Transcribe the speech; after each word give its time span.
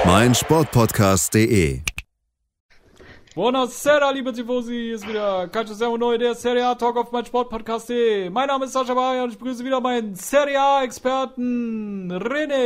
Auf 0.00 0.06
meinsportpodcast.de. 0.06 1.80
Buonasera, 3.34 4.10
liebe 4.12 4.32
Tifosi, 4.32 4.72
hier 4.72 4.94
ist 4.94 5.06
wieder 5.06 5.46
Calcio 5.48 5.74
Servo 5.74 5.98
Neu, 5.98 6.16
der 6.16 6.34
Serie 6.34 6.66
A 6.66 6.74
Talk 6.74 6.96
auf 6.96 7.12
meinsportpodcast.de. 7.12 8.30
Mein 8.30 8.46
Name 8.46 8.64
ist 8.64 8.72
Sascha 8.72 8.94
Baria 8.94 9.24
und 9.24 9.32
ich 9.32 9.38
begrüße 9.38 9.62
wieder 9.64 9.80
meinen 9.80 10.14
Serie 10.14 10.58
A-Experten 10.58 12.10
René 12.12 12.62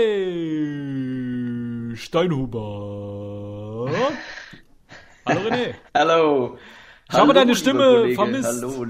Steinhuber. 1.97 3.91
Hallo 5.27 5.41
René. 5.41 5.75
Hallo. 5.95 6.57
Ich 7.11 7.19
habe 7.19 7.35
deine 7.35 7.57
Stimme 7.57 8.15
vermisst. 8.15 8.63
Hallo. 8.63 8.87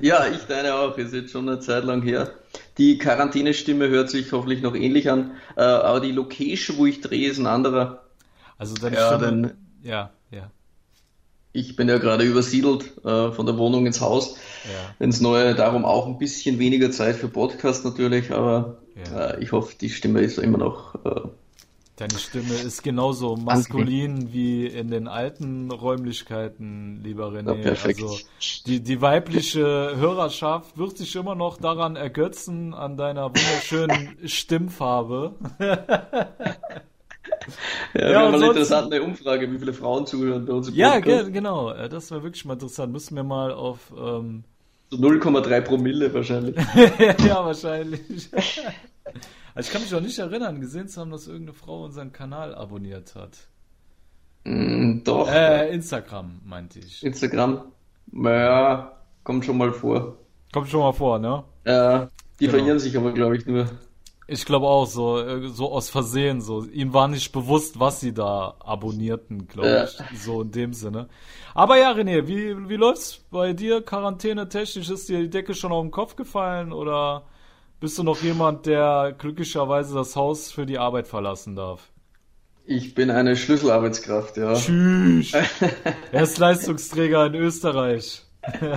Ja, 0.00 0.28
ich 0.28 0.44
deine 0.46 0.72
auch. 0.74 0.96
Ist 0.96 1.14
jetzt 1.14 1.32
schon 1.32 1.48
eine 1.48 1.58
Zeit 1.58 1.82
lang 1.84 2.02
her. 2.02 2.30
Die 2.78 2.98
Quarantänestimme 2.98 3.88
hört 3.88 4.10
sich 4.10 4.32
hoffentlich 4.32 4.62
noch 4.62 4.74
ähnlich 4.74 5.10
an, 5.10 5.36
äh, 5.56 5.60
aber 5.62 6.00
die 6.00 6.12
Location, 6.12 6.76
wo 6.78 6.86
ich 6.86 7.00
drehe, 7.00 7.28
ist 7.30 7.38
ein 7.38 7.46
anderer. 7.46 8.04
Also 8.58 8.78
deine 8.78 8.96
Ja, 8.96 9.16
Stimme. 9.16 9.42
denn 9.42 9.56
Ja, 9.82 10.10
ja, 10.30 10.50
ich 11.52 11.74
bin 11.76 11.88
ja 11.88 11.98
gerade 11.98 12.24
übersiedelt 12.24 12.98
äh, 13.04 13.32
von 13.32 13.46
der 13.46 13.56
Wohnung 13.58 13.86
ins 13.86 14.00
Haus. 14.00 14.36
ja. 14.64 14.94
Ins 14.98 15.20
Neue, 15.20 15.54
darum 15.54 15.84
auch 15.84 16.06
ein 16.06 16.18
bisschen 16.18 16.58
weniger 16.58 16.90
Zeit 16.90 17.16
für 17.16 17.28
Podcast 17.28 17.84
natürlich, 17.84 18.30
aber 18.32 18.78
Ja. 18.94 19.30
äh, 19.32 19.42
ich 19.42 19.52
hoffe, 19.52 19.74
die 19.80 19.90
Stimme 19.90 20.20
ist 20.20 20.38
immer 20.38 20.58
noch. 20.58 20.94
Deine 21.96 22.18
Stimme 22.18 22.52
ist 22.52 22.82
genauso 22.82 23.36
maskulin 23.36 24.30
wie 24.30 24.66
in 24.66 24.90
den 24.90 25.08
alten 25.08 25.70
Räumlichkeiten, 25.70 27.00
lieber 27.02 27.28
René. 27.28 27.54
Ja. 27.64 27.72
Also 27.82 28.18
die, 28.66 28.82
die 28.82 29.00
weibliche 29.00 29.62
Hörerschaft 29.96 30.76
wird 30.76 30.98
sich 30.98 31.16
immer 31.16 31.34
noch 31.34 31.56
daran 31.56 31.96
ergötzen, 31.96 32.74
an 32.74 32.98
deiner 32.98 33.30
wunderschönen 33.30 34.14
Stimmfarbe. 34.28 35.36
ja, 35.58 35.78
Ja, 37.94 38.08
wir 38.10 38.18
haben 38.18 38.34
und 38.34 38.72
eine 38.72 39.02
Umfrage, 39.02 39.50
wie 39.50 39.58
viele 39.58 39.72
Frauen 39.72 40.06
zuhören 40.06 40.44
bei 40.44 40.52
uns 40.52 40.68
im 40.68 40.74
Ja, 40.74 40.96
Podcast. 40.96 41.24
ge 41.24 41.32
genau. 41.32 41.72
Das 41.88 42.10
wäre 42.10 42.22
wirklich 42.22 42.44
mal 42.44 42.54
interessant. 42.54 42.92
Müssen 42.92 43.16
wir 43.16 43.24
mal 43.24 43.52
auf... 43.52 43.90
Ähm, 43.96 44.44
So 44.90 44.98
0,3 44.98 45.60
Promille 45.62 46.12
wahrscheinlich. 46.12 46.56
ja, 47.26 47.42
wahrscheinlich. 47.42 48.28
Also 49.56 49.68
ich 49.68 49.72
kann 49.72 49.80
mich 49.82 49.94
auch 49.94 50.00
nicht 50.02 50.18
erinnern, 50.18 50.60
gesehen 50.60 50.86
zu 50.86 51.00
haben, 51.00 51.10
dass 51.10 51.26
irgendeine 51.26 51.54
Frau 51.54 51.84
unseren 51.84 52.12
Kanal 52.12 52.54
abonniert 52.54 53.14
hat. 53.14 53.38
Mm, 54.44 55.02
doch. 55.02 55.26
Äh, 55.28 55.74
Instagram, 55.74 56.40
meinte 56.44 56.78
ich. 56.78 57.02
Instagram. 57.02 57.72
Naja, 58.12 58.92
kommt 59.24 59.44
schon 59.46 59.56
mal 59.56 59.72
vor. 59.72 60.18
Kommt 60.52 60.68
schon 60.68 60.80
mal 60.80 60.92
vor, 60.92 61.18
ne? 61.18 61.42
Äh, 61.64 62.06
die 62.38 62.46
Genau. 62.46 62.58
verirren 62.58 62.78
sich 62.78 62.96
aber, 62.96 63.12
glaube 63.12 63.36
ich, 63.38 63.46
nur. 63.46 63.66
Ich 64.28 64.44
glaube 64.44 64.66
auch 64.66 64.86
so, 64.86 65.20
äh, 65.20 65.48
so 65.48 65.72
aus 65.72 65.88
Versehen 65.88 66.42
so. 66.42 66.64
Ihm 66.64 66.92
war 66.92 67.08
nicht 67.08 67.32
bewusst, 67.32 67.80
was 67.80 68.00
sie 68.00 68.12
da 68.12 68.56
abonnierten, 68.60 69.48
glaube 69.48 69.68
Ja. 69.68 69.84
ich. 69.84 70.20
So 70.20 70.42
in 70.42 70.50
dem 70.50 70.72
Sinne. 70.74 71.08
Aber 71.54 71.78
ja, 71.78 71.92
René, 71.92 72.26
wie, 72.26 72.68
wie 72.68 72.76
läuft's 72.76 73.24
bei 73.30 73.54
dir? 73.54 73.80
Quarantäne 73.82 74.48
technisch 74.50 74.90
ist 74.90 75.08
dir 75.08 75.20
die 75.20 75.30
Decke 75.30 75.54
schon 75.54 75.72
auf 75.72 75.82
den 75.82 75.90
Kopf 75.92 76.14
gefallen 76.14 76.72
oder 76.72 77.24
bist 77.80 77.98
du 77.98 78.02
noch 78.02 78.22
jemand, 78.22 78.66
der 78.66 79.14
glücklicherweise 79.18 79.94
das 79.94 80.16
Haus 80.16 80.50
für 80.52 80.66
die 80.66 80.78
Arbeit 80.78 81.08
verlassen 81.08 81.56
darf? 81.56 81.90
Ich 82.64 82.94
bin 82.94 83.10
eine 83.10 83.36
Schlüsselarbeitskraft, 83.36 84.36
ja. 84.36 84.54
Tschüss. 84.54 85.32
Er 86.10 86.22
ist 86.22 86.38
Leistungsträger 86.38 87.26
in 87.26 87.34
Österreich. 87.34 88.24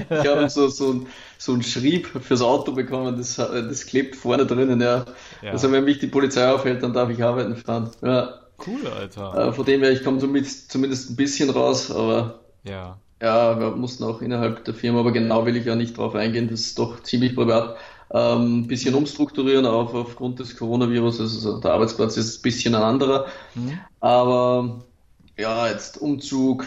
Ich 0.09 0.25
habe 0.25 0.49
so, 0.49 0.67
so, 0.67 0.93
ein, 0.93 1.07
so 1.37 1.53
ein 1.53 1.61
Schrieb 1.63 2.07
fürs 2.07 2.41
Auto 2.41 2.71
bekommen, 2.71 3.17
das, 3.17 3.35
das 3.35 3.85
klebt 3.85 4.15
vorne 4.15 4.45
drinnen, 4.45 4.81
ja. 4.81 5.05
Ja. 5.41 5.51
Also 5.51 5.71
wenn 5.71 5.83
mich 5.85 5.99
die 5.99 6.07
Polizei 6.07 6.49
aufhält, 6.51 6.81
dann 6.83 6.93
darf 6.93 7.09
ich 7.09 7.23
arbeiten 7.23 7.55
fahren. 7.55 7.91
Ja. 8.01 8.39
Cool, 8.65 8.87
Alter. 8.87 9.49
Äh, 9.49 9.53
Von 9.53 9.65
dem 9.65 9.81
her, 9.81 9.91
ich 9.91 10.03
komme 10.03 10.17
zumindest, 10.19 10.71
zumindest 10.71 11.11
ein 11.11 11.15
bisschen 11.15 11.49
raus, 11.49 11.91
aber 11.91 12.41
Ja. 12.63 12.99
ja, 13.21 13.59
wir 13.59 13.71
mussten 13.71 14.03
auch 14.03 14.21
innerhalb 14.21 14.65
der 14.65 14.73
Firma, 14.73 14.99
aber 15.01 15.11
genau 15.13 15.45
will 15.45 15.55
ich 15.55 15.65
ja 15.65 15.75
nicht 15.75 15.97
drauf 15.97 16.15
eingehen, 16.15 16.49
das 16.49 16.59
ist 16.61 16.79
doch 16.79 17.01
ziemlich 17.03 17.35
privat. 17.35 17.77
Ähm, 18.11 18.61
ein 18.61 18.67
bisschen 18.67 18.95
umstrukturieren 18.95 19.65
auf, 19.65 19.93
aufgrund 19.93 20.39
des 20.39 20.57
Coronavirus. 20.57 21.19
Also 21.19 21.59
der 21.59 21.73
Arbeitsplatz 21.73 22.17
ist 22.17 22.39
ein 22.39 22.41
bisschen 22.41 22.75
ein 22.75 22.81
anderer. 22.81 23.27
Aber 23.99 24.83
ja, 25.37 25.67
jetzt 25.67 26.01
Umzug, 26.01 26.65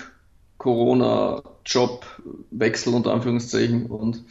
Corona, 0.59 1.43
Job, 1.67 2.07
Wechsel 2.51 2.95
unter 2.95 3.13
Anführungszeichen 3.13 3.87
und 3.87 4.23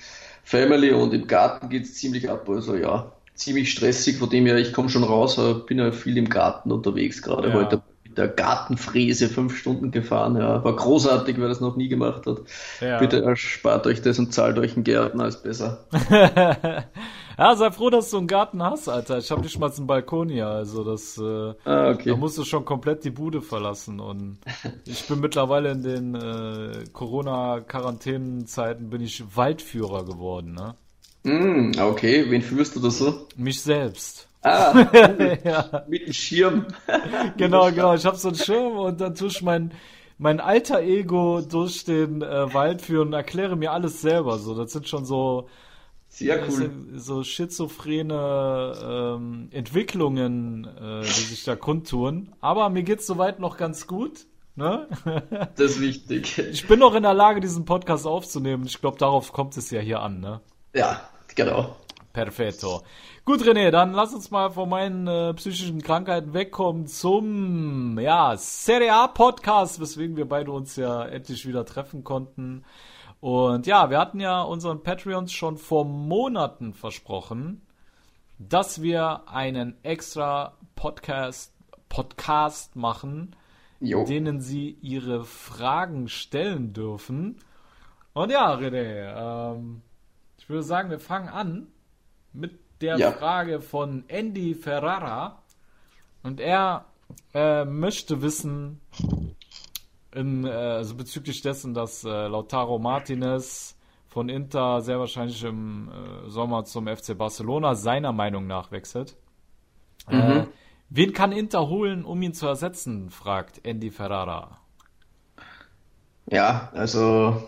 Family 0.44 0.91
und 0.91 1.13
im 1.13 1.27
Garten 1.27 1.69
geht's 1.69 1.95
ziemlich 1.95 2.29
ab. 2.29 2.47
Also 2.50 2.75
ja, 2.75 3.11
ziemlich 3.35 3.71
stressig, 3.71 4.17
von 4.17 4.29
dem 4.29 4.45
her, 4.45 4.57
ich 4.57 4.71
komme 4.71 4.89
schon 4.89 5.03
raus, 5.03 5.39
bin 5.67 5.79
ja 5.79 5.91
viel 5.91 6.17
im 6.17 6.29
Garten 6.29 6.71
unterwegs 6.71 7.21
gerade 7.21 7.50
Ja. 7.50 7.53
heute 7.55 7.81
der 8.17 8.27
Gartenfräse 8.27 9.29
fünf 9.29 9.57
Stunden 9.57 9.91
gefahren. 9.91 10.35
Ja, 10.35 10.63
war 10.63 10.75
großartig, 10.75 11.38
wer 11.39 11.47
das 11.47 11.61
noch 11.61 11.75
nie 11.75 11.88
gemacht 11.88 12.25
hat. 12.25 12.39
Ja. 12.79 12.99
Bitte 12.99 13.22
erspart 13.23 13.88
euch 13.88 14.01
das 14.01 14.19
und 14.19 14.33
zahlt 14.33 14.57
euch 14.57 14.75
einen 14.75 14.83
Gärtner, 14.83 15.27
ist 15.27 15.44
besser. 15.44 15.85
ja, 16.09 17.55
sei 17.55 17.71
froh, 17.71 17.89
dass 17.89 18.09
du 18.11 18.17
einen 18.17 18.27
Garten 18.27 18.61
hast, 18.63 18.89
Alter. 18.89 19.17
Ich 19.17 19.31
habe 19.31 19.41
nicht 19.41 19.59
mal 19.59 19.71
einen 19.71 19.88
Balkon 19.88 20.29
hier, 20.29 20.47
also 20.47 20.83
das, 20.83 21.17
äh, 21.17 21.53
Ah, 21.66 21.91
okay. 21.91 22.09
da 22.09 22.16
musst 22.16 22.38
du 22.38 22.44
schon 22.44 22.66
komplett 22.66 23.03
die 23.03 23.11
Bude 23.11 23.41
verlassen. 23.41 24.00
Und 24.00 24.38
ich 24.85 25.07
bin 25.07 25.19
mittlerweile 25.19 25.71
in 25.71 25.83
den 25.83 26.16
äh, 26.16 26.83
Corona-Quarantänen-Zeiten 26.91 28.89
bin 28.89 29.01
ich 29.01 29.23
Waldführer 29.35 30.05
geworden, 30.05 30.53
ne? 30.53 30.75
Hm, 31.23 31.73
okay, 31.79 32.25
wen 32.29 32.41
führst 32.41 32.75
du 32.75 32.79
da 32.79 32.89
so? 32.89 33.27
Mich 33.38 33.61
selbst. 33.61 34.27
Ah, 34.44 34.88
ja, 35.44 35.85
mit 35.88 36.07
dem 36.07 36.13
Schirm. 36.13 36.66
genau, 37.38 37.69
genau. 37.72 37.94
Ich 37.94 38.06
habe 38.06 38.18
so 38.18 38.29
einen 38.29 38.38
Schirm 38.38 38.78
und 38.78 39.00
dann 39.00 39.16
tue 39.16 39.28
ich 39.28 39.41
mein 39.41 39.72
mein 40.18 40.40
alter 40.40 40.81
Ego 40.81 41.41
durch 41.41 41.84
den 41.84 42.22
äh, 42.22 42.53
Wald 42.53 42.84
führen 42.84 43.07
und 43.07 43.13
erkläre 43.13 43.56
mir 43.56 43.72
alles 43.72 44.01
selber. 44.01 44.38
So, 44.38 44.53
das 44.56 44.72
sind 44.72 44.88
schon 44.88 45.03
so 45.03 45.50
Sehr 46.09 46.47
cool. 46.47 46.72
so 46.94 47.24
schizophrene 47.24 49.18
ähm, 49.18 49.47
Entwicklungen, 49.51 50.66
äh, 50.66 51.01
die 51.01 51.07
sich 51.07 51.44
da 51.44 51.56
kundtun. 51.56 52.34
Aber 52.40 52.69
mir 52.69 52.84
geht's 52.84 53.07
soweit 53.07 53.40
noch 53.40 53.57
ganz 53.57 53.88
gut. 53.88 54.28
Ne? 54.56 54.88
Das 55.56 55.72
ist 55.72 55.81
wichtig. 55.81 56.38
Ich 56.38 56.68
bin 56.68 56.80
noch 56.80 56.94
in 56.94 57.01
der 57.03 57.16
Lage, 57.16 57.40
diesen 57.40 57.66
Podcast 57.66 58.06
aufzunehmen. 58.06 58.66
Ich 58.68 58.80
glaube, 58.80 59.00
darauf 59.00 59.34
kommt 59.34 59.57
es 59.57 59.72
ja 59.72 59.80
hier 59.81 60.01
an. 60.01 60.19
Ne? 60.19 60.40
Ja, 60.75 61.01
genau. 61.35 61.75
Perfetto. 62.13 62.81
Gut, 63.23 63.41
René, 63.41 63.72
dann 63.72 63.94
lass 63.94 64.13
uns 64.13 64.31
mal 64.31 64.49
von 64.49 64.67
meinen 64.67 65.07
äh, 65.07 65.33
psychischen 65.35 65.81
Krankheiten 65.81 66.33
wegkommen 66.33 66.88
zum 66.88 67.97
ja, 67.99 68.35
Serie 68.35 68.94
A 68.94 69.07
Podcast, 69.07 69.79
weswegen 69.79 70.17
wir 70.17 70.27
beide 70.27 70.51
uns 70.51 70.75
ja 70.75 71.05
endlich 71.05 71.47
wieder 71.47 71.66
treffen 71.66 72.03
konnten. 72.03 72.66
Und 73.21 73.66
ja, 73.67 73.89
wir 73.89 74.00
hatten 74.00 74.19
ja 74.19 74.41
unseren 74.41 74.83
Patreons 74.83 75.31
schon 75.31 75.57
vor 75.57 75.85
Monaten 75.85 76.73
versprochen, 76.73 77.61
dass 78.39 78.81
wir 78.81 79.29
einen 79.29 79.77
extra 79.83 80.57
Podcast 80.75 81.53
Podcast 81.88 82.77
machen, 82.77 83.35
Jo. 83.81 84.00
in 84.00 84.05
denen 84.05 84.41
sie 84.41 84.77
ihre 84.81 85.25
Fragen 85.25 86.07
stellen 86.07 86.71
dürfen. 86.71 87.38
Und 88.13 88.31
ja, 88.31 88.53
René, 88.53 89.53
ähm, 89.53 89.81
ich 90.38 90.50
würde 90.50 90.63
sagen, 90.63 90.89
wir 90.89 91.00
fangen 91.00 91.27
an 91.27 91.68
mit 92.33 92.60
der 92.81 92.98
Ja. 92.98 93.12
Frage 93.12 93.62
von 93.62 94.04
Andy 94.07 94.56
Ferrara. 94.56 95.42
Und 96.24 96.39
er 96.39 96.86
äh, 97.33 97.66
möchte 97.66 98.22
wissen, 98.22 98.81
in, 100.13 100.45
äh, 100.45 100.50
also 100.50 100.95
bezüglich 100.95 101.42
dessen, 101.42 101.74
dass 101.74 102.04
äh, 102.04 102.28
Lautaro 102.28 102.80
Martinez 102.80 103.78
von 104.07 104.30
Inter 104.30 104.81
sehr 104.81 105.00
wahrscheinlich 105.00 105.44
im 105.44 105.89
äh, 105.89 106.30
Sommer 106.30 106.66
zum 106.66 106.88
FC 106.88 107.18
Barcelona 107.18 107.75
seiner 107.75 108.12
Meinung 108.12 108.45
nach 108.48 108.72
wechselt. 108.72 109.16
Äh, 110.07 110.45
wen 110.89 111.13
kann 111.13 111.31
Inter 111.31 111.69
holen, 111.69 112.04
um 112.04 112.22
ihn 112.22 112.34
zu 112.34 112.48
ersetzen? 112.48 113.10
fragt 113.10 113.66
Andy 113.66 113.89
Ferrara. 113.92 114.60
Ja, 116.27 116.69
also 116.74 117.42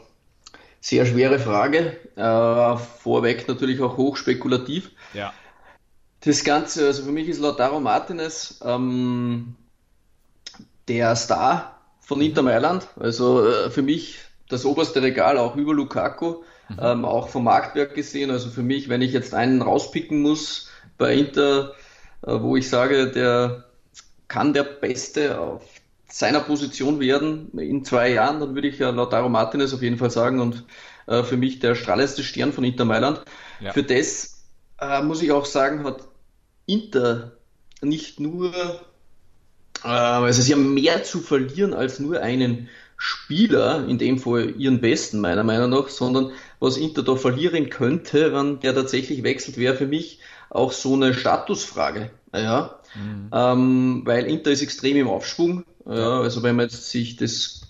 sehr 0.84 1.06
schwere 1.06 1.40
Frage. 1.40 1.96
Äh, 2.18 2.78
vorweg 2.78 3.48
natürlich 3.48 3.82
auch 3.82 3.96
hochspekulativ. 3.96 4.92
Ja. 5.14 5.34
Das 6.20 6.44
Ganze, 6.44 6.86
also 6.88 7.04
für 7.04 7.12
mich 7.12 7.30
ist 7.30 7.40
Lautaro 7.40 7.80
Martinez 7.80 8.60
ähm, 8.66 9.56
der 10.90 11.16
Star 11.16 11.80
von 12.02 12.20
Inter 12.20 12.42
Mailand. 12.42 12.88
Also 13.00 13.48
äh, 13.48 13.72
für 13.72 13.82
mich 13.82 14.20
das 14.50 14.66
oberste 14.66 15.02
Regal 15.02 15.38
auch 15.38 15.56
über 15.56 15.74
Lukaku, 15.74 16.44
mhm. 16.68 16.80
ähm, 16.82 17.06
auch 17.06 17.30
vom 17.30 17.46
Marktwert 17.46 17.96
gesehen. 17.96 18.30
Also 18.30 18.50
für 18.50 18.64
mich, 18.64 18.90
wenn 18.90 19.02
ich 19.02 19.14
jetzt 19.14 19.34
einen 19.34 19.62
rauspicken 19.62 20.22
muss 20.22 20.70
bei 20.98 21.16
Inter, 21.16 21.76
äh, 22.24 22.42
wo 22.42 22.58
ich 22.58 22.68
sage, 22.68 23.10
der 23.10 23.64
kann 24.28 24.52
der 24.52 24.64
Beste 24.64 25.40
auf 25.40 25.62
seiner 26.14 26.42
Position 26.42 27.00
werden 27.00 27.58
in 27.58 27.84
zwei 27.84 28.12
Jahren, 28.12 28.40
dann 28.40 28.54
würde 28.54 28.68
ich 28.68 28.78
ja 28.78 28.92
Lautaro 28.92 29.30
Martinez 29.30 29.74
auf 29.74 29.82
jeden 29.82 29.98
Fall 29.98 30.12
sagen 30.12 30.40
und 30.40 30.64
äh, 31.08 31.24
für 31.24 31.38
mich 31.38 31.58
der 31.58 31.74
strahlendste 31.74 32.22
Stern 32.22 32.54
von 32.54 32.64
Inter 32.64 32.86
Mailand. 32.86 33.24
Ja. 33.60 33.74
Für 33.74 33.82
das 33.82 34.44
äh, 34.80 35.02
muss 35.02 35.24
ich 35.24 35.32
auch 35.32 35.46
sagen, 35.46 35.84
hat 35.86 36.02
Inter 36.68 37.32
nicht 37.82 38.20
nur, 38.20 38.54
äh, 39.84 39.88
also 39.88 40.40
sie 40.44 40.54
haben 40.54 40.76
mehr 40.76 41.04
zu 41.04 41.20
verlieren 41.20 41.74
als 41.74 42.00
nur 42.00 42.22
einen 42.22 42.70
Spieler, 42.96 43.88
in 43.88 43.98
dem 43.98 44.20
Fall 44.20 44.54
ihren 44.60 44.82
besten 44.82 45.20
meiner 45.20 45.44
Meinung 45.44 45.72
nach, 45.72 45.90
sondern 45.90 46.32
was 46.60 46.78
Inter 46.78 47.02
da 47.02 47.16
verlieren 47.16 47.72
könnte, 47.72 48.34
wenn 48.34 48.60
der 48.60 48.76
tatsächlich 48.76 49.24
wechselt, 49.24 49.58
wäre 49.58 49.76
für 49.76 49.88
mich 49.88 50.20
auch 50.52 50.72
so 50.72 50.94
eine 50.94 51.16
Statusfrage. 51.16 52.12
Ja, 52.36 52.80
mhm. 52.94 53.30
ähm, 53.34 54.02
weil 54.06 54.26
Inter 54.26 54.52
ist 54.52 54.62
extrem 54.62 54.96
im 54.98 55.08
Aufschwung. 55.08 55.66
Ja, 55.86 56.22
also 56.22 56.44
wenn 56.44 56.56
man 56.56 56.68
jetzt 56.68 56.90
sich 56.90 57.18
das 57.18 57.62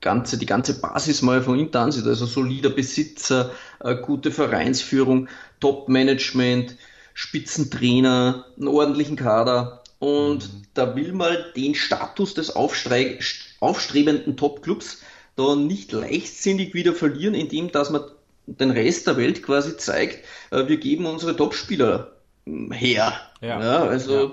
ganze, 0.00 0.36
die 0.36 0.46
ganze 0.46 0.80
Basis 0.80 1.22
mal 1.22 1.42
von 1.42 1.58
Inter 1.58 1.80
ansieht, 1.80 2.06
also 2.06 2.26
solider 2.26 2.70
Besitzer, 2.70 3.52
äh, 3.80 3.94
gute 3.94 4.30
Vereinsführung, 4.30 5.28
Top-Management, 5.60 6.76
Spitzentrainer, 7.14 8.46
einen 8.56 8.68
ordentlichen 8.68 9.16
Kader 9.16 9.82
und 10.00 10.52
mhm. 10.52 10.62
da 10.74 10.96
will 10.96 11.12
man 11.12 11.36
den 11.56 11.74
Status 11.74 12.34
des 12.34 12.50
aufstrebenden 12.50 14.36
Top-Clubs 14.36 15.02
da 15.36 15.54
nicht 15.54 15.92
leichtsinnig 15.92 16.74
wieder 16.74 16.94
verlieren, 16.94 17.34
indem 17.34 17.70
dass 17.70 17.90
man 17.90 18.02
den 18.46 18.70
Rest 18.70 19.06
der 19.06 19.16
Welt 19.16 19.42
quasi 19.42 19.76
zeigt, 19.76 20.24
äh, 20.50 20.66
wir 20.66 20.78
geben 20.78 21.06
unsere 21.06 21.36
Top-Spieler 21.36 22.12
hm, 22.44 22.72
her. 22.72 23.20
Ja. 23.40 23.62
ja 23.62 23.82
also 23.84 24.24
ja. 24.24 24.32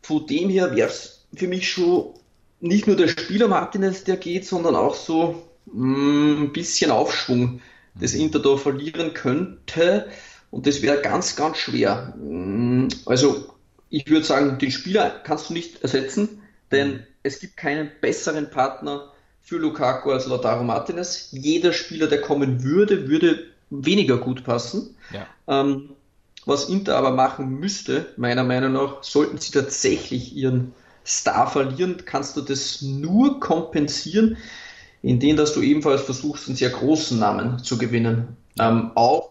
von 0.00 0.26
dem 0.26 0.48
her 0.48 0.76
wäre 0.76 0.88
es 0.88 1.26
für 1.34 1.48
mich 1.48 1.68
schon 1.68 2.14
nicht 2.62 2.86
nur 2.86 2.96
der 2.96 3.08
Spieler 3.08 3.48
Martinez, 3.48 4.04
der 4.04 4.16
geht, 4.16 4.46
sondern 4.46 4.76
auch 4.76 4.94
so 4.94 5.42
hm, 5.70 6.44
ein 6.44 6.52
bisschen 6.52 6.90
Aufschwung, 6.90 7.60
das 7.94 8.14
mhm. 8.14 8.20
Inter 8.22 8.38
da 8.38 8.56
verlieren 8.56 9.12
könnte. 9.12 10.08
Und 10.50 10.66
das 10.66 10.80
wäre 10.80 11.02
ganz, 11.02 11.36
ganz 11.36 11.58
schwer. 11.58 12.14
Hm, 12.16 12.88
also 13.04 13.52
ich 13.90 14.08
würde 14.08 14.24
sagen, 14.24 14.58
den 14.58 14.70
Spieler 14.70 15.10
kannst 15.10 15.50
du 15.50 15.54
nicht 15.54 15.82
ersetzen, 15.82 16.40
denn 16.70 16.92
mhm. 16.92 17.00
es 17.24 17.40
gibt 17.40 17.56
keinen 17.56 17.90
besseren 18.00 18.48
Partner 18.48 19.12
für 19.42 19.58
Lukaku 19.58 20.12
als 20.12 20.26
Lautaro 20.26 20.62
Martinez. 20.62 21.30
Jeder 21.32 21.72
Spieler, 21.72 22.06
der 22.06 22.20
kommen 22.20 22.62
würde, 22.62 23.08
würde 23.08 23.44
weniger 23.70 24.18
gut 24.18 24.44
passen. 24.44 24.96
Ja. 25.12 25.26
Ähm, 25.48 25.90
was 26.46 26.68
Inter 26.68 26.96
aber 26.96 27.10
machen 27.10 27.58
müsste, 27.58 28.12
meiner 28.16 28.44
Meinung 28.44 28.72
nach, 28.72 29.02
sollten 29.02 29.38
sie 29.38 29.50
tatsächlich 29.50 30.36
ihren 30.36 30.74
Star 31.04 31.50
verlieren, 31.50 32.04
kannst 32.04 32.36
du 32.36 32.40
das 32.40 32.82
nur 32.82 33.40
kompensieren, 33.40 34.36
indem 35.02 35.36
dass 35.36 35.52
du 35.52 35.60
ebenfalls 35.60 36.02
versuchst, 36.02 36.46
einen 36.46 36.56
sehr 36.56 36.70
großen 36.70 37.18
Namen 37.18 37.58
zu 37.58 37.78
gewinnen. 37.78 38.36
Ähm, 38.58 38.92
auch 38.94 39.30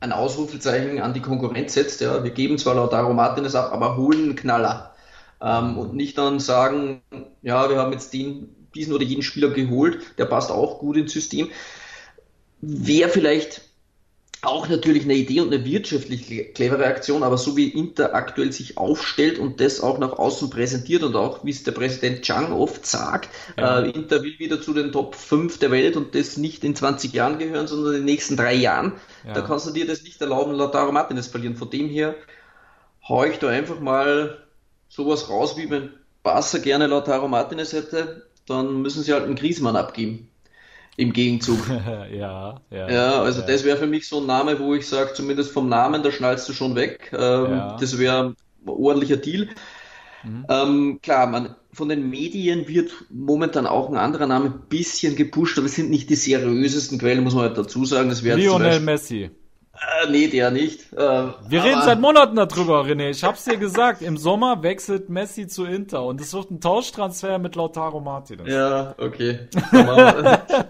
ein 0.00 0.12
Ausrufezeichen 0.12 1.00
an 1.00 1.14
die 1.14 1.20
Konkurrenz 1.20 1.74
setzt. 1.74 2.00
Ja, 2.00 2.22
wir 2.22 2.30
geben 2.30 2.58
zwar 2.58 2.74
Lautaro 2.74 3.12
Martinez 3.14 3.54
ab, 3.54 3.72
aber 3.72 3.96
holen 3.96 4.24
einen 4.24 4.36
Knaller. 4.36 4.94
Ähm, 5.40 5.78
und 5.78 5.94
nicht 5.94 6.18
dann 6.18 6.40
sagen, 6.40 7.02
ja, 7.42 7.68
wir 7.70 7.78
haben 7.78 7.92
jetzt 7.92 8.12
den, 8.12 8.54
diesen 8.74 8.92
oder 8.92 9.04
jeden 9.04 9.22
Spieler 9.22 9.50
geholt, 9.50 10.18
der 10.18 10.26
passt 10.26 10.50
auch 10.50 10.78
gut 10.78 10.96
ins 10.96 11.12
System. 11.12 11.50
Wäre 12.60 13.08
vielleicht 13.08 13.62
auch 14.42 14.68
natürlich 14.68 15.04
eine 15.04 15.14
Idee 15.14 15.40
und 15.40 15.52
eine 15.52 15.64
wirtschaftlich 15.64 16.54
clevere 16.54 16.86
Aktion, 16.86 17.22
aber 17.22 17.38
so 17.38 17.56
wie 17.56 17.68
Inter 17.68 18.14
aktuell 18.14 18.52
sich 18.52 18.76
aufstellt 18.76 19.38
und 19.38 19.60
das 19.60 19.80
auch 19.80 19.98
nach 19.98 20.12
außen 20.12 20.50
präsentiert 20.50 21.02
und 21.02 21.16
auch 21.16 21.44
wie 21.44 21.50
es 21.50 21.64
der 21.64 21.72
Präsident 21.72 22.22
Chang 22.22 22.52
oft 22.52 22.86
sagt, 22.86 23.30
ja. 23.56 23.80
äh, 23.80 23.90
Inter 23.90 24.22
will 24.22 24.38
wieder 24.38 24.60
zu 24.60 24.74
den 24.74 24.92
Top 24.92 25.14
5 25.14 25.58
der 25.58 25.70
Welt 25.70 25.96
und 25.96 26.14
das 26.14 26.36
nicht 26.36 26.64
in 26.64 26.76
20 26.76 27.12
Jahren 27.12 27.38
gehören, 27.38 27.66
sondern 27.66 27.94
in 27.94 28.00
den 28.00 28.04
nächsten 28.04 28.36
drei 28.36 28.54
Jahren. 28.54 28.92
Ja. 29.26 29.34
Da 29.34 29.40
kannst 29.40 29.66
du 29.66 29.72
dir 29.72 29.86
das 29.86 30.02
nicht 30.02 30.20
erlauben, 30.20 30.52
Lautaro 30.52 30.92
Martinez 30.92 31.26
verlieren. 31.26 31.56
Von 31.56 31.70
dem 31.70 31.88
her 31.88 32.14
hau 33.08 33.24
ich 33.24 33.38
da 33.38 33.48
einfach 33.48 33.80
mal 33.80 34.38
sowas 34.88 35.28
raus, 35.30 35.56
wie 35.56 35.70
wenn 35.70 35.90
Barca 36.22 36.58
gerne 36.58 36.86
Lautaro 36.86 37.28
Martinez 37.28 37.72
hätte, 37.72 38.26
dann 38.46 38.82
müssen 38.82 39.02
sie 39.02 39.12
halt 39.12 39.24
einen 39.24 39.36
Griezmann 39.36 39.76
abgeben 39.76 40.28
im 40.96 41.12
Gegenzug. 41.12 41.68
ja, 41.68 42.60
ja. 42.70 42.90
Ja, 42.90 43.22
also 43.22 43.40
ja. 43.40 43.46
das 43.46 43.64
wäre 43.64 43.76
für 43.76 43.86
mich 43.86 44.08
so 44.08 44.20
ein 44.20 44.26
Name, 44.26 44.58
wo 44.58 44.74
ich 44.74 44.86
sage, 44.86 45.12
zumindest 45.14 45.52
vom 45.52 45.68
Namen, 45.68 46.02
da 46.02 46.10
schnallst 46.10 46.48
du 46.48 46.52
schon 46.52 46.74
weg. 46.74 47.10
Ähm, 47.12 47.50
ja. 47.50 47.76
Das 47.78 47.98
wäre 47.98 48.24
ein 48.24 48.36
ordentlicher 48.66 49.16
Deal. 49.16 49.48
Mhm. 50.24 50.46
Ähm, 50.48 50.98
klar, 51.02 51.26
man, 51.26 51.54
von 51.72 51.88
den 51.88 52.08
Medien 52.08 52.68
wird 52.68 52.90
momentan 53.10 53.66
auch 53.66 53.90
ein 53.90 53.96
anderer 53.96 54.26
Name 54.26 54.46
ein 54.46 54.68
bisschen 54.68 55.14
gepusht, 55.14 55.58
aber 55.58 55.66
es 55.66 55.74
sind 55.74 55.90
nicht 55.90 56.08
die 56.10 56.16
seriösesten 56.16 56.98
Quellen, 56.98 57.22
muss 57.22 57.34
man 57.34 57.44
halt 57.44 57.58
dazu 57.58 57.84
sagen. 57.84 58.08
Das 58.08 58.22
Lionel 58.22 58.80
Messi. 58.80 59.30
Äh, 59.76 60.10
nee, 60.10 60.28
der 60.28 60.50
nicht. 60.50 60.92
Äh, 60.92 60.96
Wir 61.48 61.64
reden 61.64 61.82
seit 61.82 62.00
Monaten 62.00 62.36
darüber, 62.36 62.82
René. 62.82 63.10
Ich 63.10 63.22
hab's 63.22 63.44
dir 63.44 63.56
gesagt. 63.56 64.02
Im 64.02 64.16
Sommer 64.16 64.62
wechselt 64.62 65.08
Messi 65.08 65.46
zu 65.46 65.64
Inter 65.64 66.04
und 66.04 66.20
es 66.20 66.32
wird 66.32 66.50
ein 66.50 66.60
Tauschtransfer 66.60 67.38
mit 67.38 67.56
Lautaro 67.56 68.00
Martinez. 68.00 68.48
Ja, 68.48 68.94
okay. 68.98 69.48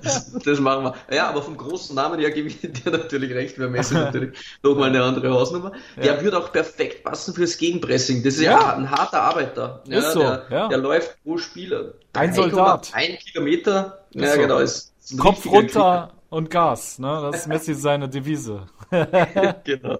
Das, 0.02 0.32
das, 0.44 0.60
machen 0.60 0.84
wir. 0.84 0.94
Ja, 1.14 1.28
aber 1.28 1.42
vom 1.42 1.56
großen 1.56 1.94
Namen 1.94 2.18
her 2.18 2.30
gebe 2.30 2.48
ich 2.48 2.60
dir 2.60 2.90
natürlich 2.90 3.32
recht. 3.32 3.58
Wäre 3.58 3.70
Messi 3.70 3.94
natürlich 3.94 4.38
nochmal 4.62 4.90
eine 4.90 5.02
andere 5.02 5.30
Hausnummer. 5.30 5.72
Der 5.96 6.16
ja. 6.16 6.22
wird 6.22 6.34
auch 6.34 6.52
perfekt 6.52 7.04
passen 7.04 7.34
fürs 7.34 7.56
Gegenpressing. 7.58 8.22
Das 8.22 8.34
ist 8.34 8.42
ja, 8.42 8.52
ja 8.52 8.76
ein 8.76 8.90
harter 8.90 9.22
Arbeiter. 9.22 9.82
Ja, 9.86 9.98
ist 9.98 10.12
so. 10.12 10.20
Der, 10.20 10.46
ja. 10.50 10.68
der 10.68 10.78
läuft 10.78 11.22
pro 11.22 11.38
Spieler. 11.38 11.94
Ein 12.12 12.32
Soldat. 12.32 12.90
Ein 12.92 13.18
Kilometer. 13.18 14.04
Ist 14.10 14.22
ja, 14.22 14.32
so. 14.32 14.40
genau. 14.40 14.58
Ist 14.58 14.92
Kopf 15.18 15.46
runter 15.46 16.12
und 16.30 16.50
Gas. 16.50 16.98
Ne? 16.98 17.20
Das 17.22 17.40
ist 17.40 17.46
Messi 17.46 17.74
seine 17.74 18.08
Devise. 18.08 18.66
genau. 19.64 19.98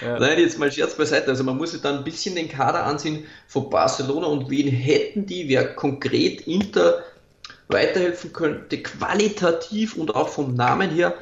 Ja. 0.00 0.18
Nein, 0.18 0.38
jetzt 0.38 0.58
mal 0.58 0.70
Scherz 0.72 0.94
beiseite. 0.96 1.28
Also 1.28 1.44
man 1.44 1.56
muss 1.56 1.72
sich 1.72 1.82
dann 1.82 1.98
ein 1.98 2.04
bisschen 2.04 2.34
den 2.34 2.48
Kader 2.48 2.84
ansehen 2.84 3.24
von 3.46 3.70
Barcelona 3.70 4.26
und 4.26 4.50
wen 4.50 4.68
hätten 4.68 5.26
die, 5.26 5.48
wer 5.48 5.74
konkret 5.74 6.42
Inter 6.46 7.02
weiterhelfen 7.68 8.32
könnte, 8.32 8.82
qualitativ 8.82 9.96
und 9.96 10.14
auch 10.14 10.28
vom 10.28 10.54
Namen 10.54 10.90
her, 10.90 11.14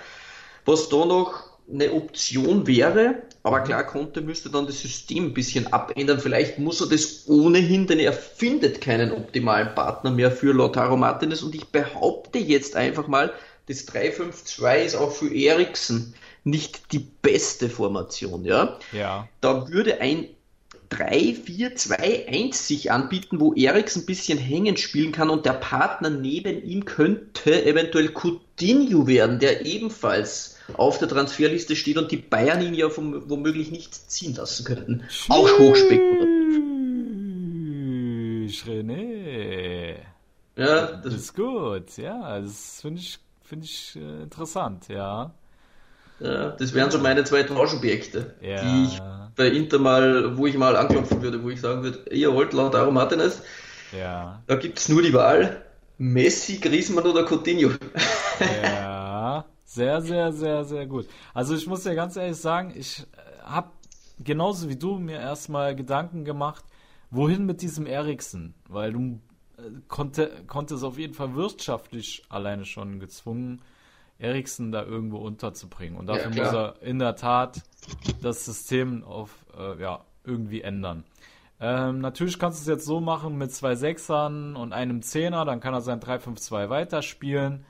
was 0.64 0.88
da 0.88 1.04
noch 1.04 1.50
eine 1.72 1.92
Option 1.92 2.66
wäre. 2.66 3.22
Aber 3.42 3.60
klar, 3.60 3.84
Conte 3.84 4.20
müsste 4.20 4.50
dann 4.50 4.66
das 4.66 4.80
System 4.80 5.26
ein 5.26 5.34
bisschen 5.34 5.72
abändern. 5.72 6.20
Vielleicht 6.20 6.58
muss 6.58 6.80
er 6.80 6.88
das 6.88 7.26
ohnehin, 7.26 7.86
denn 7.86 7.98
er 7.98 8.12
findet 8.12 8.80
keinen 8.80 9.12
optimalen 9.12 9.74
Partner 9.74 10.10
mehr 10.10 10.30
für 10.30 10.52
Lautaro 10.52 10.96
Martinez. 10.96 11.42
Und 11.42 11.54
ich 11.54 11.66
behaupte 11.68 12.38
jetzt 12.38 12.76
einfach 12.76 13.06
mal, 13.06 13.32
das 13.66 13.86
3-5-2 13.88 14.84
ist 14.84 14.96
auch 14.96 15.12
für 15.12 15.32
Eriksen 15.32 16.14
nicht 16.44 16.92
die 16.92 16.98
beste 16.98 17.68
Formation, 17.68 18.44
ja. 18.44 18.78
Ja. 18.92 19.28
Da 19.40 19.68
würde 19.68 20.00
ein 20.00 20.26
3-4-2-1 20.90 22.54
sich 22.54 22.90
anbieten, 22.90 23.40
wo 23.40 23.54
Eriks 23.54 23.96
ein 23.96 24.06
bisschen 24.06 24.38
hängen 24.38 24.76
spielen 24.76 25.12
kann 25.12 25.30
und 25.30 25.46
der 25.46 25.52
Partner 25.52 26.10
neben 26.10 26.64
ihm 26.64 26.84
könnte 26.84 27.64
eventuell 27.64 28.12
Coutinho 28.12 29.06
werden, 29.06 29.38
der 29.38 29.64
ebenfalls 29.66 30.56
auf 30.74 30.98
der 30.98 31.08
Transferliste 31.08 31.76
steht 31.76 31.96
und 31.96 32.10
die 32.10 32.16
Bayern 32.16 32.60
ihn 32.60 32.74
ja 32.74 32.88
womöglich 32.96 33.70
nicht 33.70 33.94
ziehen 34.10 34.34
lassen 34.34 34.64
könnten. 34.64 35.04
Auch 35.28 35.48
hochspekulativ. 35.58 36.30
René. 38.66 39.96
Ja, 40.56 40.92
das, 40.92 41.02
das 41.04 41.14
ist 41.14 41.34
gut. 41.34 41.96
Ja, 41.96 42.40
das 42.40 42.80
finde 42.80 43.00
ich, 43.00 43.18
finde 43.42 43.64
ich 43.64 43.96
äh, 43.96 44.22
interessant, 44.24 44.88
ja. 44.88 45.32
Ja, 46.20 46.50
das 46.50 46.74
wären 46.74 46.90
so 46.90 46.98
meine 46.98 47.24
zwei 47.24 47.42
Tauschobjekte, 47.42 48.34
ja. 48.42 48.62
die 48.62 48.84
ich 48.84 49.00
bei 49.36 49.48
Inter 49.48 49.78
mal, 49.78 50.36
wo 50.36 50.46
ich 50.46 50.56
mal 50.56 50.76
anklopfen 50.76 51.22
würde, 51.22 51.42
wo 51.42 51.50
ich 51.50 51.60
sagen 51.60 51.82
würde, 51.82 52.14
ihr 52.14 52.32
wollt 52.34 52.52
Lautaro 52.52 52.90
Martinez. 52.90 53.42
Ja. 53.98 54.42
Da 54.46 54.56
gibt 54.56 54.78
es 54.78 54.88
nur 54.88 55.02
die 55.02 55.14
Wahl, 55.14 55.64
Messi, 55.96 56.58
Griezmann 56.58 57.06
oder 57.06 57.24
Coutinho. 57.24 57.70
Ja, 58.62 59.44
sehr, 59.64 60.02
sehr, 60.02 60.32
sehr, 60.32 60.64
sehr 60.64 60.86
gut. 60.86 61.08
Also 61.32 61.54
ich 61.54 61.66
muss 61.66 61.84
dir 61.84 61.94
ganz 61.94 62.16
ehrlich 62.16 62.36
sagen, 62.36 62.72
ich 62.76 63.00
äh, 63.00 63.42
habe 63.42 63.70
genauso 64.18 64.68
wie 64.68 64.76
du 64.76 64.98
mir 64.98 65.18
erstmal 65.18 65.74
Gedanken 65.74 66.24
gemacht, 66.24 66.64
wohin 67.10 67.46
mit 67.46 67.62
diesem 67.62 67.86
Eriksen, 67.86 68.54
weil 68.68 68.92
du 68.92 69.20
äh, 69.56 69.62
konnte, 69.88 70.30
konntest 70.46 70.84
auf 70.84 70.98
jeden 70.98 71.14
Fall 71.14 71.34
wirtschaftlich 71.34 72.24
alleine 72.28 72.64
schon 72.64 73.00
gezwungen 73.00 73.62
Eriksen 74.20 74.70
da 74.70 74.84
irgendwo 74.84 75.18
unterzubringen. 75.18 75.98
Und 75.98 76.06
dafür 76.06 76.30
ja, 76.32 76.44
muss 76.44 76.52
er 76.52 76.82
in 76.82 76.98
der 76.98 77.16
Tat 77.16 77.62
das 78.22 78.44
System 78.44 79.02
auf, 79.02 79.30
äh, 79.56 79.80
ja, 79.80 80.04
irgendwie 80.24 80.60
ändern. 80.60 81.04
Ähm, 81.58 82.00
natürlich 82.00 82.38
kannst 82.38 82.58
du 82.58 82.62
es 82.62 82.68
jetzt 82.68 82.86
so 82.86 83.00
machen 83.00 83.36
mit 83.36 83.52
zwei 83.52 83.74
Sechsern 83.74 84.56
und 84.56 84.72
einem 84.72 85.02
Zehner, 85.02 85.44
dann 85.44 85.60
kann 85.60 85.74
er 85.74 85.80
sein 85.80 86.00
3-5-2 86.00 86.68
weiterspielen. 86.68 87.64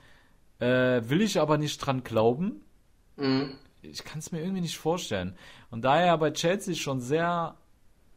Äh, 0.59 1.01
will 1.09 1.21
ich 1.21 1.39
aber 1.39 1.57
nicht 1.57 1.77
dran 1.79 2.03
glauben. 2.03 2.61
Mhm. 3.15 3.55
Ich 3.81 4.03
kann 4.03 4.19
es 4.19 4.31
mir 4.31 4.41
irgendwie 4.41 4.61
nicht 4.61 4.77
vorstellen. 4.77 5.35
Und 5.71 5.83
da 5.83 5.99
er 5.99 6.17
bei 6.17 6.31
Chelsea 6.31 6.75
schon 6.75 6.99
sehr, 6.99 7.55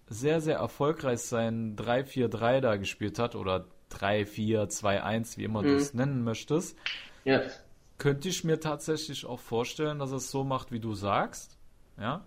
sehr, 0.08 0.40
sehr 0.40 0.58
erfolgreich 0.58 1.20
sein 1.20 1.74
3-4-3 1.76 2.60
da 2.60 2.76
gespielt 2.76 3.18
hat 3.18 3.34
oder 3.34 3.64
3-4-2-1, 3.92 5.38
wie 5.38 5.44
immer 5.44 5.62
mhm. 5.62 5.66
du 5.66 5.74
es 5.76 5.94
nennen 5.94 6.22
möchtest, 6.22 6.76
ja. 7.24 7.40
Könnte 7.98 8.28
ich 8.28 8.44
mir 8.44 8.60
tatsächlich 8.60 9.26
auch 9.26 9.40
vorstellen, 9.40 9.98
dass 9.98 10.10
er 10.10 10.16
es 10.16 10.30
so 10.30 10.44
macht, 10.44 10.72
wie 10.72 10.80
du 10.80 10.94
sagst. 10.94 11.58
Ja. 11.98 12.26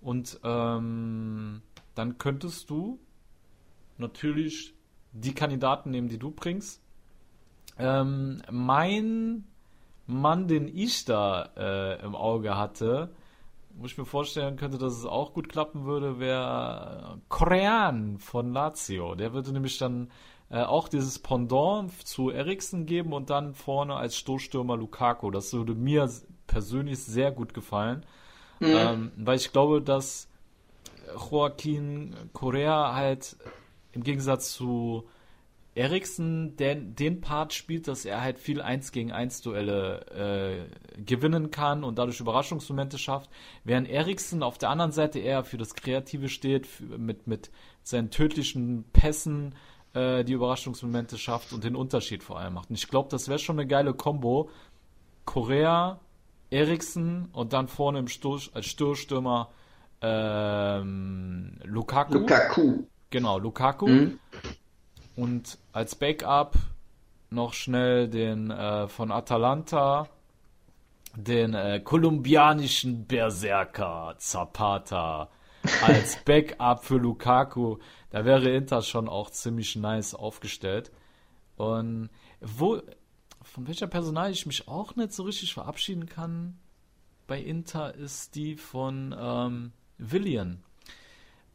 Und 0.00 0.40
ähm, 0.42 1.62
dann 1.94 2.18
könntest 2.18 2.70
du 2.70 2.98
natürlich 3.98 4.74
die 5.12 5.34
Kandidaten 5.34 5.90
nehmen, 5.90 6.08
die 6.08 6.18
du 6.18 6.30
bringst. 6.30 6.82
Ähm, 7.78 8.42
mein 8.50 9.44
Mann, 10.06 10.48
den 10.48 10.68
ich 10.68 11.04
da 11.04 11.50
äh, 11.56 12.04
im 12.04 12.14
Auge 12.14 12.56
hatte, 12.56 13.14
wo 13.74 13.86
ich 13.86 13.96
mir 13.96 14.04
vorstellen 14.04 14.56
könnte, 14.56 14.78
dass 14.78 14.94
es 14.94 15.06
auch 15.06 15.32
gut 15.32 15.48
klappen 15.48 15.84
würde, 15.84 16.18
wäre 16.18 17.20
Korean 17.28 18.18
von 18.18 18.52
Lazio. 18.52 19.14
Der 19.14 19.32
würde 19.32 19.52
nämlich 19.52 19.78
dann 19.78 20.10
äh, 20.52 20.64
auch 20.64 20.88
dieses 20.88 21.18
Pendant 21.18 21.90
zu 22.06 22.28
Eriksen 22.30 22.84
geben 22.84 23.14
und 23.14 23.30
dann 23.30 23.54
vorne 23.54 23.96
als 23.96 24.16
Stoßstürmer 24.18 24.76
Lukaku. 24.76 25.30
Das 25.30 25.52
würde 25.54 25.74
mir 25.74 26.08
persönlich 26.46 26.98
sehr 26.98 27.32
gut 27.32 27.54
gefallen, 27.54 28.04
mhm. 28.60 28.66
ähm, 28.66 29.12
weil 29.16 29.36
ich 29.36 29.50
glaube, 29.50 29.80
dass 29.80 30.28
Joaquin 31.30 32.14
Correa 32.34 32.94
halt 32.94 33.36
im 33.92 34.02
Gegensatz 34.02 34.52
zu 34.52 35.08
Eriksen 35.74 36.54
den, 36.56 36.94
den 36.96 37.22
Part 37.22 37.54
spielt, 37.54 37.88
dass 37.88 38.04
er 38.04 38.20
halt 38.20 38.38
viel 38.38 38.60
1 38.60 38.92
gegen 38.92 39.10
1 39.10 39.40
Duelle 39.40 40.68
äh, 40.98 41.00
gewinnen 41.00 41.50
kann 41.50 41.82
und 41.82 41.98
dadurch 41.98 42.20
Überraschungsmomente 42.20 42.98
schafft, 42.98 43.30
während 43.64 43.88
Eriksen 43.88 44.42
auf 44.42 44.58
der 44.58 44.68
anderen 44.68 44.92
Seite 44.92 45.18
eher 45.18 45.44
für 45.44 45.56
das 45.56 45.74
Kreative 45.74 46.28
steht, 46.28 46.66
für, 46.66 46.98
mit, 46.98 47.26
mit 47.26 47.50
seinen 47.82 48.10
tödlichen 48.10 48.84
Pässen 48.92 49.54
äh, 49.94 50.24
die 50.24 50.32
Überraschungsmomente 50.32 51.18
schafft 51.18 51.52
und 51.52 51.64
den 51.64 51.76
Unterschied 51.76 52.22
vor 52.22 52.38
allem 52.38 52.54
macht. 52.54 52.70
Und 52.70 52.76
ich 52.76 52.88
glaube, 52.88 53.08
das 53.10 53.28
wäre 53.28 53.38
schon 53.38 53.58
eine 53.58 53.66
geile 53.66 53.94
Kombo. 53.94 54.50
Korea, 55.24 56.00
Eriksen 56.50 57.28
und 57.32 57.52
dann 57.52 57.68
vorne 57.68 57.98
im 57.98 58.08
Stur 58.08 58.40
als 58.54 58.66
Stürstürmer 58.66 59.50
ähm, 60.00 61.58
Lukaku. 61.62 62.14
Lukaku. 62.14 62.84
Genau, 63.10 63.38
Lukaku. 63.38 63.88
Mhm. 63.88 64.18
Und 65.14 65.58
als 65.72 65.94
Backup 65.94 66.56
noch 67.30 67.52
schnell 67.52 68.08
den 68.08 68.50
äh, 68.50 68.88
von 68.88 69.12
Atalanta, 69.12 70.08
den 71.16 71.54
äh, 71.54 71.80
kolumbianischen 71.80 73.06
Berserker 73.06 74.14
Zapata 74.18 75.28
als 75.82 76.16
Backup 76.24 76.84
für 76.84 76.96
Lukaku. 76.96 77.78
Da 78.10 78.24
wäre 78.24 78.50
Inter 78.50 78.82
schon 78.82 79.08
auch 79.08 79.30
ziemlich 79.30 79.76
nice 79.76 80.14
aufgestellt. 80.14 80.90
Und 81.56 82.10
wo, 82.40 82.80
von 83.42 83.66
welcher 83.66 83.86
Personal 83.86 84.30
ich 84.30 84.46
mich 84.46 84.68
auch 84.68 84.96
nicht 84.96 85.12
so 85.12 85.22
richtig 85.24 85.54
verabschieden 85.54 86.06
kann 86.06 86.58
bei 87.26 87.40
Inter, 87.40 87.94
ist 87.94 88.34
die 88.34 88.56
von 88.56 89.14
ähm, 89.18 89.72
Willian. 89.98 90.62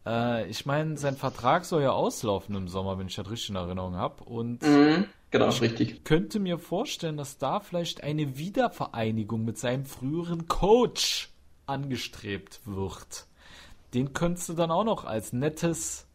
Äh, 0.05 0.49
ich 0.49 0.65
meine, 0.65 0.97
sein 0.97 1.17
Vertrag 1.17 1.65
soll 1.65 1.83
ja 1.83 1.91
auslaufen 1.91 2.55
im 2.55 2.67
Sommer, 2.67 2.97
wenn 2.97 3.07
ich 3.07 3.15
das 3.15 3.29
richtig 3.29 3.49
in 3.49 3.55
Erinnerung 3.57 3.95
habe. 3.95 4.23
Und 4.23 4.63
mhm, 4.63 5.05
genau, 5.29 5.49
ich 5.49 5.61
richtig. 5.61 6.03
könnte 6.05 6.39
mir 6.39 6.57
vorstellen, 6.57 7.17
dass 7.17 7.37
da 7.37 7.59
vielleicht 7.59 8.03
eine 8.03 8.37
Wiedervereinigung 8.37 9.43
mit 9.43 9.57
seinem 9.57 9.85
früheren 9.85 10.47
Coach 10.47 11.29
angestrebt 11.65 12.61
wird. 12.65 13.26
Den 13.97 14.13
könntest 14.13 14.49
du 14.49 14.53
dann 14.53 14.69
auch 14.69 14.83
noch 14.83 15.05
als 15.05 15.33
nettes 15.33 16.07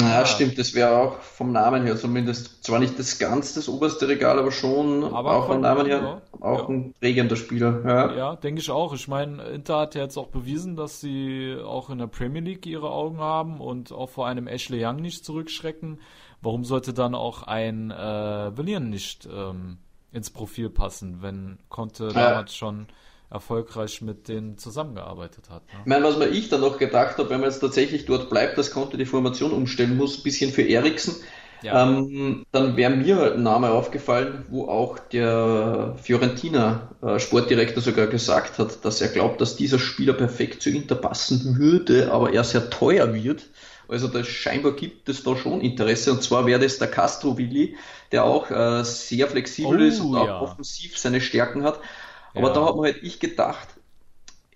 ja, 0.00 0.26
stimmt, 0.26 0.58
das 0.58 0.74
wäre 0.74 0.96
auch 0.96 1.20
vom 1.20 1.50
Namen 1.50 1.84
her 1.84 1.96
zumindest, 1.96 2.62
zwar 2.62 2.78
nicht 2.78 2.98
das 2.98 3.18
ganz 3.18 3.54
das 3.54 3.68
oberste 3.68 4.06
Regal, 4.06 4.38
aber 4.38 4.52
schon 4.52 5.02
aber 5.02 5.32
auch 5.32 5.46
vom 5.46 5.60
Namen 5.60 5.86
her 5.86 6.00
ja, 6.00 6.22
auch 6.40 6.68
ja. 6.68 6.74
ein 6.74 6.94
prägender 7.00 7.34
Spieler. 7.36 7.82
Ja, 7.84 8.14
ja 8.14 8.36
denke 8.36 8.60
ich 8.60 8.70
auch. 8.70 8.94
Ich 8.94 9.08
meine, 9.08 9.42
Inter 9.44 9.78
hat 9.78 9.94
ja 9.94 10.02
jetzt 10.02 10.16
auch 10.16 10.28
bewiesen, 10.28 10.76
dass 10.76 11.00
sie 11.00 11.56
auch 11.64 11.90
in 11.90 11.98
der 11.98 12.06
Premier 12.06 12.42
League 12.42 12.66
ihre 12.66 12.90
Augen 12.90 13.18
haben 13.18 13.60
und 13.60 13.90
auch 13.90 14.10
vor 14.10 14.26
einem 14.28 14.46
Ashley 14.46 14.84
Young 14.84 14.96
nicht 14.96 15.24
zurückschrecken. 15.24 16.00
Warum 16.42 16.64
sollte 16.64 16.92
dann 16.92 17.16
auch 17.16 17.42
ein 17.42 17.90
äh, 17.90 18.56
Willian 18.56 18.90
nicht 18.90 19.28
ähm, 19.32 19.78
ins 20.12 20.30
Profil 20.30 20.70
passen, 20.70 21.22
wenn 21.22 21.58
konnte 21.70 22.08
damals 22.08 22.54
schon 22.54 22.86
erfolgreich 23.30 24.00
mit 24.00 24.28
denen 24.28 24.56
zusammengearbeitet 24.56 25.50
hat. 25.50 25.62
Ne? 25.66 25.80
Ich 25.80 25.86
meine, 25.86 26.04
was 26.04 26.16
mir 26.16 26.28
ich 26.28 26.48
dann 26.48 26.62
noch 26.62 26.78
gedacht 26.78 27.18
habe, 27.18 27.30
wenn 27.30 27.40
man 27.40 27.50
jetzt 27.50 27.60
tatsächlich 27.60 28.06
dort 28.06 28.30
bleibt, 28.30 28.56
das 28.56 28.70
konnte 28.70 28.96
die 28.96 29.04
Formation 29.04 29.52
umstellen 29.52 29.96
muss, 29.96 30.18
ein 30.18 30.22
bisschen 30.22 30.50
für 30.50 30.62
Eriksen, 30.62 31.16
ja. 31.62 31.88
ähm, 31.88 32.46
dann 32.52 32.76
wäre 32.76 32.90
mir 32.90 33.16
halt 33.16 33.34
ein 33.34 33.42
Name 33.42 33.70
aufgefallen, 33.70 34.46
wo 34.48 34.68
auch 34.68 34.98
der 34.98 35.94
Fiorentina 36.02 36.90
äh, 37.02 37.18
Sportdirektor 37.18 37.82
sogar 37.82 38.06
gesagt 38.06 38.58
hat, 38.58 38.84
dass 38.84 39.00
er 39.00 39.08
glaubt, 39.08 39.40
dass 39.40 39.56
dieser 39.56 39.78
Spieler 39.78 40.14
perfekt 40.14 40.62
zu 40.62 40.70
Inter 40.70 40.94
passen 40.94 41.58
würde, 41.58 42.10
aber 42.12 42.32
er 42.32 42.44
sehr 42.44 42.70
teuer 42.70 43.12
wird. 43.12 43.46
Also 43.88 44.06
da 44.06 44.22
scheinbar 44.22 44.72
gibt 44.72 45.08
es 45.08 45.22
da 45.22 45.34
schon 45.34 45.62
Interesse 45.62 46.12
und 46.12 46.22
zwar 46.22 46.46
wäre 46.46 46.60
das 46.60 46.78
der 46.78 46.88
Castro 46.88 47.38
Willi, 47.38 47.76
der 48.12 48.24
auch 48.24 48.50
äh, 48.50 48.84
sehr 48.84 49.26
flexibel 49.28 49.80
oh, 49.80 49.84
ist 49.84 50.00
und 50.00 50.14
auch 50.16 50.42
offensiv 50.42 50.98
seine 50.98 51.22
Stärken 51.22 51.64
hat. 51.64 51.80
Aber 52.34 52.48
ja. 52.48 52.54
da 52.54 52.66
hat 52.66 52.76
man 52.76 52.84
halt 52.84 53.02
ich 53.02 53.20
gedacht, 53.20 53.68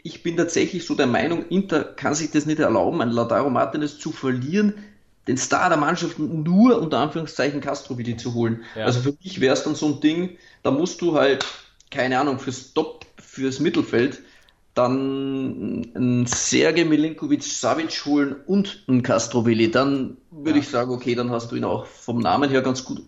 ich 0.03 0.23
bin 0.23 0.37
tatsächlich 0.37 0.85
so 0.85 0.95
der 0.95 1.07
Meinung, 1.07 1.47
Inter 1.49 1.85
kann 1.85 2.15
sich 2.15 2.31
das 2.31 2.47
nicht 2.47 2.59
erlauben, 2.59 3.01
ein 3.01 3.11
Lautaro 3.11 3.51
Martinez 3.51 3.99
zu 3.99 4.13
verlieren, 4.13 4.75
den 5.29 5.37
Star 5.37 5.69
der 5.69 5.79
Mannschaft 5.79 6.19
nur 6.19 6.81
unter 6.81 6.99
Anführungszeichen 6.99 7.61
Castro 7.61 7.97
wieder 7.99 8.17
zu 8.19 8.35
holen. 8.35 8.65
Ja. 8.75 8.87
Also 8.87 9.01
für 9.01 9.15
mich 9.23 9.41
wäre 9.41 9.55
es 9.55 9.63
dann 9.63 9.77
so 9.77 9.87
ein 9.87 10.01
Ding, 10.01 10.37
da 10.63 10.73
musst 10.73 11.01
du 11.01 11.15
halt, 11.15 11.47
keine 11.91 12.19
Ahnung, 12.19 12.41
fürs 12.41 12.75
Top, 12.75 13.07
fürs 13.19 13.61
Mittelfeld 13.61 14.21
dann 14.75 15.93
einen 15.95 16.27
Sergej 16.27 16.87
Milinkovic 16.87 17.43
Savic 17.43 18.07
holen 18.07 18.37
und 18.47 18.85
einen 18.89 19.03
Castrovilli, 19.03 19.71
dann 19.71 20.17
würde 20.31 20.59
ja. 20.59 20.65
ich 20.65 20.69
sagen, 20.69 20.93
okay, 20.93 21.15
dann 21.15 21.31
hast 21.31 21.53
du 21.53 21.57
ihn 21.57 21.65
auch 21.65 21.85
vom 21.87 22.19
Namen 22.21 22.49
her 22.49 22.63
ganz 22.63 22.85
gut 22.85 23.03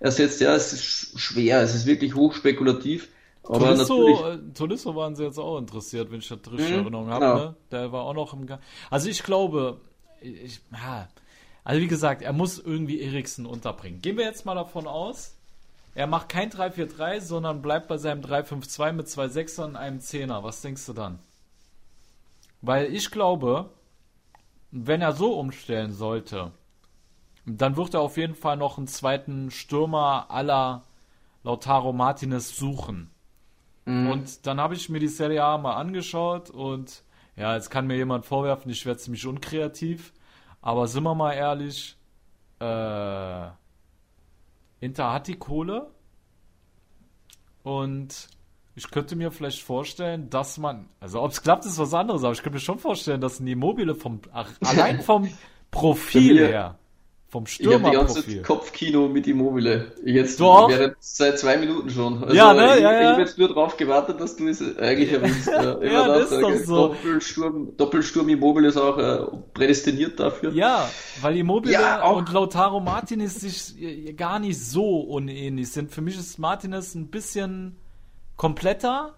ersetzt. 0.00 0.40
Ja, 0.40 0.54
es 0.54 0.72
ist 0.72 1.18
schwer, 1.18 1.62
es 1.62 1.74
ist 1.74 1.86
wirklich 1.86 2.14
hochspekulativ. 2.14 3.08
Aber 3.50 3.66
Tolisso, 3.66 4.28
äh, 4.28 4.38
Tolisso 4.54 4.94
waren 4.94 5.16
sie 5.16 5.24
jetzt 5.24 5.38
auch 5.38 5.58
interessiert, 5.58 6.10
wenn 6.10 6.20
ich 6.20 6.28
das 6.28 6.38
richtig 6.50 6.70
mhm, 6.70 6.78
Erinnerung 6.82 7.10
habe. 7.10 7.24
Genau. 7.24 7.36
Ne? 7.36 7.56
Der 7.70 7.92
war 7.92 8.04
auch 8.04 8.14
noch 8.14 8.32
im 8.32 8.46
Gang. 8.46 8.60
Also 8.90 9.08
ich 9.08 9.22
glaube, 9.22 9.80
ich, 10.20 10.60
ja, 10.72 11.08
also 11.64 11.80
wie 11.80 11.88
gesagt, 11.88 12.22
er 12.22 12.32
muss 12.32 12.58
irgendwie 12.58 13.00
Eriksen 13.00 13.46
unterbringen. 13.46 14.00
Gehen 14.00 14.16
wir 14.16 14.24
jetzt 14.24 14.46
mal 14.46 14.54
davon 14.54 14.86
aus, 14.86 15.36
er 15.94 16.06
macht 16.06 16.28
kein 16.28 16.50
3-4-3, 16.50 17.20
sondern 17.20 17.62
bleibt 17.62 17.88
bei 17.88 17.98
seinem 17.98 18.20
3-5-2 18.20 18.92
mit 18.92 19.08
zwei 19.08 19.28
Sechsern 19.28 19.70
und 19.70 19.76
einem 19.76 20.00
Zehner. 20.00 20.44
Was 20.44 20.62
denkst 20.62 20.86
du 20.86 20.92
dann? 20.92 21.18
Weil 22.62 22.94
ich 22.94 23.10
glaube, 23.10 23.70
wenn 24.70 25.00
er 25.00 25.12
so 25.12 25.38
umstellen 25.38 25.92
sollte, 25.92 26.52
dann 27.46 27.76
wird 27.76 27.94
er 27.94 28.00
auf 28.00 28.16
jeden 28.16 28.34
Fall 28.34 28.56
noch 28.56 28.78
einen 28.78 28.86
zweiten 28.86 29.50
Stürmer 29.50 30.26
aller 30.30 30.84
Lautaro 31.42 31.92
Martinez 31.92 32.56
suchen. 32.56 33.10
Mhm. 33.84 34.10
Und 34.10 34.46
dann 34.46 34.60
habe 34.60 34.74
ich 34.74 34.88
mir 34.88 35.00
die 35.00 35.08
Serie 35.08 35.44
A 35.44 35.58
mal 35.58 35.74
angeschaut 35.74 36.50
und 36.50 37.02
ja, 37.36 37.54
jetzt 37.54 37.70
kann 37.70 37.86
mir 37.86 37.96
jemand 37.96 38.26
vorwerfen, 38.26 38.70
ich 38.70 38.84
werde 38.84 39.00
ziemlich 39.00 39.26
unkreativ. 39.26 40.12
Aber 40.62 40.86
sind 40.86 41.04
wir 41.04 41.14
mal 41.14 41.32
ehrlich, 41.32 41.96
äh, 42.60 43.48
Inter 44.80 45.12
hat 45.12 45.26
die 45.26 45.36
Kohle 45.36 45.90
und 47.62 48.28
ich 48.74 48.90
könnte 48.90 49.16
mir 49.16 49.30
vielleicht 49.30 49.62
vorstellen, 49.62 50.30
dass 50.30 50.58
man, 50.58 50.88
also 51.00 51.22
ob 51.22 51.30
es 51.32 51.42
klappt, 51.42 51.64
ist 51.64 51.78
was 51.78 51.94
anderes, 51.94 52.24
aber 52.24 52.32
ich 52.32 52.42
könnte 52.42 52.56
mir 52.56 52.60
schon 52.60 52.78
vorstellen, 52.78 53.20
dass 53.20 53.40
ein 53.40 53.46
Immobile 53.46 53.94
vom, 53.94 54.20
ach, 54.32 54.52
allein 54.62 55.00
vom 55.02 55.28
Profil 55.70 56.38
her 56.38 56.79
vom 57.30 57.46
Stürmerprofil. 57.46 57.92
Ich 57.92 57.98
habe 57.98 58.22
die 58.22 58.34
ganze 58.34 58.42
Kopfkino 58.42 59.08
mit 59.08 59.26
Immobile. 59.28 59.92
Jetzt 60.04 60.40
Doch. 60.40 60.68
während 60.68 60.96
seit 60.98 61.38
zwei 61.38 61.56
Minuten 61.58 61.88
schon. 61.88 62.24
Also 62.24 62.34
ja, 62.34 62.52
ne? 62.52 62.74
Ich, 62.76 62.82
ja, 62.82 62.92
ja. 62.92 63.00
ich 63.00 63.06
habe 63.06 63.20
jetzt 63.20 63.38
nur 63.38 63.48
darauf 63.48 63.76
gewartet, 63.76 64.20
dass 64.20 64.34
du 64.34 64.48
es 64.48 64.60
eigentlich 64.78 65.12
erwähnst. 65.12 65.46
ja, 65.46 65.80
ja 65.80 66.08
das 66.18 66.32
ist 66.32 66.42
doch 66.42 66.56
so. 66.56 66.88
Doppelsturm, 66.88 67.76
Doppelsturm 67.76 68.28
Immobile 68.28 68.66
ist 68.66 68.76
auch 68.76 68.98
äh, 68.98 69.18
prädestiniert 69.54 70.18
dafür. 70.18 70.52
Ja, 70.52 70.90
weil 71.20 71.36
Immobile 71.36 71.72
ja, 71.72 72.04
und 72.10 72.32
Lautaro 72.32 72.80
Martinez 72.80 73.36
sich 73.36 73.80
äh, 73.80 74.12
gar 74.12 74.40
nicht 74.40 74.60
so 74.60 74.98
unähnlich 74.98 75.70
sind. 75.70 75.92
Für 75.92 76.00
mich 76.00 76.18
ist 76.18 76.38
Martinez 76.40 76.96
ein 76.96 77.08
bisschen 77.08 77.76
kompletter. 78.36 79.14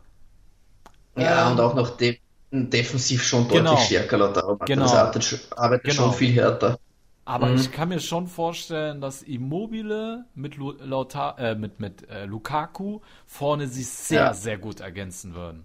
Ja, 1.16 1.46
ähm, 1.46 1.52
und 1.52 1.60
auch 1.60 1.74
noch 1.74 1.96
de 1.96 2.18
defensiv 2.50 3.22
schon 3.22 3.44
deutlich 3.44 3.62
Genau. 3.62 3.76
stärker, 3.78 4.18
Lautaro. 4.18 4.58
Genau. 4.66 4.82
Das 4.82 4.94
arbeitet, 4.94 5.48
arbeitet 5.56 5.84
Genau. 5.84 6.02
schon 6.02 6.12
viel 6.12 6.32
härter. 6.32 6.78
Aber 7.24 7.48
Mhm. 7.48 7.56
ich 7.56 7.70
kann 7.70 7.88
mir 7.88 8.00
schon 8.00 8.26
vorstellen, 8.26 9.00
dass 9.00 9.22
Immobile 9.22 10.24
mit, 10.34 10.56
Lu 10.56 10.72
Lauta 10.72 11.36
äh, 11.38 11.54
mit, 11.54 11.78
mit 11.80 12.08
äh, 12.10 12.24
Lukaku 12.26 13.00
vorne 13.26 13.68
sich 13.68 13.88
sehr, 13.88 14.32
Ja. 14.32 14.34
sehr 14.34 14.58
gut 14.58 14.80
ergänzen 14.80 15.34
würden. 15.34 15.64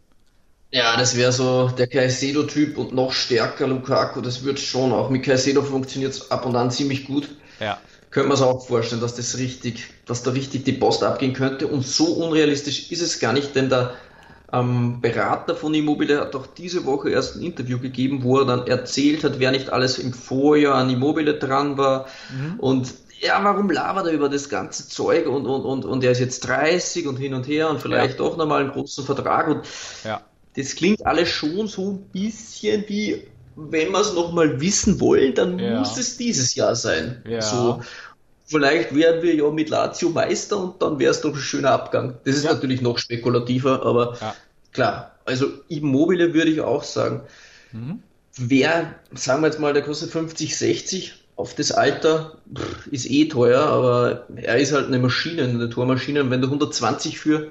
Ja, 0.71 0.97
das 0.97 1.15
wäre 1.15 1.31
so 1.31 1.69
der 1.69 1.87
Caicedo-Typ 1.87 2.77
und 2.77 2.93
noch 2.93 3.11
stärker 3.13 3.67
Lukaku. 3.67 4.21
Das 4.21 4.43
wird 4.43 4.59
schon. 4.59 4.91
Auch 4.91 5.09
mit 5.09 5.23
Caicedo 5.23 5.61
funktioniert 5.63 6.13
es 6.13 6.29
ab 6.31 6.45
und 6.45 6.55
an 6.55 6.71
ziemlich 6.71 7.05
gut. 7.05 7.29
Ja. 7.59 7.81
Können 8.09 8.27
wir 8.27 8.33
uns 8.33 8.41
auch 8.41 8.65
vorstellen, 8.67 9.01
dass 9.01 9.15
das 9.15 9.37
richtig, 9.37 9.85
dass 10.05 10.23
da 10.23 10.31
richtig 10.31 10.65
die 10.65 10.73
Post 10.73 11.03
abgehen 11.03 11.33
könnte. 11.33 11.67
Und 11.67 11.85
so 11.85 12.05
unrealistisch 12.13 12.91
ist 12.91 13.01
es 13.01 13.19
gar 13.19 13.33
nicht, 13.33 13.55
denn 13.55 13.69
der 13.69 13.93
ähm, 14.53 15.01
Berater 15.01 15.55
von 15.55 15.73
Immobile 15.73 16.21
hat 16.21 16.35
auch 16.35 16.47
diese 16.47 16.85
Woche 16.85 17.09
erst 17.09 17.35
ein 17.35 17.43
Interview 17.43 17.79
gegeben, 17.79 18.23
wo 18.23 18.39
er 18.39 18.45
dann 18.45 18.67
erzählt 18.67 19.23
hat, 19.23 19.39
wer 19.39 19.51
nicht 19.51 19.69
alles 19.71 19.97
im 19.99 20.13
Vorjahr 20.13 20.75
an 20.75 20.89
Immobile 20.89 21.33
dran 21.37 21.77
war. 21.77 22.07
Und 22.57 22.93
ja, 23.19 23.43
warum 23.43 23.69
labert 23.69 24.07
er 24.07 24.13
über 24.13 24.29
das 24.29 24.47
ganze 24.47 24.87
Zeug 24.87 25.27
und, 25.27 25.45
und, 25.47 25.63
und, 25.65 25.85
und 25.85 26.03
er 26.03 26.11
ist 26.11 26.19
jetzt 26.19 26.41
30 26.47 27.07
und 27.07 27.17
hin 27.17 27.33
und 27.33 27.47
her 27.47 27.69
und 27.69 27.81
vielleicht 27.81 28.19
doch 28.19 28.37
nochmal 28.37 28.61
einen 28.61 28.71
großen 28.71 29.03
Vertrag 29.05 29.47
und 29.47 29.65
Ja. 30.03 30.21
das 30.55 30.75
klingt 30.75 31.05
alles 31.05 31.27
schon 31.29 31.67
so 31.67 31.91
ein 31.91 32.09
bisschen 32.11 32.85
wie, 32.87 33.23
wenn 33.55 33.91
wir 33.91 33.99
es 34.01 34.13
nochmal 34.13 34.61
wissen 34.61 34.99
wollen, 34.99 35.33
dann 35.33 35.57
Ja. 35.57 35.79
muss 35.79 35.97
es 35.97 36.17
dieses 36.17 36.53
Jahr 36.53 36.75
sein. 36.75 37.23
Ja. 37.27 37.41
So, 37.41 37.81
vielleicht 38.47 38.95
werden 38.95 39.21
wir 39.21 39.35
ja 39.35 39.49
mit 39.51 39.69
Lazio 39.69 40.09
Meister 40.09 40.57
und 40.57 40.81
dann 40.81 40.97
wäre 40.99 41.11
es 41.11 41.21
doch 41.21 41.33
ein 41.33 41.39
schöner 41.39 41.71
Abgang. 41.71 42.15
Das 42.25 42.35
ist 42.35 42.45
Ja. 42.45 42.53
natürlich 42.53 42.81
noch 42.81 42.97
spekulativer, 42.97 43.85
aber 43.85 44.17
Ja. 44.19 44.35
klar, 44.71 45.11
also 45.25 45.47
Immobile 45.69 46.33
würde 46.33 46.49
ich 46.49 46.61
auch 46.61 46.83
sagen. 46.83 47.21
Mhm. 47.71 47.99
Wer, 48.37 48.95
sagen 49.13 49.41
wir 49.41 49.47
jetzt 49.47 49.59
mal, 49.59 49.73
der 49.73 49.83
kostet 49.83 50.11
50, 50.11 50.57
60 50.57 51.13
auf 51.35 51.53
das 51.55 51.71
Alter, 51.71 52.37
pff, 52.55 52.87
ist 52.87 53.09
eh 53.09 53.27
teuer, 53.27 53.61
aber 53.61 54.25
er 54.35 54.57
ist 54.57 54.71
halt 54.73 54.87
eine 54.87 54.99
Maschine, 54.99 55.43
eine 55.43 55.69
Tormaschine. 55.69 56.21
Und 56.23 56.31
wenn 56.31 56.41
du 56.41 56.47
120 56.47 57.19
für 57.19 57.49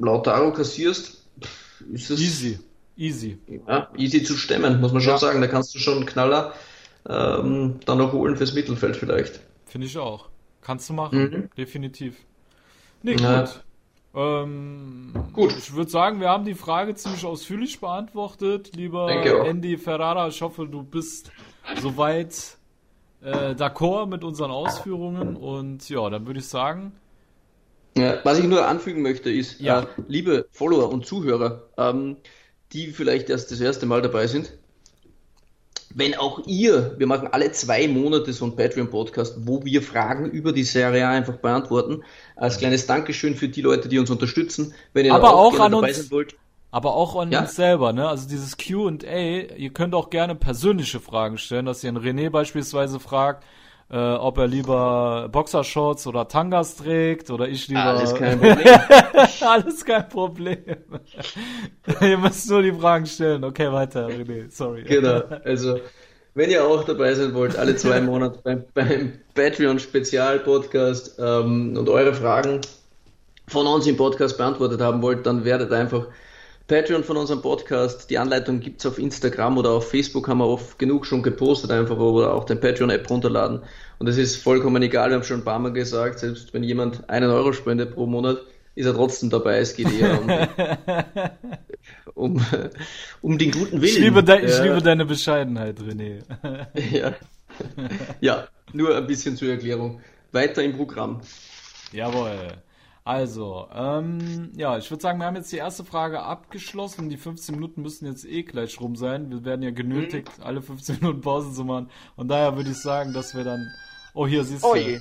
Lautaro 0.00 0.52
kassierst, 0.52 1.22
pff, 1.40 1.80
ist 1.92 2.10
es 2.10 2.20
Easy. 2.20 2.58
Easy. 2.96 3.38
ja, 3.68 3.88
easy 3.96 4.24
zu 4.24 4.36
stemmen, 4.36 4.80
muss 4.80 4.92
man 4.92 5.00
schon 5.00 5.12
Ja. 5.12 5.18
sagen. 5.18 5.40
Da 5.40 5.46
kannst 5.46 5.74
du 5.74 5.78
schon 5.78 5.98
einen 5.98 6.06
Knaller 6.06 6.52
ähm, 7.08 7.76
dann 7.86 7.98
noch 7.98 8.12
holen 8.12 8.36
fürs 8.36 8.52
Mittelfeld 8.54 8.96
vielleicht. 8.96 9.40
Finde 9.68 9.86
ich 9.86 9.96
auch. 9.98 10.28
Kannst 10.60 10.88
du 10.90 10.94
machen. 10.94 11.18
Mhm. 11.20 11.50
Definitiv. 11.56 12.16
Nee, 13.02 13.12
gut. 13.12 13.20
Ja. 13.22 13.48
Ähm, 14.14 15.12
Gut. 15.32 15.54
Ich 15.56 15.74
würde 15.74 15.90
sagen, 15.90 16.20
wir 16.20 16.28
haben 16.30 16.44
die 16.44 16.54
Frage 16.54 16.94
ziemlich 16.94 17.24
ausführlich 17.24 17.78
beantwortet. 17.80 18.74
Lieber. 18.74 19.08
Andy 19.46 19.76
Ferrara, 19.76 20.28
ich 20.28 20.40
hoffe, 20.42 20.66
du 20.66 20.82
bist 20.82 21.30
soweit 21.80 22.56
äh, 23.22 23.50
d'accord 23.54 24.06
mit 24.06 24.24
unseren 24.24 24.50
Ausführungen. 24.50 25.36
Und 25.36 25.88
ja, 25.88 26.08
dann 26.10 26.26
würde 26.26 26.40
ich 26.40 26.48
sagen, 26.48 26.92
Ja, 27.96 28.18
was 28.24 28.38
ich 28.38 28.46
nur 28.46 28.66
anfügen 28.66 29.02
möchte, 29.02 29.30
ist, 29.30 29.60
Ja. 29.60 29.82
äh, 29.82 29.86
liebe 30.08 30.46
Follower 30.52 30.90
und 30.90 31.06
Zuhörer, 31.06 31.64
ähm, 31.76 32.16
die 32.72 32.88
vielleicht 32.88 33.28
erst 33.30 33.50
das 33.52 33.60
erste 33.60 33.86
Mal 33.86 34.02
dabei 34.02 34.26
sind, 34.26 34.52
wenn 35.98 36.14
auch 36.14 36.46
ihr, 36.46 36.94
wir 36.96 37.06
machen 37.08 37.28
alle 37.32 37.50
zwei 37.52 37.88
Monate 37.88 38.32
so 38.32 38.44
einen 38.44 38.54
Patreon-Podcast, 38.54 39.34
wo 39.40 39.64
wir 39.64 39.82
Fragen 39.82 40.30
über 40.30 40.52
die 40.52 40.62
Serie 40.62 41.08
einfach 41.08 41.36
beantworten, 41.36 42.02
als 42.36 42.58
kleines 42.58 42.86
Dankeschön 42.86 43.34
für 43.34 43.48
die 43.48 43.62
Leute, 43.62 43.88
die 43.88 43.98
uns 43.98 44.08
unterstützen. 44.08 44.74
Wenn 44.92 45.06
ihr 45.06 45.14
Aber 45.14 45.34
auch 45.34 45.50
gerne 45.50 45.64
an 45.64 45.72
dabei 45.72 45.88
uns- 45.88 45.96
sein 45.98 46.10
wollt, 46.12 46.36
aber 46.70 46.94
auch 46.94 47.16
an 47.16 47.32
Ja. 47.32 47.40
uns 47.40 47.56
selber, 47.56 47.92
ne? 47.92 48.08
Also 48.08 48.28
dieses 48.28 48.56
Q&A, 48.56 49.54
ihr 49.56 49.70
könnt 49.70 49.94
auch 49.94 50.10
gerne 50.10 50.34
persönliche 50.34 51.00
Fragen 51.00 51.36
stellen, 51.36 51.66
dass 51.66 51.82
ihr 51.82 51.88
einen 51.88 51.98
René 51.98 52.30
beispielsweise 52.30 53.00
fragt, 53.00 53.42
äh, 53.90 53.96
ob 53.96 54.38
er 54.38 54.46
lieber 54.46 55.28
Boxershorts 55.32 56.06
oder 56.06 56.28
Tangas 56.28 56.76
trägt 56.76 57.30
oder 57.30 57.48
ich 57.48 57.68
lieber... 57.68 57.84
alles 57.84 58.14
kein 58.14 58.38
Problem. 58.40 58.80
Alles 59.40 59.84
kein 59.84 60.08
Problem. 60.08 60.58
ihr 62.00 62.18
müsst 62.18 62.50
nur 62.50 62.62
die 62.62 62.72
Fragen 62.72 63.06
stellen. 63.06 63.44
Okay, 63.44 63.72
weiter, 63.72 64.08
René, 64.08 64.50
sorry. 64.50 64.82
Genau, 64.82 65.22
also 65.44 65.80
wenn 66.34 66.50
ihr 66.50 66.64
auch 66.64 66.84
dabei 66.84 67.14
sein 67.14 67.32
wollt, 67.34 67.56
alle 67.56 67.76
zwei 67.76 68.00
Monate 68.00 68.40
beim, 68.44 68.64
beim 68.74 69.14
Patreon-Spezial-Podcast 69.34 71.16
ähm, 71.18 71.76
und 71.76 71.88
eure 71.88 72.14
Fragen 72.14 72.60
von 73.48 73.66
uns 73.66 73.86
im 73.86 73.96
Podcast 73.96 74.36
beantwortet 74.36 74.80
haben 74.82 75.00
wollt, 75.00 75.24
dann 75.24 75.44
werdet 75.44 75.72
einfach 75.72 76.06
Patreon 76.68 77.02
von 77.02 77.16
unserem 77.16 77.40
Podcast. 77.40 78.10
Die 78.10 78.18
Anleitung 78.18 78.60
gibt's 78.60 78.84
auf 78.84 78.98
Instagram 78.98 79.56
oder 79.56 79.70
auf 79.70 79.90
Facebook, 79.90 80.28
haben 80.28 80.38
wir 80.38 80.46
oft 80.46 80.78
genug 80.78 81.06
schon 81.06 81.22
gepostet, 81.22 81.70
einfach 81.70 81.96
oder 81.96 82.34
auch 82.34 82.44
den 82.44 82.60
Patreon-App 82.60 83.08
runterladen. 83.08 83.62
Und 83.98 84.06
es 84.06 84.18
ist 84.18 84.36
vollkommen 84.36 84.82
egal, 84.82 85.08
wir 85.08 85.16
haben 85.16 85.24
schon 85.24 85.40
ein 85.40 85.44
paar 85.44 85.58
Mal 85.58 85.72
gesagt, 85.72 86.18
selbst 86.18 86.52
wenn 86.52 86.62
jemand 86.62 87.08
einen 87.08 87.30
Euro 87.30 87.54
spendet 87.54 87.94
pro 87.94 88.06
Monat, 88.06 88.42
ist 88.74 88.84
er 88.84 88.94
trotzdem 88.94 89.30
dabei. 89.30 89.58
Es 89.58 89.74
geht 89.74 89.90
eher 89.90 90.20
um, 92.14 92.36
um, 92.36 92.46
um 93.22 93.38
den 93.38 93.50
guten 93.50 93.80
Willen. 93.80 93.84
Ich 93.84 93.98
liebe, 93.98 94.22
de 94.22 94.44
ich 94.44 94.60
liebe 94.60 94.82
deine 94.82 95.06
Bescheidenheit, 95.06 95.80
René. 95.80 96.20
Ja. 96.92 97.14
ja, 98.20 98.48
nur 98.74 98.94
ein 98.94 99.06
bisschen 99.06 99.36
zur 99.36 99.48
Erklärung. 99.48 100.00
Weiter 100.32 100.62
im 100.62 100.76
Programm. 100.76 101.22
Jawohl. 101.92 102.52
Also, 103.08 103.66
ähm, 103.72 104.52
ja, 104.54 104.76
ich 104.76 104.90
würde 104.90 105.00
sagen, 105.00 105.18
wir 105.18 105.24
haben 105.24 105.36
jetzt 105.36 105.50
die 105.50 105.56
erste 105.56 105.82
Frage 105.82 106.20
abgeschlossen. 106.20 107.08
Die 107.08 107.16
15 107.16 107.54
Minuten 107.54 107.80
müssen 107.80 108.04
jetzt 108.04 108.26
eh 108.26 108.42
gleich 108.42 108.78
rum 108.82 108.96
sein. 108.96 109.30
Wir 109.30 109.46
werden 109.46 109.62
ja 109.62 109.70
genötigt, 109.70 110.28
alle 110.42 110.60
15 110.60 110.96
Minuten 110.96 111.22
Pause 111.22 111.50
zu 111.54 111.64
machen. 111.64 111.88
Und 112.16 112.28
daher 112.28 112.54
würde 112.56 112.68
ich 112.68 112.76
sagen, 112.76 113.14
dass 113.14 113.34
wir 113.34 113.44
dann. 113.44 113.66
Oh, 114.12 114.26
hier 114.26 114.44
siehst 114.44 114.62
du. 114.62 114.68
Oh 114.68 114.76
je. 114.76 115.00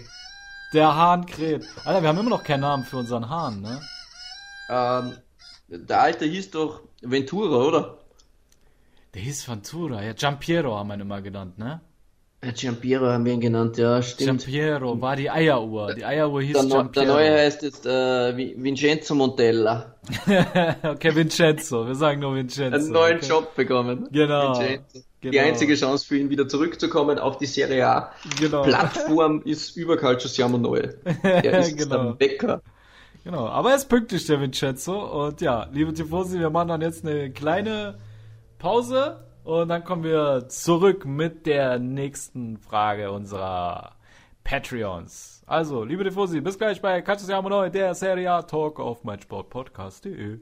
Der 0.72 0.96
Hahn 0.96 1.26
kräht. 1.26 1.68
Alter, 1.84 2.02
wir 2.02 2.08
haben 2.08 2.18
immer 2.18 2.30
noch 2.30 2.46
keinen 2.46 2.62
Namen 2.62 2.86
für 2.86 2.96
unseren 2.96 3.28
Hahn, 3.28 3.60
ne? 3.60 3.82
Ähm, 4.70 5.18
der 5.68 6.00
Alte 6.00 6.24
hieß 6.24 6.52
doch 6.52 6.84
Ventura, 7.02 7.58
oder? 7.58 7.98
Der 9.16 9.22
hieß 9.22 9.50
Ventura. 9.50 10.02
Ja, 10.02 10.14
Giampiero 10.14 10.78
haben 10.78 10.88
wir 10.88 10.94
ihn 10.94 11.02
immer 11.02 11.22
genannt, 11.22 11.58
ne? 11.58 11.82
Äh, 12.40 12.52
Giampiero 12.54 13.08
haben 13.08 13.26
wir 13.26 13.34
ihn 13.34 13.42
genannt, 13.42 13.78
ja, 13.78 14.00
stimmt. 14.02 14.46
Giampiero 14.46 15.02
war 15.02 15.16
die 15.16 15.30
Eieruhr. 15.30 15.96
Die 15.96 16.06
Eieruhr 16.06 16.42
hieß 16.44 16.54
Der, 16.54 16.64
Neu- 16.64 16.70
der 16.70 16.84
Giampiero. 16.84 17.14
neue 17.14 17.32
heißt 17.34 17.64
jetzt 17.64 17.86
äh, 17.88 17.90
Vi- 18.38 18.56
Vincenzo 18.58 19.16
Montella. 19.16 19.96
okay, 20.84 21.16
Vincenzo. 21.16 21.88
Wir 21.88 21.96
sagen 21.96 22.22
nur 22.22 22.36
Vincenzo. 22.36 22.76
Einen 22.78 22.92
neuen 22.92 23.18
okay. 23.18 23.28
Job 23.28 23.56
bekommen. 23.56 24.08
Genau. 24.12 24.50
Vincenzo. 24.60 25.00
Die 25.24 25.32
Genau. 25.32 25.44
einzige 25.48 25.74
Chance 25.74 26.06
für 26.06 26.16
ihn 26.18 26.30
wieder 26.30 26.48
zurückzukommen 26.48 27.18
auf 27.18 27.40
die 27.40 27.48
Serie 27.48 27.88
A. 27.88 28.12
Genau. 28.40 28.62
Plattform 28.62 29.42
ist 29.46 29.76
über 29.76 29.98
Calcio 29.98 30.30
Siamo 30.30 30.60
Neu. 30.60 30.90
Er 31.24 31.60
ist 31.60 31.76
Genau. 31.76 32.04
der 32.04 32.12
Bäcker. 32.14 32.62
Genau, 33.24 33.48
aber 33.48 33.72
er 33.72 33.78
ist 33.78 33.90
pünktlich, 33.90 34.28
der 34.28 34.40
Vincenzo. 34.40 35.26
Und 35.26 35.42
ja, 35.42 35.68
liebe 35.74 35.92
Tifosi, 35.92 36.40
wir 36.40 36.52
machen 36.52 36.68
dann 36.68 36.82
jetzt 36.82 37.04
eine 37.04 37.32
kleine 37.32 37.98
Pause 38.60 39.18
und 39.48 39.70
dann 39.70 39.86
kommen 39.86 40.04
wir 40.04 40.50
zurück 40.50 41.06
mit 41.06 41.46
der 41.46 41.80
nächsten 41.80 42.58
Frage 42.58 43.14
unserer 43.14 43.96
Patreons. 44.44 45.42
Also, 45.46 45.86
liebe 45.86 46.04
Tifosi, 46.04 46.42
bis 46.42 46.58
gleich 46.58 46.82
bei 46.82 47.02
Siamo 47.16 47.48
Neu, 47.48 47.70
der 47.70 47.96
Serie 47.96 48.30
A 48.30 48.42
Talk 48.42 48.82
auf 48.82 49.06
meinsportpodcast.de. 49.06 50.42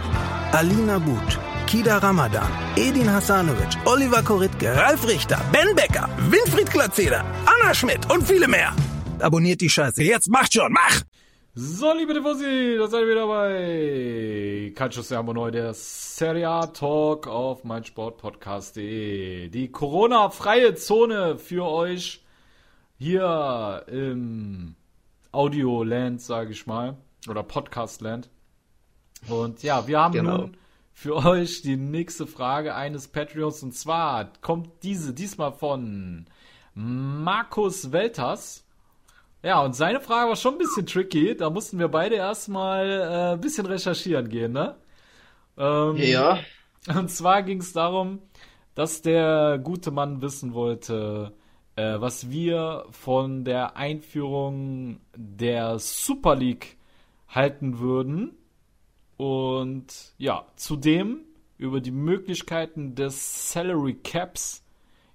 Alina 0.53 0.99
But, 0.99 1.39
Kida 1.65 1.97
Ramadan, 2.03 2.51
Edin 2.75 3.07
Hasanovic, 3.07 3.77
Oliver 3.85 4.21
Koritke, 4.21 4.75
Ralf 4.75 5.07
Richter, 5.07 5.39
Ben 5.53 5.73
Becker, 5.73 6.09
Winfried 6.29 6.69
Glatzeder, 6.69 7.23
Anna 7.45 7.73
Schmidt 7.73 8.11
und 8.11 8.21
viele 8.21 8.49
mehr. 8.49 8.75
Abonniert 9.19 9.61
die 9.61 9.69
Scheiße. 9.69 10.03
Jetzt 10.03 10.29
macht 10.29 10.51
schon, 10.51 10.73
mach! 10.73 11.03
So, 11.55 11.93
liebe 11.93 12.13
Tifosi, 12.13 12.75
da 12.77 12.87
seid 12.87 13.03
ihr 13.03 13.07
wieder 13.07 13.27
bei 13.27 14.73
Calcio 14.75 15.01
Sermo 15.03 15.31
Neu, 15.31 15.51
der 15.51 15.73
Serie 15.73 16.49
A 16.49 16.65
Talk 16.67 17.27
auf 17.27 17.63
meinsportpodcast.de. 17.63 19.47
Die 19.47 19.71
Corona-freie 19.71 20.75
Zone 20.75 21.37
für 21.37 21.63
euch 21.65 22.25
hier 22.97 23.85
im 23.87 24.75
Audioland, 25.31 26.21
sage 26.21 26.51
ich 26.51 26.67
mal, 26.67 26.97
oder 27.29 27.41
Podcastland. 27.41 28.29
Und 29.29 29.63
ja, 29.63 29.87
wir 29.87 29.99
haben 29.99 30.13
Genau. 30.13 30.37
nun 30.37 30.57
für 30.93 31.15
euch 31.15 31.61
die 31.61 31.77
nächste 31.77 32.27
Frage 32.27 32.75
eines 32.75 33.07
Patreons 33.07 33.63
und 33.63 33.73
zwar 33.73 34.31
kommt 34.41 34.69
diese 34.83 35.13
diesmal 35.13 35.51
von 35.53 36.25
Markus 36.75 37.91
Welters. 37.91 38.63
Ja, 39.43 39.61
und 39.61 39.75
seine 39.75 39.99
Frage 40.01 40.29
war 40.29 40.35
schon 40.35 40.53
ein 40.55 40.57
bisschen 40.59 40.85
tricky. 40.85 41.35
Da 41.35 41.49
mussten 41.49 41.79
wir 41.79 41.87
beide 41.87 42.15
erstmal 42.15 42.87
äh, 42.89 43.33
ein 43.33 43.41
bisschen 43.41 43.65
recherchieren 43.65 44.29
gehen, 44.29 44.51
ne? 44.51 44.75
Ähm, 45.57 45.95
Ja, 45.97 46.39
Und 46.95 47.09
zwar 47.09 47.43
ging 47.43 47.59
es 47.59 47.73
darum, 47.73 48.19
dass 48.75 49.01
der 49.01 49.59
gute 49.63 49.91
Mann 49.91 50.21
wissen 50.21 50.53
wollte, 50.53 51.33
äh, 51.75 51.99
was 51.99 52.29
wir 52.29 52.85
von 52.91 53.43
der 53.43 53.75
Einführung 53.75 54.99
der 55.15 55.79
Super 55.79 56.35
League 56.35 56.77
halten 57.27 57.79
würden. 57.79 58.37
Und 59.25 59.85
ja, 60.17 60.45
zudem 60.55 61.19
über 61.59 61.79
die 61.79 61.91
Möglichkeiten 61.91 62.95
des 62.95 63.51
Salary 63.51 63.93
Caps 63.93 64.63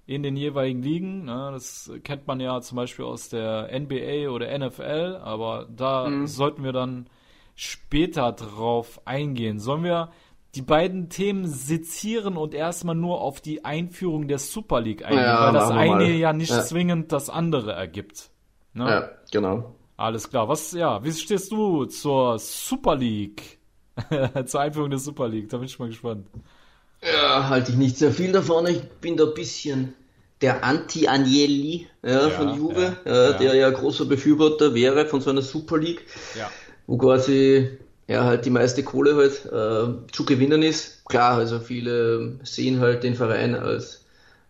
in 0.05 0.23
den 0.23 0.37
jeweiligen 0.37 0.81
Ligen. 0.81 1.25
Ne, 1.25 1.49
das 1.51 1.91
kennt 2.05 2.25
man 2.25 2.39
ja 2.39 2.61
zum 2.61 2.77
Beispiel 2.77 3.03
aus 3.03 3.27
der 3.27 3.69
NBA 3.77 4.29
oder 4.29 4.57
NFL, 4.57 5.19
aber 5.21 5.67
da 5.75 6.09
sollten 6.25 6.63
wir 6.63 6.71
dann 6.71 7.09
später 7.55 8.31
drauf 8.31 9.01
eingehen. 9.03 9.59
Sollen 9.59 9.83
wir 9.83 10.11
die 10.55 10.61
beiden 10.61 11.09
Themen 11.09 11.45
sezieren 11.45 12.37
und 12.37 12.53
erstmal 12.53 12.95
nur 12.95 13.19
auf 13.19 13.41
die 13.41 13.65
Einführung 13.65 14.29
der 14.29 14.39
Super 14.39 14.79
League 14.79 15.03
eingehen, 15.03 15.19
Ja, 15.21 15.47
weil 15.47 15.53
das 15.53 15.69
eine 15.69 15.91
mal. 15.91 16.09
ja 16.11 16.31
nicht 16.31 16.51
Ja. 16.51 16.63
zwingend 16.63 17.11
das 17.11 17.29
andere 17.29 17.73
ergibt. 17.73 18.29
Ne? 18.73 18.89
ja, 18.89 19.09
genau. 19.33 19.75
Alles 19.97 20.29
klar. 20.29 20.47
Was, 20.47 20.71
ja, 20.71 21.03
wie 21.03 21.11
stehst 21.11 21.51
du 21.51 21.83
zur 21.85 22.39
Super 22.39 22.95
League? 22.95 23.56
zur 24.45 24.61
Einführung 24.61 24.89
der 24.89 24.99
Super 24.99 25.27
League, 25.27 25.49
da 25.49 25.57
bin 25.57 25.67
ich 25.67 25.79
mal 25.79 25.89
gespannt. 25.89 26.27
Ja, 27.01 27.49
halte 27.49 27.71
ich 27.71 27.77
nicht 27.77 27.97
sehr 27.97 28.11
viel 28.11 28.31
davon. 28.31 28.65
Ich 28.67 28.81
bin 29.01 29.17
da 29.17 29.25
ein 29.25 29.33
bisschen 29.33 29.93
der 30.41 30.63
Anti-Agnelli 30.63 31.87
ja, 32.03 32.29
von 32.29 32.55
Juve, 32.55 32.97
ja, 33.05 33.31
ja. 33.31 33.33
der 33.33 33.55
ja 33.55 33.69
großer 33.69 34.05
Befürworter 34.05 34.73
wäre 34.73 35.05
von 35.05 35.21
so 35.21 35.29
einer 35.29 35.41
Super 35.41 35.77
League, 35.77 36.05
Ja. 36.37 36.49
wo 36.85 36.97
quasi 36.97 37.69
ja 38.07 38.23
halt 38.23 38.45
die 38.45 38.49
meiste 38.49 38.83
Kohle 38.83 39.15
halt 39.15 39.45
äh, 39.45 40.11
zu 40.11 40.25
gewinnen 40.25 40.63
ist. 40.63 41.05
Klar, 41.05 41.37
also 41.37 41.59
viele 41.59 42.39
sehen 42.43 42.79
halt 42.79 43.03
den 43.03 43.15
Verein 43.15 43.55
als 43.55 44.05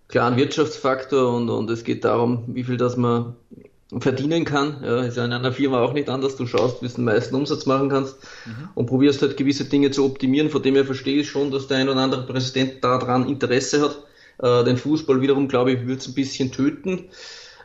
klaren 0.07 0.37
Wirtschaftsfaktor 0.37 1.33
und, 1.35 1.49
und 1.49 1.69
es 1.69 1.83
geht 1.83 2.03
darum, 2.05 2.43
wie 2.47 2.63
viel 2.63 2.77
das 2.77 2.97
man 2.97 3.35
verdienen 3.99 4.43
kann. 4.45 4.77
Ja, 4.83 5.01
ist 5.01 5.17
ja 5.17 5.25
in 5.25 5.33
einer 5.33 5.51
Firma 5.51 5.81
auch 5.81 5.93
nicht 5.93 6.09
anders. 6.09 6.35
Du 6.35 6.45
schaust, 6.45 6.81
wie 6.81 6.87
du 6.87 6.93
den 6.95 7.05
meisten 7.05 7.35
Umsatz 7.35 7.65
machen 7.65 7.89
kannst 7.89 8.17
und 8.75 8.85
probierst 8.87 9.21
halt 9.21 9.37
gewisse 9.37 9.65
Dinge 9.65 9.91
zu 9.91 10.03
optimieren. 10.05 10.49
Von 10.49 10.61
dem 10.61 10.75
her 10.75 10.85
verstehe 10.85 11.21
ich 11.21 11.29
schon, 11.29 11.51
dass 11.51 11.67
der 11.67 11.77
ein 11.77 11.89
oder 11.89 12.01
andere 12.01 12.25
Präsident 12.25 12.83
daran 12.83 13.27
Interesse 13.29 13.81
hat. 13.81 14.03
Äh, 14.39 14.65
den 14.65 14.77
Fußball 14.77 15.21
wiederum, 15.21 15.47
glaube 15.47 15.71
ich, 15.71 15.81
würde 15.81 15.99
es 15.99 16.07
ein 16.07 16.13
bisschen 16.13 16.51
töten. 16.51 17.05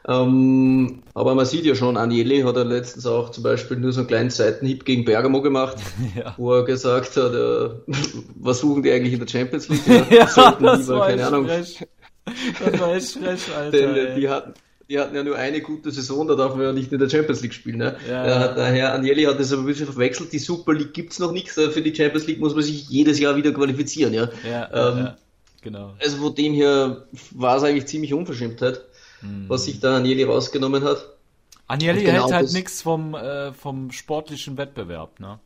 Ähm, 0.08 1.02
aber 1.14 1.34
man 1.34 1.46
sieht 1.46 1.64
ja 1.64 1.74
schon, 1.76 1.96
Agnelli 1.96 2.40
hat 2.42 2.56
er 2.56 2.64
letztens 2.64 3.06
auch 3.06 3.30
zum 3.30 3.44
Beispiel 3.44 3.76
nur 3.76 3.92
so 3.92 4.00
einen 4.00 4.08
kleinen 4.08 4.30
Seitenhieb 4.30 4.84
gegen 4.84 5.04
Bergamo 5.04 5.42
gemacht, 5.42 5.76
Ja. 6.16 6.34
wo 6.38 6.52
er 6.54 6.64
gesagt 6.64 7.16
hat, 7.16 7.32
äh, 7.34 7.68
was 8.34 8.58
suchen 8.60 8.82
die 8.82 8.90
eigentlich 8.90 9.12
in 9.12 9.20
der 9.20 9.28
Champions 9.28 9.68
League? 9.68 9.82
Ja, 10.10 10.26
sollten 10.26 10.64
das 10.64 10.80
lieber, 10.80 10.98
war 10.98 11.08
keine 11.08 11.26
Ahnung, 11.26 11.46
frech. 11.46 11.86
Das 12.64 12.80
war 12.80 12.94
echt 12.96 13.10
frech, 13.12 13.40
Alter. 13.56 13.70
denn 13.70 13.94
äh, 13.96 14.14
die 14.16 14.28
hatten, 14.28 14.54
die 14.92 14.98
hatten 14.98 15.16
ja 15.16 15.24
nur 15.24 15.36
eine 15.36 15.62
gute 15.62 15.90
Saison, 15.90 16.28
da 16.28 16.34
darf 16.34 16.54
man 16.54 16.66
ja 16.66 16.72
nicht 16.72 16.92
in 16.92 16.98
der 16.98 17.08
Champions 17.08 17.40
League 17.40 17.54
spielen. 17.54 17.78
Ne? 17.78 17.96
Ja, 18.06 18.54
Herr 18.54 18.92
Agnelli 18.92 19.24
hat 19.24 19.40
das 19.40 19.50
aber 19.50 19.62
ein 19.62 19.66
bisschen 19.66 19.86
verwechselt. 19.86 20.34
Die 20.34 20.38
Super 20.38 20.74
League 20.74 20.92
gibt's 20.92 21.18
noch 21.18 21.32
nichts. 21.32 21.56
äh, 21.56 21.70
Für 21.70 21.80
die 21.80 21.94
Champions 21.94 22.26
League 22.26 22.40
muss 22.40 22.54
man 22.54 22.62
sich 22.62 22.90
jedes 22.90 23.18
Jahr 23.18 23.34
wieder 23.34 23.52
qualifizieren. 23.52 24.12
Ja? 24.12 24.28
ja, 24.46 24.68
ähm, 24.70 24.98
ja, 24.98 25.16
genau. 25.62 25.94
Also 25.98 26.18
von 26.18 26.34
dem 26.34 26.52
her 26.52 27.06
war 27.30 27.56
es 27.56 27.62
eigentlich 27.62 27.86
ziemlich 27.86 28.12
Unverschämtheit, 28.12 28.82
was 29.48 29.64
sich 29.64 29.80
da 29.80 29.96
Agnelli 29.96 30.24
rausgenommen 30.24 30.84
hat. 30.84 31.16
Agnelli 31.68 32.04
genau 32.04 32.24
hält 32.24 32.34
halt 32.34 32.52
nichts 32.52 32.82
vom, 32.82 33.14
äh, 33.14 33.54
vom 33.54 33.92
sportlichen 33.92 34.58
Wettbewerb, 34.58 35.20
ne? 35.20 35.40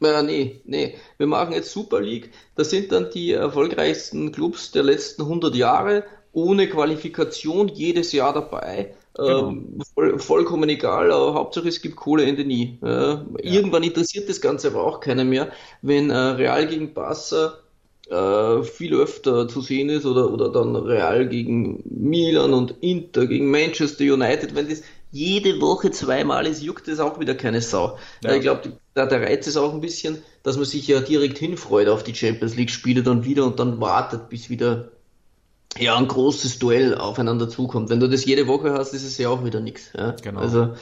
Ja, 0.00 0.22
nee, 0.22 0.62
nee. 0.64 0.96
Wir 1.18 1.26
machen 1.28 1.52
jetzt 1.52 1.70
Super 1.70 2.00
League. 2.00 2.32
Das 2.56 2.70
sind 2.70 2.90
dann 2.90 3.10
die 3.12 3.32
erfolgreichsten 3.32 4.32
Clubs 4.32 4.72
der 4.72 4.82
letzten 4.82 5.22
100 5.22 5.54
Jahre, 5.54 6.04
ohne 6.32 6.68
Qualifikation, 6.68 7.68
jedes 7.68 8.12
Jahr 8.12 8.32
dabei. 8.32 8.94
Genau. 9.14 9.48
Ähm, 9.48 9.78
voll, 9.94 10.18
vollkommen 10.18 10.68
egal, 10.68 11.10
aber 11.10 11.34
Hauptsache 11.34 11.68
es 11.68 11.82
gibt 11.82 11.96
Kohle, 11.96 12.24
Ende 12.24 12.44
nie. 12.44 12.78
Äh, 12.82 13.16
Irgendwann 13.42 13.82
interessiert 13.82 14.28
das 14.28 14.40
Ganze 14.40 14.68
aber 14.68 14.84
auch 14.84 15.00
keiner 15.00 15.24
mehr, 15.24 15.50
wenn 15.82 16.10
äh, 16.10 16.16
Real 16.16 16.66
gegen 16.68 16.94
Barca 16.94 17.58
äh, 18.08 18.62
viel 18.62 18.94
öfter 18.94 19.48
zu 19.48 19.60
sehen 19.60 19.88
ist 19.88 20.06
oder, 20.06 20.32
oder 20.32 20.48
dann 20.48 20.76
Real 20.76 21.28
gegen 21.28 21.82
Milan 21.84 22.52
und 22.54 22.74
Inter 22.80 23.26
gegen 23.26 23.50
Manchester 23.50 24.04
United, 24.04 24.54
wenn 24.54 24.68
das 24.68 24.82
jede 25.12 25.60
Woche 25.60 25.90
zweimal 25.90 26.46
ist, 26.46 26.62
juckt 26.62 26.86
das 26.86 27.00
auch 27.00 27.18
wieder 27.18 27.34
keine 27.34 27.60
Sau. 27.60 27.98
Ja. 28.22 28.34
Ich 28.34 28.42
glaube, 28.42 28.72
da 28.94 29.06
der 29.06 29.22
Reiz 29.22 29.46
ist 29.46 29.56
auch 29.56 29.74
ein 29.74 29.80
bisschen, 29.80 30.22
dass 30.44 30.56
man 30.56 30.64
sich 30.64 30.86
ja 30.86 31.00
direkt 31.00 31.38
hinfreut 31.38 31.88
auf 31.88 32.04
die 32.04 32.14
Champions 32.14 32.54
League 32.56 32.70
Spiele 32.70 33.02
dann 33.02 33.24
wieder 33.24 33.44
und 33.44 33.58
dann 33.58 33.80
wartet, 33.80 34.28
bis 34.28 34.50
wieder 34.50 34.90
ja 35.78 35.96
ein 35.96 36.08
großes 36.08 36.58
Duell 36.58 36.96
aufeinander 36.96 37.48
zukommt. 37.48 37.90
Wenn 37.90 38.00
du 38.00 38.08
das 38.08 38.24
jede 38.24 38.46
Woche 38.46 38.72
hast, 38.72 38.92
ist 38.92 39.04
es 39.04 39.18
ja 39.18 39.28
auch 39.28 39.44
wieder 39.44 39.60
nichts. 39.60 39.92
Ja? 39.96 40.12
Genau. 40.22 40.40
Also 40.40 40.74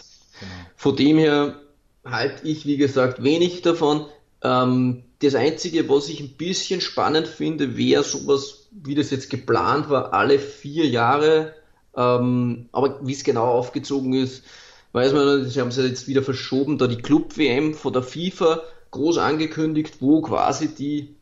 von 0.77 0.97
dem 0.97 1.19
her 1.19 1.57
halte 2.05 2.47
ich, 2.47 2.65
wie 2.65 2.77
gesagt, 2.77 3.23
wenig 3.23 3.63
davon. 3.63 4.07
Ähm, 4.43 5.05
das 5.21 5.35
Einzige, 5.35 5.89
was 5.89 6.09
ich 6.09 6.21
ein 6.21 6.37
bisschen 6.37 6.81
spannend 6.81 7.27
finde, 7.27 7.77
wäre 7.77 8.05
sowas, 8.05 8.69
wie 8.71 8.95
das 8.95 9.11
jetzt 9.11 9.31
geplant 9.31 9.91
war, 9.91 10.13
alle 10.13 10.39
vier 10.39 10.87
Jahre. 10.87 11.55
Ähm, 11.97 12.69
aber 12.73 13.01
wie 13.03 13.13
es 13.13 13.25
genau 13.25 13.47
aufgezogen 13.47 14.13
ist, 14.15 14.45
weiß 14.93 15.13
man 15.13 15.41
nicht. 15.41 15.53
Sie 15.53 15.61
haben 15.61 15.69
es 15.69 15.77
ja 15.77 15.85
jetzt 15.85 16.07
wieder 16.07 16.23
verschoben, 16.23 16.79
da 16.79 16.87
die 16.87 17.03
Club-WM 17.03 17.75
von 17.75 17.93
der 17.93 18.03
FIFA 18.03 18.63
groß 18.91 19.19
angekündigt, 19.19 19.97
wo 20.01 20.23
quasi 20.23 20.75
die 20.75 21.17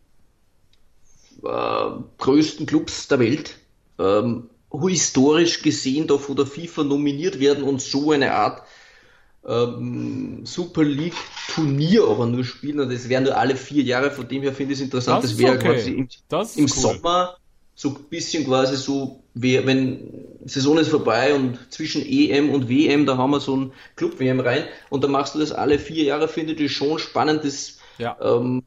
äh, 1.43 1.91
größten 2.19 2.67
Clubs 2.67 3.09
der 3.09 3.19
Welt 3.21 3.57
ähm, 3.99 4.51
historisch 4.89 5.63
gesehen 5.63 6.07
da 6.07 6.19
von 6.19 6.37
der 6.37 6.47
FIFA 6.47 6.85
nominiert 6.85 7.41
werden 7.41 7.65
und 7.65 7.81
so 7.81 8.13
eine 8.13 8.33
Art 8.35 8.63
ähm, 9.47 10.45
Super 10.45 10.85
League 10.85 11.15
Turnier 11.49 12.05
aber 12.09 12.27
nur 12.27 12.45
spielen 12.45 12.81
und 12.81 12.93
das 12.93 13.09
wären 13.09 13.25
nur 13.25 13.37
alle 13.37 13.57
vier 13.57 13.83
Jahre, 13.83 14.11
von 14.11 14.29
dem 14.29 14.43
her 14.43 14.53
finde 14.53 14.75
ich 14.75 14.81
es 14.81 14.85
interessant, 14.85 15.23
Das 15.23 15.31
das, 15.31 15.39
wäre 15.39 15.57
okay. 15.57 15.75
quasi 15.75 15.91
im, 15.93 16.09
im 16.31 16.65
cool. 16.65 16.69
Sommer 16.69 17.37
so 17.77 17.91
ein 17.91 18.05
bisschen 18.09 18.45
quasi 18.47 18.75
so, 18.77 19.23
wenn 19.35 20.01
Saison 20.47 20.79
ist 20.79 20.89
vorbei 20.89 21.35
und 21.35 21.59
zwischen 21.71 22.05
EM 22.07 22.51
und 22.51 22.69
WM, 22.71 23.05
da 23.05 23.19
haben 23.19 23.33
wir 23.33 23.41
so 23.41 23.55
ein 23.55 23.73
Club-WM 23.97 24.41
rein 24.41 24.65
und 24.89 25.05
da 25.05 25.09
machst 25.09 25.35
du 25.35 25.39
das 25.39 25.53
alle 25.53 25.79
vier 25.79 26.05
Jahre, 26.05 26.27
finde 26.27 26.55
ich 26.55 26.73
schon 26.73 26.99
spannend, 26.99 27.45
das 27.45 27.79
Ja. 27.99 28.17
ähm, 28.21 28.63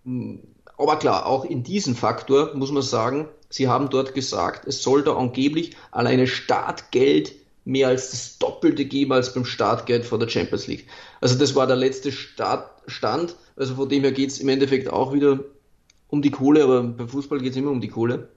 aber 0.80 0.98
klar, 0.98 1.26
auch 1.26 1.46
in 1.46 1.64
diesem 1.64 1.96
Faktor 1.96 2.56
muss 2.56 2.72
man 2.72 2.84
sagen, 2.84 3.28
sie 3.50 3.68
haben 3.68 3.90
dort 3.90 4.14
gesagt, 4.14 4.68
es 4.68 4.82
soll 4.82 5.04
da 5.04 5.16
angeblich 5.16 5.76
alleine 5.92 6.28
Startgeld 6.28 7.34
mehr 7.66 7.90
als 7.90 8.12
das 8.12 8.38
Doppelte 8.40 8.86
geben 8.86 9.12
als 9.12 9.34
beim 9.34 9.46
Startgeld 9.46 10.06
vor 10.06 10.18
der 10.18 10.30
Champions 10.30 10.68
League. 10.68 10.88
Also 11.22 11.38
das 11.38 11.56
war 11.56 11.68
der 11.68 11.76
letzte 11.76 12.12
Start, 12.12 12.70
Stand. 12.88 13.36
Also 13.56 13.76
von 13.76 13.90
dem 13.90 14.04
her 14.04 14.12
geht 14.12 14.30
es 14.30 14.40
im 14.40 14.50
Endeffekt 14.50 14.90
auch 14.90 15.14
wieder 15.14 15.40
um 16.08 16.22
die 16.22 16.32
Kohle, 16.32 16.64
aber 16.64 16.82
beim 16.82 17.10
Fußball 17.10 17.40
geht 17.40 17.52
es 17.52 17.58
immer 17.58 17.72
um 17.72 17.82
die 17.82 17.90
Kohle. 17.90 18.30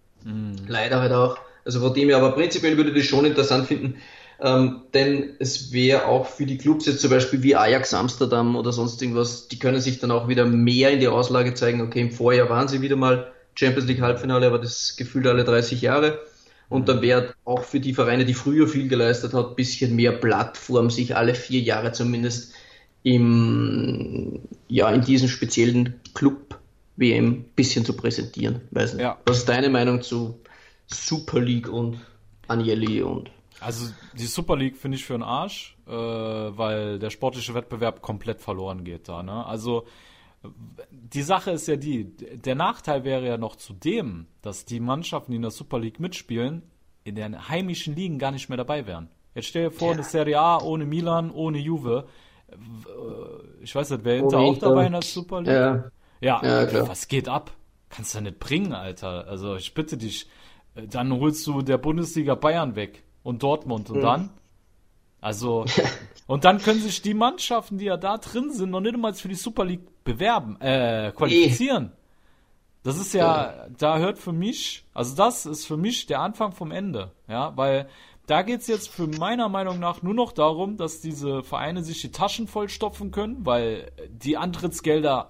Leider 0.66 1.00
halt 1.00 1.12
auch. 1.12 1.38
Also 1.64 1.81
von 1.81 1.94
dem 1.94 2.09
her, 2.09 2.18
aber 2.18 2.33
prinzipiell 2.33 2.76
würde 2.76 2.90
ich 2.90 2.96
das 2.96 3.07
schon 3.07 3.24
interessant 3.24 3.68
finden, 3.68 3.96
ähm, 4.42 4.83
denn 4.92 5.37
es 5.38 5.72
wäre 5.72 6.07
auch 6.07 6.26
für 6.26 6.46
die 6.46 6.59
Clubs 6.59 6.87
jetzt 6.87 7.00
zum 7.00 7.11
Beispiel 7.11 7.44
wie 7.44 7.55
Ajax 7.55 7.94
Amsterdam 7.94 8.57
oder 8.57 8.72
sonst 8.72 9.00
irgendwas, 9.00 9.46
die 9.46 9.59
können 9.61 9.81
sich 9.81 10.00
dann 10.00 10.11
auch 10.11 10.26
wieder 10.26 10.44
mehr 10.46 10.90
in 10.90 10.98
die 10.98 11.07
Auslage 11.07 11.55
zeigen. 11.55 11.81
Okay, 11.81 12.00
im 12.00 12.11
Vorjahr 12.11 12.50
waren 12.50 12.66
sie 12.66 12.83
wieder 12.83 12.96
mal 12.96 13.31
Champions 13.55 13.87
League 13.87 14.00
Halbfinale, 14.00 14.46
aber 14.46 14.59
das 14.59 14.96
gefühlt 14.96 15.28
alle 15.28 15.44
30 15.44 15.81
Jahre. 15.81 16.18
Und 16.68 16.88
dann 16.88 17.02
wäre 17.02 17.35
auch 17.44 17.62
für 17.62 17.78
die 17.78 17.94
Vereine, 17.94 18.24
die 18.24 18.35
früher 18.35 18.66
viel 18.66 18.88
geleistet 18.88 19.33
hat, 19.33 19.55
bisschen 19.55 19.94
mehr 19.94 20.12
Plattform, 20.12 20.90
sich 20.90 21.14
alle 21.14 21.35
vier 21.35 21.61
Jahre 21.61 21.92
zumindest 21.92 22.55
im, 23.05 24.40
ja, 24.66 24.90
in 24.90 25.02
diesen 25.02 25.28
speziellen 25.28 26.00
Club 26.14 26.59
WM 26.96 27.26
ein 27.26 27.44
bisschen 27.55 27.85
zu 27.85 27.92
präsentieren. 27.92 28.62
Weiß 28.72 28.94
nicht. 28.94 29.02
Ja. 29.02 29.18
Was 29.26 29.38
ist 29.38 29.48
deine 29.48 29.68
Meinung 29.68 30.02
zu 30.02 30.40
Super 30.87 31.40
League 31.40 31.68
und 31.68 31.98
Agnelli 32.48 33.02
und 33.02 33.31
Also 33.64 33.92
die 34.14 34.27
Super 34.27 34.57
League 34.57 34.77
finde 34.77 34.96
ich 34.96 35.05
für 35.05 35.14
einen 35.14 35.22
Arsch, 35.22 35.77
äh, 35.87 35.90
weil 35.92 36.98
der 36.98 37.11
sportliche 37.11 37.55
Wettbewerb 37.55 38.03
komplett 38.03 38.40
verloren 38.40 38.85
geht 38.85 39.09
da. 39.09 39.22
Ne? 39.22 39.44
Also 39.46 39.87
die 40.90 41.22
Sache 41.22 41.53
ist 41.53 41.68
ja 41.68 41.77
die, 41.77 42.05
der 42.37 42.55
Nachteil 42.55 43.05
wäre 43.05 43.27
ja 43.27 43.37
noch 43.38 43.57
zudem, 43.57 44.27
dass 44.42 44.64
die 44.64 44.81
Mannschaften, 44.81 45.31
die 45.33 45.37
in 45.37 45.42
der 45.42 45.51
Super 45.53 45.79
League 45.79 46.01
mitspielen, 46.01 46.62
in 47.05 47.14
den 47.14 47.48
heimischen 47.48 47.94
Ligen 47.94 48.18
gar 48.18 48.33
nicht 48.33 48.48
mehr 48.48 48.59
dabei 48.59 48.87
wären. 48.87 49.09
Jetzt 49.35 49.46
stell 49.48 49.64
dir 49.64 49.70
vor, 49.70 49.92
eine 49.92 50.03
Serie 50.03 50.38
A 50.40 50.59
ohne 50.61 50.85
Milan, 50.85 51.31
ohne 51.31 51.59
Juve. 51.59 52.07
Äh, 52.51 52.57
Ich 53.62 53.75
weiß 53.75 53.90
nicht, 53.90 54.05
wer 54.05 54.16
Inter 54.18 54.38
Ohne 54.38 54.46
auch 54.46 54.59
dabei 54.59 54.87
in 54.87 54.92
der 54.92 55.03
Super 55.03 55.40
League? 55.40 55.53
Ja. 55.55 55.85
Ja, 56.20 56.40
Ja, 56.44 56.66
klar. 56.66 56.88
was 56.88 57.09
geht 57.09 57.29
ab? 57.29 57.53
Kannst 57.88 58.14
du 58.14 58.20
nicht 58.20 58.38
bringen, 58.38 58.72
Alter. 58.72 59.27
Also 59.29 59.57
ich 59.57 59.75
bitte 59.75 59.96
dich, 59.96 60.29
äh, 60.75 60.87
dann 60.87 61.12
holst 61.12 61.46
du 61.46 61.62
der 61.62 61.79
Bundesliga 61.79 62.35
Bayern 62.35 62.77
weg 62.77 63.03
und 63.22 63.42
Dortmund. 63.42 63.90
Und 63.90 64.00
dann? 64.00 64.30
Also, 65.20 65.64
und 66.26 66.44
dann 66.44 66.58
können 66.58 66.80
sich 66.80 67.02
die 67.02 67.14
Mannschaften, 67.14 67.78
die 67.78 67.87
ja 67.87 67.96
da 67.96 68.18
drin 68.18 68.52
sind, 68.52 68.70
noch 68.70 68.80
nicht 68.80 68.94
einmal 68.94 69.14
für 69.14 69.28
die 69.28 69.35
Super 69.35 69.64
League 69.64 70.04
bewerben, 70.04 70.61
äh, 70.61 71.12
qualifizieren. 71.14 71.92
Das 72.82 72.98
ist 72.98 73.14
ja, 73.14 73.68
da 73.78 73.98
hört 73.98 74.18
für 74.18 74.32
mich, 74.32 74.85
also 74.92 75.14
das 75.14 75.46
ist 75.46 75.66
für 75.66 75.76
mich 75.76 76.06
der 76.06 76.20
Anfang 76.20 76.50
vom 76.50 76.72
Ende, 76.72 77.12
ja, 77.28 77.56
weil 77.56 77.88
da 78.26 78.42
geht's 78.42 78.66
jetzt 78.66 78.88
für 78.88 79.06
meiner 79.06 79.48
Meinung 79.48 79.78
nach 79.78 80.02
nur 80.02 80.14
noch 80.14 80.32
darum, 80.32 80.76
dass 80.76 81.00
diese 81.00 81.44
Vereine 81.44 81.85
sich 81.85 82.00
die 82.00 82.11
Taschen 82.11 82.48
vollstopfen 82.48 83.12
können, 83.12 83.46
weil 83.46 83.92
die 84.08 84.37
Antrittsgelder 84.37 85.28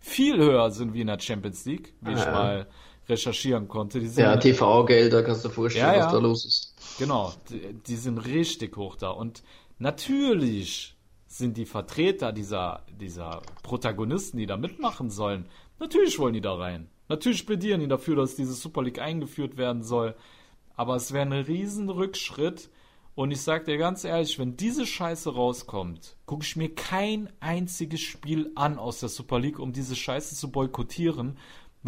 viel 0.00 0.38
höher 0.38 0.70
sind 0.70 0.92
wie 0.94 1.00
in 1.00 1.06
der 1.06 1.20
Champions 1.20 1.64
League, 1.66 1.94
wie 2.00 2.12
ich 2.12 2.24
mal 2.24 2.66
recherchieren 3.08 3.68
konnte. 3.68 3.98
Ja, 3.98 4.36
TV-Gelder, 4.36 5.22
kannst 5.22 5.44
du 5.44 5.48
dir 5.48 5.54
vorstellen, 5.54 5.86
Ja, 5.86 5.96
ja. 5.96 6.04
was 6.06 6.12
da 6.12 6.18
los 6.18 6.44
ist. 6.44 6.74
Genau, 6.98 7.32
die, 7.50 7.74
die 7.86 7.96
sind 7.96 8.18
richtig 8.18 8.76
hoch 8.76 8.96
da. 8.96 9.10
Und 9.10 9.42
natürlich 9.78 10.96
sind 11.26 11.56
die 11.56 11.66
Vertreter 11.66 12.32
dieser, 12.32 12.84
dieser 13.00 13.42
Protagonisten, 13.62 14.38
die 14.38 14.46
da 14.46 14.56
mitmachen 14.56 15.10
sollen, 15.10 15.46
natürlich 15.78 16.18
wollen 16.18 16.34
die 16.34 16.40
da 16.40 16.54
rein. 16.54 16.88
Natürlich 17.08 17.46
plädieren 17.46 17.80
die 17.80 17.88
dafür, 17.88 18.16
dass 18.16 18.36
diese 18.36 18.52
Super 18.52 18.82
League 18.82 18.98
eingeführt 18.98 19.56
werden 19.56 19.82
soll. 19.82 20.14
Aber 20.76 20.96
es 20.96 21.12
wäre 21.12 21.26
ein 21.26 21.32
riesen 21.32 21.88
Rückschritt. 21.88 22.68
Und 23.14 23.32
ich 23.32 23.40
sag 23.40 23.64
dir 23.64 23.78
ganz 23.78 24.04
ehrlich, 24.04 24.38
wenn 24.38 24.56
diese 24.56 24.86
Scheiße 24.86 25.34
rauskommt, 25.34 26.16
gucke 26.24 26.44
ich 26.44 26.54
mir 26.54 26.72
kein 26.72 27.30
einziges 27.40 28.00
Spiel 28.00 28.52
an 28.54 28.78
aus 28.78 29.00
der 29.00 29.08
Super 29.08 29.40
League, 29.40 29.58
um 29.58 29.72
diese 29.72 29.96
Scheiße 29.96 30.36
zu 30.36 30.52
boykottieren, 30.52 31.36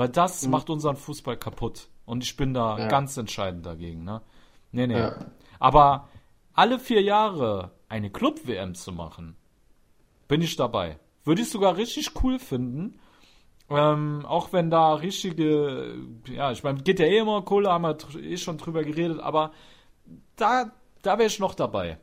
weil 0.00 0.08
das 0.08 0.46
macht 0.48 0.70
unseren 0.70 0.96
Fußball 0.96 1.36
kaputt. 1.36 1.88
Und 2.06 2.24
ich 2.24 2.34
bin 2.34 2.54
da 2.54 2.78
Ja. 2.78 2.88
ganz 2.88 3.18
entscheidend 3.18 3.66
dagegen, 3.66 4.02
ne? 4.02 4.22
Nee, 4.72 4.86
nee. 4.86 4.98
Ja. 4.98 5.14
Aber 5.58 6.08
alle 6.54 6.78
vier 6.78 7.02
Jahre 7.02 7.72
eine 7.90 8.08
Club-WM 8.08 8.74
zu 8.74 8.92
machen, 8.92 9.36
bin 10.26 10.40
ich 10.40 10.56
dabei. 10.56 10.98
Würde 11.24 11.42
ich 11.42 11.50
sogar 11.50 11.76
richtig 11.76 12.12
cool 12.24 12.38
finden. 12.38 12.98
Ähm, 13.68 14.24
auch 14.26 14.54
wenn 14.54 14.70
da 14.70 14.94
richtige, 14.94 15.98
ja, 16.26 16.50
ich 16.50 16.62
meine, 16.62 16.80
geht 16.82 16.98
ja 16.98 17.04
eh 17.04 17.18
immer 17.18 17.42
Kohle, 17.42 17.70
haben 17.70 17.82
wir 17.84 17.96
eh 18.22 18.38
schon 18.38 18.56
drüber 18.56 18.82
geredet, 18.82 19.20
aber 19.20 19.52
da, 20.36 20.72
da 21.02 21.18
wäre 21.18 21.26
ich 21.28 21.38
noch 21.40 21.54
dabei. 21.54 21.98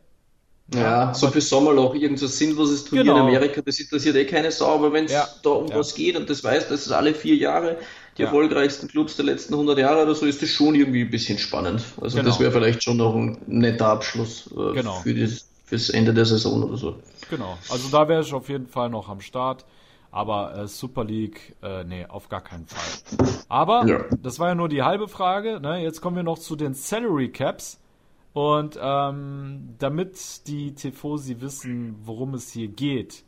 Ja, 0.75 1.13
so 1.13 1.27
für 1.27 1.39
Sommerloch, 1.39 1.95
irgend 1.95 2.19
so 2.19 2.27
sinnloses 2.27 2.83
Turnier 2.85 3.05
Genau. 3.05 3.15
in 3.17 3.21
Amerika, 3.23 3.61
das 3.61 3.79
interessiert 3.79 4.15
eh 4.17 4.25
keine 4.25 4.51
Sau, 4.51 4.75
aber 4.75 4.91
wenn 4.91 5.05
es 5.05 5.13
Ja. 5.13 5.27
da 5.41 5.51
um 5.51 5.67
Ja. 5.67 5.77
was 5.77 5.95
geht 5.95 6.17
und 6.17 6.29
das 6.29 6.43
weiß, 6.43 6.67
das 6.67 6.85
ist 6.85 6.91
alle 6.91 7.13
vier 7.13 7.35
Jahre 7.35 7.77
die 8.17 8.23
Ja. 8.23 8.27
erfolgreichsten 8.27 8.87
Clubs 8.89 9.15
der 9.15 9.25
letzten 9.25 9.53
100 9.55 9.77
Jahre 9.79 10.03
oder 10.03 10.13
so, 10.15 10.25
ist 10.25 10.41
das 10.41 10.49
schon 10.49 10.75
irgendwie 10.75 11.01
ein 11.03 11.09
bisschen 11.11 11.37
spannend. 11.37 11.83
Also 12.01 12.17
Genau. 12.17 12.29
das 12.29 12.39
wäre 12.39 12.51
vielleicht 12.51 12.83
schon 12.83 12.97
noch 12.97 13.15
ein 13.15 13.37
netter 13.47 13.87
Abschluss 13.87 14.49
äh, 14.51 14.73
Genau. 14.73 14.99
für 15.03 15.13
das, 15.13 15.47
fürs 15.65 15.89
Ende 15.89 16.13
der 16.13 16.25
Saison 16.25 16.63
oder 16.63 16.75
so. 16.77 16.95
Genau. 17.29 17.57
Also 17.69 17.87
da 17.89 18.07
wäre 18.09 18.21
ich 18.21 18.33
auf 18.33 18.49
jeden 18.49 18.67
Fall 18.67 18.89
noch 18.89 19.07
am 19.07 19.21
Start. 19.21 19.63
Aber 20.11 20.55
äh, 20.57 20.67
Super 20.67 21.03
League, 21.03 21.55
äh, 21.61 21.83
nee, 21.83 22.05
auf 22.07 22.27
gar 22.29 22.41
keinen 22.41 22.65
Fall. 22.65 23.27
Aber 23.49 23.85
Ja. 23.85 24.05
das 24.23 24.39
war 24.39 24.49
ja 24.49 24.55
nur 24.55 24.67
die 24.69 24.81
halbe 24.81 25.07
Frage. 25.07 25.59
Ne? 25.61 25.81
Jetzt 25.83 26.01
kommen 26.01 26.15
wir 26.15 26.23
noch 26.23 26.39
zu 26.39 26.55
den 26.55 26.73
Salary 26.73 27.29
Caps. 27.29 27.77
Und 28.37 28.77
ähm, 28.79 29.73
damit 29.79 30.45
die 30.45 30.75
Tifosi 30.75 31.41
wissen, 31.41 31.95
worum 32.03 32.35
es 32.35 32.51
hier 32.51 32.67
geht. 32.67 33.23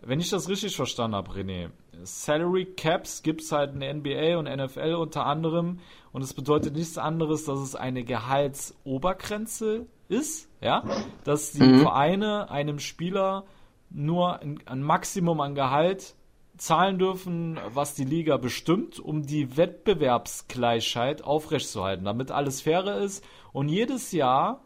Wenn 0.00 0.20
ich 0.20 0.30
das 0.30 0.48
richtig 0.48 0.76
verstanden 0.76 1.16
habe, 1.16 1.32
René, 1.32 1.70
Salary 2.04 2.64
Caps 2.64 3.24
gibt 3.24 3.40
es 3.40 3.50
halt 3.50 3.74
in 3.74 3.80
der 3.80 3.92
NBA 3.92 4.38
und 4.38 4.44
NFL 4.44 4.94
unter 4.94 5.26
anderem. 5.26 5.80
Und 6.12 6.22
es 6.22 6.34
bedeutet 6.34 6.76
nichts 6.76 6.98
anderes, 6.98 7.46
dass 7.46 7.58
es 7.58 7.74
eine 7.74 8.04
Gehaltsobergrenze 8.04 9.86
ist, 10.08 10.48
ja, 10.60 10.84
dass 11.24 11.50
die 11.50 11.80
Vereine 11.80 12.48
einem 12.48 12.78
Spieler 12.78 13.46
nur 13.90 14.38
ein, 14.38 14.60
ein 14.66 14.84
Maximum 14.84 15.40
an 15.40 15.56
Gehalt 15.56 16.14
zahlen 16.56 17.00
dürfen, 17.00 17.58
was 17.72 17.94
die 17.94 18.04
Liga 18.04 18.36
bestimmt, 18.36 19.00
um 19.00 19.26
die 19.26 19.56
Wettbewerbsgleichheit 19.56 21.24
aufrechtzuerhalten, 21.24 22.04
damit 22.04 22.30
alles 22.30 22.62
fairer 22.62 22.98
ist 22.98 23.24
und 23.54 23.70
jedes 23.70 24.12
Jahr 24.12 24.60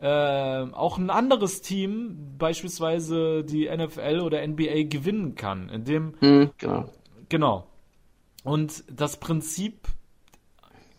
äh, 0.00 0.06
auch 0.72 0.96
ein 0.96 1.10
anderes 1.10 1.60
Team, 1.60 2.36
beispielsweise 2.38 3.44
die 3.44 3.68
NFL 3.68 4.20
oder 4.20 4.46
NBA, 4.46 4.84
gewinnen 4.84 5.34
kann, 5.34 5.68
indem 5.68 6.14
Hm, 6.20 6.50
genau. 6.56 6.88
Genau. 7.28 7.66
Und 8.42 8.84
das 8.90 9.18
Prinzip, 9.18 9.88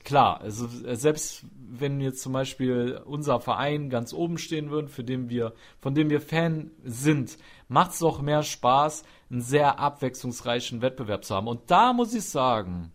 klar, 0.03 0.41
also 0.41 0.67
äh, 0.85 0.95
selbst 0.95 1.45
wenn 1.73 2.01
jetzt 2.01 2.21
zum 2.21 2.33
Beispiel 2.33 3.01
unser 3.05 3.39
Verein 3.39 3.89
ganz 3.89 4.13
oben 4.13 4.37
stehen 4.37 4.69
würde, 4.69 4.89
für 4.89 5.03
den 5.03 5.29
wir, 5.29 5.53
von 5.79 5.95
dem 5.95 6.09
wir 6.09 6.19
Fan 6.19 6.69
sind, 6.83 7.37
macht 7.69 7.91
es 7.91 7.99
doch 7.99 8.21
mehr 8.21 8.43
Spaß, 8.43 9.03
einen 9.31 9.41
sehr 9.41 9.79
abwechslungsreichen 9.79 10.81
Wettbewerb 10.81 11.23
zu 11.23 11.33
haben. 11.33 11.47
Und 11.47 11.71
da 11.71 11.93
muss 11.93 12.13
ich 12.13 12.25
sagen, 12.25 12.91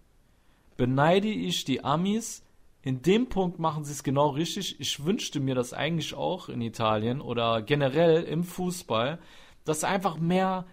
beneide 0.77 1.29
ich 1.29 1.65
die 1.65 1.83
Amis. 1.83 2.46
In 2.87 3.03
dem 3.03 3.29
Punkt 3.29 3.59
machen 3.59 3.83
sie 3.83 3.91
es 3.91 4.05
genau 4.05 4.29
richtig. 4.29 4.79
Ich 4.79 5.05
wünschte 5.05 5.41
mir 5.41 5.57
das 5.57 5.73
eigentlich 5.73 6.15
auch 6.15 6.49
in 6.49 6.61
Italien 6.61 7.21
oder 7.21 7.61
generell 7.61 8.23
im 8.23 8.45
Fußball, 8.45 9.19
dass 9.65 9.83
einfach 9.83 10.19
mehr, 10.19 10.67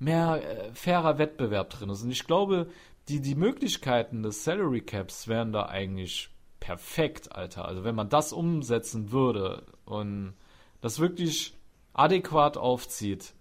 mehr 0.00 0.42
äh, 0.42 0.74
fairer 0.74 1.18
Wettbewerb 1.18 1.70
drin 1.70 1.90
ist. 1.90 2.02
Und 2.02 2.10
ich 2.10 2.26
glaube, 2.26 2.66
die, 3.06 3.20
die 3.20 3.36
Möglichkeiten 3.36 4.24
des 4.24 4.42
Salary 4.42 4.80
Caps 4.80 5.28
wären 5.28 5.52
da 5.52 5.66
eigentlich 5.66 6.30
perfekt, 6.58 7.36
Alter. 7.36 7.66
Also 7.66 7.84
wenn 7.84 7.94
man 7.94 8.08
das 8.08 8.32
umsetzen 8.32 9.12
würde 9.12 9.62
und 9.84 10.34
das 10.80 10.98
wirklich 10.98 11.54
adäquat 11.92 12.56
aufzieht, 12.56 13.32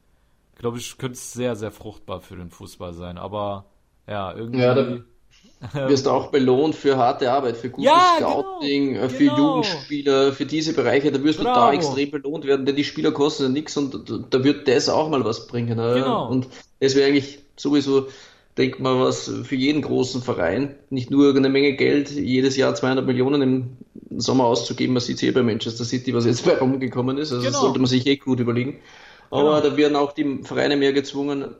glaube 0.53 0.77
ich, 0.77 0.99
könnte 0.99 1.13
es 1.13 1.33
sehr, 1.33 1.55
sehr 1.55 1.71
fruchtbar 1.71 2.21
für 2.21 2.35
den 2.35 2.51
Fußball 2.51 2.93
sein. 2.93 3.17
Aber 3.17 3.65
ja, 4.05 4.31
irgendwie. 4.35 4.59
Ja, 4.59 4.99
wirst 5.83 6.07
auch 6.07 6.31
belohnt 6.31 6.75
für 6.75 6.97
harte 6.97 7.31
Arbeit, 7.31 7.57
für 7.57 7.69
gutes 7.69 7.85
Ja, 7.85 8.15
Scouting, 8.17 8.93
genau, 8.93 9.07
für 9.09 9.17
genau. 9.17 9.37
Jugendspieler, 9.37 10.33
für 10.33 10.45
diese 10.45 10.73
Bereiche, 10.73 11.11
da 11.11 11.23
wirst 11.23 11.39
du 11.39 11.43
da 11.45 11.71
Bravo. 11.71 11.71
extrem 11.71 12.11
belohnt 12.11 12.45
werden, 12.45 12.65
denn 12.65 12.75
die 12.75 12.83
Spieler 12.83 13.11
kosten 13.11 13.43
ja 13.43 13.49
nichts 13.49 13.75
und 13.77 14.09
da- 14.29 14.43
wird 14.43 14.67
das 14.67 14.89
auch 14.89 15.09
mal 15.09 15.23
was 15.25 15.47
bringen. 15.47 15.77
ne? 15.77 15.93
Genau. 15.95 16.27
Und 16.29 16.47
das 16.79 16.95
wäre 16.95 17.07
eigentlich 17.09 17.39
sowieso, 17.57 18.07
denk 18.57 18.79
mal, 18.79 18.99
was 18.99 19.31
für 19.43 19.55
jeden 19.55 19.81
großen 19.81 20.21
Verein, 20.21 20.75
nicht 20.89 21.11
nur 21.11 21.35
eine 21.35 21.49
Menge 21.49 21.73
Geld, 21.75 22.09
jedes 22.11 22.57
Jahr 22.57 22.75
200 22.75 23.05
Millionen 23.05 23.41
im 23.41 23.77
Sommer 24.19 24.45
auszugeben, 24.45 24.93
man 24.93 25.01
sieht 25.01 25.17
es 25.17 25.23
eh 25.23 25.31
bei 25.31 25.43
Manchester 25.43 25.85
City, 25.85 26.13
was 26.13 26.25
jetzt 26.25 26.45
bei 26.45 26.57
rumgekommen 26.57 27.17
ist, 27.17 27.31
also 27.31 27.43
das 27.43 27.53
Genau. 27.53 27.59
sollte 27.59 27.79
man 27.79 27.87
sich 27.87 28.05
eh 28.07 28.17
gut 28.17 28.39
überlegen. 28.39 28.79
Aber 29.31 29.61
Genau. 29.61 29.61
da 29.61 29.77
werden 29.77 29.95
auch 29.95 30.11
die 30.13 30.39
Vereine 30.43 30.75
mehr 30.77 30.93
gezwungen, 30.93 31.55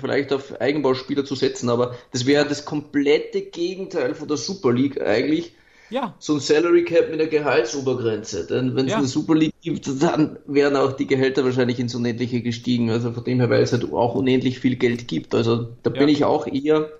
vielleicht 0.00 0.32
auf 0.32 0.60
Eigenbauspieler 0.60 1.24
zu 1.24 1.34
setzen, 1.34 1.68
aber 1.70 1.94
das 2.12 2.26
wäre 2.26 2.46
das 2.46 2.64
komplette 2.64 3.42
Gegenteil 3.42 4.14
von 4.14 4.28
der 4.28 4.36
Super 4.36 4.72
League 4.72 5.00
eigentlich. 5.00 5.54
Ja, 5.88 6.14
So 6.18 6.34
ein 6.34 6.40
Salary 6.40 6.84
Cap 6.84 7.10
mit 7.10 7.20
einer 7.20 7.30
Gehaltsobergrenze. 7.30 8.46
Denn 8.48 8.74
wenn 8.74 8.86
es 8.86 8.92
Ja. 8.92 8.98
eine 8.98 9.06
Super 9.06 9.36
League 9.36 9.54
gibt, 9.62 9.86
dann 10.02 10.36
wären 10.46 10.74
auch 10.74 10.92
die 10.94 11.06
Gehälter 11.06 11.44
wahrscheinlich 11.44 11.78
ins 11.78 11.94
Unendliche 11.94 12.40
gestiegen. 12.42 12.90
Also 12.90 13.12
von 13.12 13.22
dem 13.22 13.38
her, 13.38 13.50
weil 13.50 13.62
es 13.62 13.72
halt 13.72 13.92
auch 13.92 14.16
unendlich 14.16 14.58
viel 14.58 14.74
Geld 14.74 15.06
gibt. 15.06 15.32
Also 15.32 15.68
da 15.84 15.90
bin 15.90 16.08
Ja. 16.08 16.14
ich 16.14 16.24
auch 16.24 16.48
eher 16.48 16.90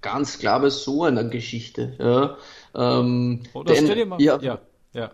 ganz 0.00 0.38
klar 0.38 0.60
bei 0.60 0.70
so 0.70 1.02
einer 1.04 1.24
Geschichte. 1.24 1.94
Ja. 1.98 2.36
Ähm, 2.74 3.40
oder 3.52 3.74
denn 3.74 3.84
stell 3.84 3.96
dir 3.96 4.06
mal. 4.06 4.20
ja, 4.22 4.38
ja. 4.92 5.10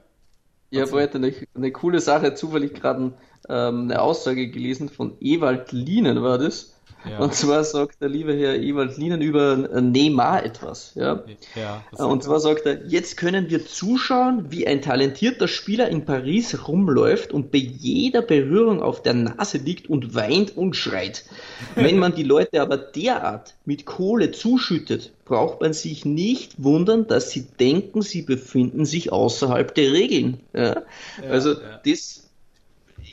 ich 0.71 0.81
habe 0.81 0.91
heute 0.93 1.17
eine, 1.19 1.33
eine 1.55 1.73
coole 1.73 2.01
Sache 2.01 2.35
zufällig 2.35 2.75
gerade 2.75 3.13
ähm, 3.49 3.83
eine 3.83 4.01
Aussage 4.01 4.49
gelesen 4.49 4.89
von 4.89 5.17
Ewald 5.21 5.73
Lienen, 5.73 6.23
war 6.23 6.39
das. 6.39 6.75
Ja. 7.09 7.19
Und 7.19 7.35
zwar 7.35 7.65
sagt 7.65 8.01
der 8.01 8.09
liebe 8.09 8.35
Herr 8.35 8.57
Ewald 8.57 8.97
Lienen 8.97 9.21
über 9.21 9.57
Neymar 9.57 10.45
etwas. 10.45 10.93
Ja? 10.95 11.23
Ja, 11.55 11.85
und 12.05 12.23
zwar 12.23 12.41
sagt 12.41 12.65
er, 12.65 12.87
jetzt 12.87 13.17
können 13.17 13.51
wir 13.51 13.67
zuschauen, 13.67 14.47
wie 14.51 14.67
ein 14.67 14.81
talentierter 14.81 15.47
Spieler 15.47 15.89
in 15.89 16.07
Paris 16.07 16.67
rumläuft 16.67 17.33
und 17.33 17.53
bei 17.53 17.59
jeder 17.59 18.23
Berührung 18.23 18.83
auf 18.83 19.03
der 19.03 19.15
Nase 19.15 19.59
liegt 19.59 19.91
und 19.91 20.15
weint 20.15 20.57
und 20.57 20.77
schreit. 20.77 21.25
Wenn 21.75 21.99
man 21.99 22.15
die 22.15 22.23
Leute 22.23 22.63
aber 22.63 22.79
derart 22.79 23.55
mit 23.67 23.85
Kohle 23.85 24.31
zuschüttet, 24.31 25.13
braucht 25.27 25.61
man 25.61 25.73
sich 25.73 26.05
nicht 26.05 26.63
wundern, 26.63 27.07
dass 27.07 27.31
sie 27.31 27.47
denken, 27.61 28.03
sie 28.03 28.23
befinden 28.23 28.87
sich 28.87 29.13
außerhalb 29.13 29.75
der 29.75 29.93
Regeln. 29.93 30.41
Ja? 30.55 30.83
also 31.29 31.55
das 31.85 32.24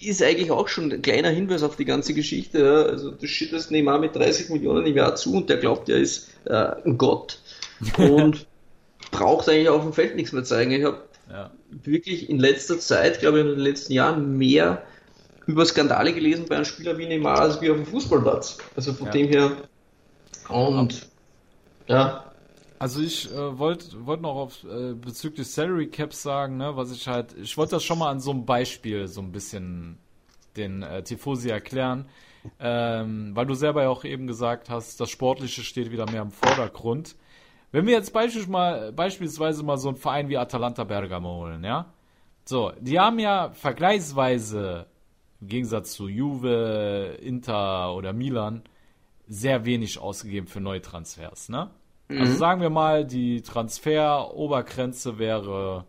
ist 0.03 0.21
eigentlich 0.21 0.51
auch 0.51 0.67
schon 0.67 0.91
ein 0.91 1.01
kleiner 1.01 1.29
Hinweis 1.29 1.63
auf 1.63 1.75
die 1.75 1.85
ganze 1.85 2.13
Geschichte. 2.13 2.59
Ja. 2.59 2.83
Also 2.83 3.11
du 3.11 3.27
schüttest 3.27 3.71
Neymar 3.71 3.99
mit 3.99 4.15
30 4.15 4.49
Millionen 4.49 4.85
im 4.85 4.95
Jahr 4.95 5.15
zu 5.15 5.33
und 5.35 5.49
der 5.49 5.57
glaubt, 5.57 5.89
er 5.89 5.97
ist 5.97 6.29
äh, 6.45 6.71
ein 6.85 6.97
Gott 6.97 7.39
und 7.97 8.45
braucht 9.11 9.49
eigentlich 9.49 9.69
auf 9.69 9.83
dem 9.83 9.93
Feld 9.93 10.15
nichts 10.15 10.31
mehr 10.31 10.43
zeigen. 10.43 10.71
Ich 10.71 10.83
habe 10.83 11.01
ja. 11.29 11.51
wirklich 11.83 12.29
in 12.29 12.39
letzter 12.39 12.79
Zeit, 12.79 13.19
glaube 13.19 13.39
ich, 13.39 13.45
in 13.45 13.51
den 13.51 13.59
letzten 13.59 13.93
Jahren 13.93 14.37
mehr 14.37 14.83
über 15.45 15.65
Skandale 15.65 16.13
gelesen 16.13 16.45
bei 16.47 16.55
einem 16.55 16.65
Spieler 16.65 16.97
wie 16.97 17.07
Neymar 17.07 17.39
als 17.39 17.61
wie 17.61 17.69
auf 17.69 17.77
dem 17.77 17.85
Fußballplatz. 17.85 18.57
Also 18.75 18.93
von 18.93 19.07
ja. 19.07 19.11
dem 19.13 19.27
her 19.27 19.51
und 20.49 21.07
ja. 21.87 22.30
Also 22.81 22.99
ich 22.99 23.31
äh, 23.31 23.59
wollte 23.59 24.07
wollt 24.07 24.21
noch 24.21 24.35
auf 24.35 24.63
äh, 24.63 24.95
bezüglich 24.95 25.47
Salary 25.47 25.85
Caps 25.85 26.23
sagen, 26.23 26.57
ne, 26.57 26.75
was 26.75 26.91
ich 26.91 27.07
halt, 27.07 27.35
ich 27.37 27.55
wollte 27.55 27.75
das 27.75 27.83
schon 27.83 27.99
mal 27.99 28.09
an 28.09 28.19
so 28.19 28.31
einem 28.31 28.47
Beispiel 28.47 29.07
so 29.07 29.21
ein 29.21 29.31
bisschen 29.31 29.99
den 30.57 30.81
äh, 30.81 31.03
Tifosi 31.03 31.49
erklären, 31.49 32.09
ähm, 32.59 33.35
weil 33.35 33.45
du 33.45 33.53
selber 33.53 33.83
ja 33.83 33.89
auch 33.89 34.03
eben 34.03 34.25
gesagt 34.25 34.71
hast, 34.71 34.99
das 34.99 35.11
Sportliche 35.11 35.61
steht 35.61 35.91
wieder 35.91 36.09
mehr 36.09 36.23
im 36.23 36.31
Vordergrund. 36.31 37.15
Wenn 37.71 37.85
wir 37.85 37.93
jetzt 37.93 38.13
beispielsweise 38.13 38.51
mal, 38.51 38.91
beispielsweise 38.93 39.61
mal 39.61 39.77
so 39.77 39.89
einen 39.89 39.97
Verein 39.97 40.29
wie 40.29 40.37
Atalanta 40.39 40.83
Bergamo 40.83 41.35
holen, 41.35 41.63
ja, 41.63 41.93
so, 42.45 42.71
die 42.79 42.99
haben 42.99 43.19
ja 43.19 43.51
vergleichsweise 43.51 44.87
im 45.39 45.47
Gegensatz 45.49 45.93
zu 45.93 46.07
Juve, 46.07 47.19
Inter 47.21 47.93
oder 47.93 48.11
Milan 48.11 48.63
sehr 49.27 49.65
wenig 49.65 49.99
ausgegeben 49.99 50.47
für 50.47 50.61
Neutransfers, 50.61 51.49
ne? 51.49 51.69
Also 52.19 52.33
mhm. 52.33 52.37
sagen 52.37 52.61
wir 52.61 52.69
mal, 52.69 53.05
die 53.05 53.41
Transferobergrenze 53.41 55.17
wäre 55.19 55.85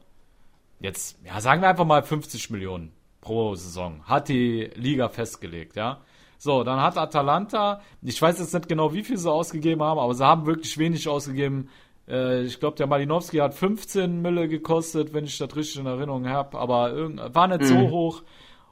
jetzt, 0.81 1.19
ja, 1.25 1.41
sagen 1.41 1.63
wir 1.63 1.69
einfach 1.69 1.85
mal 1.85 2.03
50 2.03 2.51
Millionen 2.51 2.93
pro 3.21 3.55
Saison. 3.55 4.03
Hat 4.05 4.29
die 4.29 4.71
Liga 4.75 5.09
festgelegt, 5.09 5.77
ja. 5.77 6.01
So, 6.39 6.65
dann 6.65 6.81
hat 6.81 6.99
Atalanta, 6.99 7.81
ich 8.03 8.21
weiß 8.21 8.41
jetzt 8.41 8.53
nicht 8.53 8.69
genau, 8.69 8.93
wie 8.93 9.05
viel 9.05 9.17
sie 9.17 9.31
ausgegeben 9.31 9.83
haben, 9.83 10.01
aber 10.01 10.13
sie 10.15 10.27
haben 10.27 10.45
wirklich 10.45 10.77
wenig 10.77 11.09
ausgegeben. 11.09 11.69
Äh, 12.09 12.43
ich 12.43 12.59
glaube, 12.59 12.77
der 12.77 12.89
Malinowski 12.89 13.37
hat 13.37 13.55
15 13.55 14.21
Mille 14.21 14.49
gekostet, 14.49 15.15
wenn 15.15 15.25
ich 15.25 15.39
das 15.39 15.55
richtig 15.55 15.79
in 15.79 15.87
Erinnerung 15.87 16.29
habe, 16.29 16.59
aber 16.59 16.93
war 17.33 17.47
nicht 17.47 17.61
mhm. 17.61 17.67
so 17.67 17.91
hoch. 17.91 18.23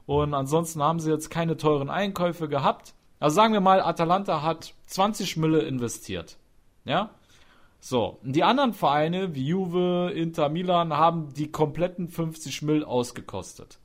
Und 0.05 0.33
ansonsten 0.33 0.83
haben 0.83 0.99
sie 0.99 1.11
jetzt 1.11 1.29
keine 1.29 1.55
teuren 1.55 1.89
Einkäufe 1.89 2.49
gehabt. 2.49 2.93
Also 3.21 3.35
sagen 3.35 3.53
wir 3.53 3.61
mal, 3.61 3.81
Atalanta 3.81 4.41
hat 4.41 4.73
20 4.87 5.37
Mille 5.37 5.61
investiert. 5.61 6.37
Ja? 6.83 7.11
So, 7.83 8.19
die 8.21 8.43
anderen 8.43 8.73
Vereine 8.73 9.33
wie 9.33 9.47
Juve, 9.47 10.11
Inter, 10.13 10.49
Milan 10.49 10.93
haben 10.93 11.33
die 11.33 11.51
kompletten 11.51 12.09
50 12.09 12.61
Mill 12.61 12.85
ausgekostet. 12.85 13.79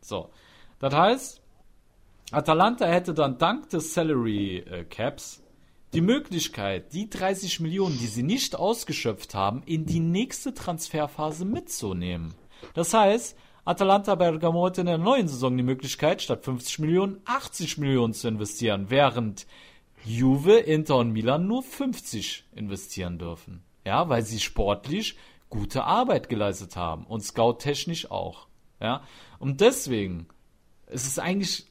So, 0.00 0.30
das 0.78 0.94
heißt, 0.94 1.42
Atalanta 2.32 2.86
hätte 2.86 3.12
dann 3.12 3.36
dank 3.36 3.68
des 3.68 3.92
Salary 3.92 4.60
äh, 4.60 4.84
Caps 4.84 5.42
die 5.92 6.00
Möglichkeit, 6.00 6.94
die 6.94 7.10
30 7.10 7.60
Millionen, 7.60 7.98
die 7.98 8.06
sie 8.06 8.22
nicht 8.22 8.56
ausgeschöpft 8.56 9.34
haben, 9.34 9.62
in 9.66 9.84
die 9.84 10.00
nächste 10.00 10.54
Transferphase 10.54 11.44
mitzunehmen. 11.44 12.32
Das 12.72 12.94
heißt, 12.94 13.36
Atalanta 13.66 14.14
Bergamo 14.14 14.64
hat 14.64 14.78
in 14.78 14.86
der 14.86 14.96
neuen 14.96 15.28
Saison 15.28 15.54
die 15.54 15.62
Möglichkeit, 15.62 16.22
statt 16.22 16.42
50 16.46 16.78
Millionen 16.78 17.20
80 17.26 17.76
Millionen 17.76 18.14
zu 18.14 18.28
investieren, 18.28 18.86
während 18.88 19.46
Juve, 20.04 20.58
Inter 20.58 20.96
und 20.96 21.12
Milan 21.12 21.46
nur 21.46 21.62
50 21.62 22.44
investieren 22.54 23.18
dürfen. 23.18 23.62
Ja, 23.84 24.08
weil 24.08 24.22
sie 24.22 24.40
sportlich 24.40 25.16
gute 25.50 25.84
Arbeit 25.84 26.28
geleistet 26.28 26.76
haben 26.76 27.04
und 27.04 27.22
scout-technisch 27.22 28.10
auch. 28.10 28.46
Ja, 28.80 29.02
und 29.38 29.60
deswegen 29.60 30.26
es 30.92 31.06
ist 31.06 31.18
eigentlich, 31.18 31.66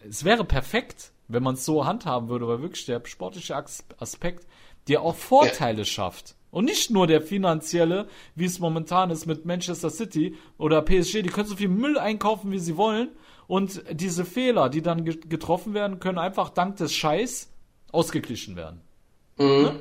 es 0.00 0.24
wäre 0.24 0.44
perfekt, 0.44 1.12
wenn 1.28 1.42
man 1.42 1.54
es 1.54 1.64
so 1.64 1.84
handhaben 1.84 2.28
würde, 2.28 2.48
weil 2.48 2.62
wirklich 2.62 2.86
der 2.86 3.02
sportliche 3.04 3.56
Aspekt 3.56 4.46
dir 4.88 5.02
auch 5.02 5.14
Vorteile 5.14 5.84
schafft. 5.84 6.34
Und 6.50 6.66
nicht 6.66 6.90
nur 6.90 7.06
der 7.06 7.22
finanzielle, 7.22 8.08
wie 8.34 8.44
es 8.44 8.58
momentan 8.58 9.10
ist 9.10 9.26
mit 9.26 9.46
Manchester 9.46 9.88
City 9.88 10.36
oder 10.58 10.82
PSG, 10.82 11.22
die 11.22 11.30
können 11.30 11.48
so 11.48 11.56
viel 11.56 11.68
Müll 11.68 11.98
einkaufen, 11.98 12.52
wie 12.52 12.58
sie 12.58 12.76
wollen. 12.76 13.08
Und 13.46 13.82
diese 13.90 14.24
Fehler, 14.24 14.68
die 14.68 14.82
dann 14.82 15.04
getroffen 15.04 15.72
werden, 15.72 15.98
können 15.98 16.18
einfach 16.18 16.50
dank 16.50 16.76
des 16.76 16.92
Scheiß 16.92 17.51
ausgeglichen 17.92 18.56
werden. 18.56 18.80
Mhm. 19.38 19.46
Ne? 19.46 19.80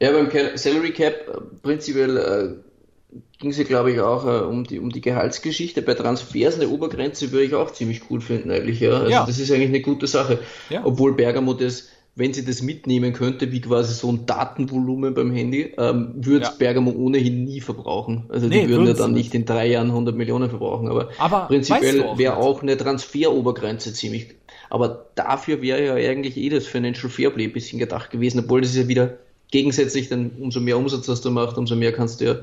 Ja, 0.00 0.12
beim 0.12 0.30
Salary 0.56 0.92
Cap 0.92 1.14
äh, 1.28 1.40
prinzipiell 1.62 2.16
äh, 2.16 3.18
ging 3.38 3.50
es 3.50 3.58
ja, 3.58 3.64
glaube 3.64 3.92
ich, 3.92 4.00
auch 4.00 4.26
äh, 4.26 4.44
um, 4.44 4.64
die, 4.64 4.78
um 4.78 4.90
die 4.90 5.00
Gehaltsgeschichte. 5.00 5.82
Bei 5.82 5.94
Transfers 5.94 6.56
eine 6.56 6.68
Obergrenze 6.68 7.32
würde 7.32 7.46
ich 7.46 7.54
auch 7.54 7.72
ziemlich 7.72 8.02
cool 8.10 8.20
finden, 8.20 8.50
eigentlich. 8.50 8.80
Ja. 8.80 8.92
Also 8.92 9.10
ja. 9.10 9.26
das 9.26 9.38
ist 9.38 9.50
eigentlich 9.50 9.68
eine 9.68 9.80
gute 9.80 10.06
Sache. 10.06 10.40
Ja. 10.68 10.82
Obwohl 10.84 11.14
Bergamo 11.14 11.54
das, 11.54 11.88
wenn 12.14 12.34
sie 12.34 12.44
das 12.44 12.60
mitnehmen 12.60 13.14
könnte, 13.14 13.52
wie 13.52 13.60
quasi 13.60 13.94
so 13.94 14.10
ein 14.10 14.26
Datenvolumen 14.26 15.14
beim 15.14 15.32
Handy, 15.32 15.74
ähm, 15.78 16.12
würde 16.16 16.44
ja. 16.44 16.52
Bergamo 16.58 16.90
ohnehin 16.90 17.44
nie 17.44 17.60
verbrauchen. 17.60 18.24
Also 18.28 18.48
nee, 18.48 18.62
die 18.62 18.68
würden 18.68 18.86
ja 18.86 18.94
dann 18.94 19.12
nicht 19.12 19.34
in 19.34 19.46
drei 19.46 19.66
Jahren 19.66 19.88
100 19.88 20.14
Millionen 20.14 20.50
verbrauchen. 20.50 20.88
Aber, 20.88 21.08
aber 21.18 21.46
prinzipiell 21.46 22.04
wäre 22.16 22.36
auch 22.36 22.62
eine 22.62 22.76
Transferobergrenze 22.76 23.92
ziemlich 23.92 24.34
aber 24.70 25.06
dafür 25.14 25.62
wäre 25.62 25.84
ja 25.84 25.94
eigentlich 25.94 26.36
eh 26.36 26.48
das 26.48 26.66
Financial 26.66 27.10
Fairplay 27.10 27.44
ein 27.44 27.52
bisschen 27.52 27.78
gedacht 27.78 28.10
gewesen, 28.10 28.40
obwohl 28.40 28.60
das 28.60 28.70
ist 28.70 28.76
ja 28.76 28.88
wieder 28.88 29.18
gegensätzlich, 29.50 30.08
denn 30.08 30.30
umso 30.40 30.60
mehr 30.60 30.78
Umsatz 30.78 31.08
hast 31.08 31.24
du 31.24 31.30
macht, 31.30 31.56
umso 31.56 31.76
mehr 31.76 31.92
kannst 31.92 32.20
du 32.20 32.24
ja 32.24 32.36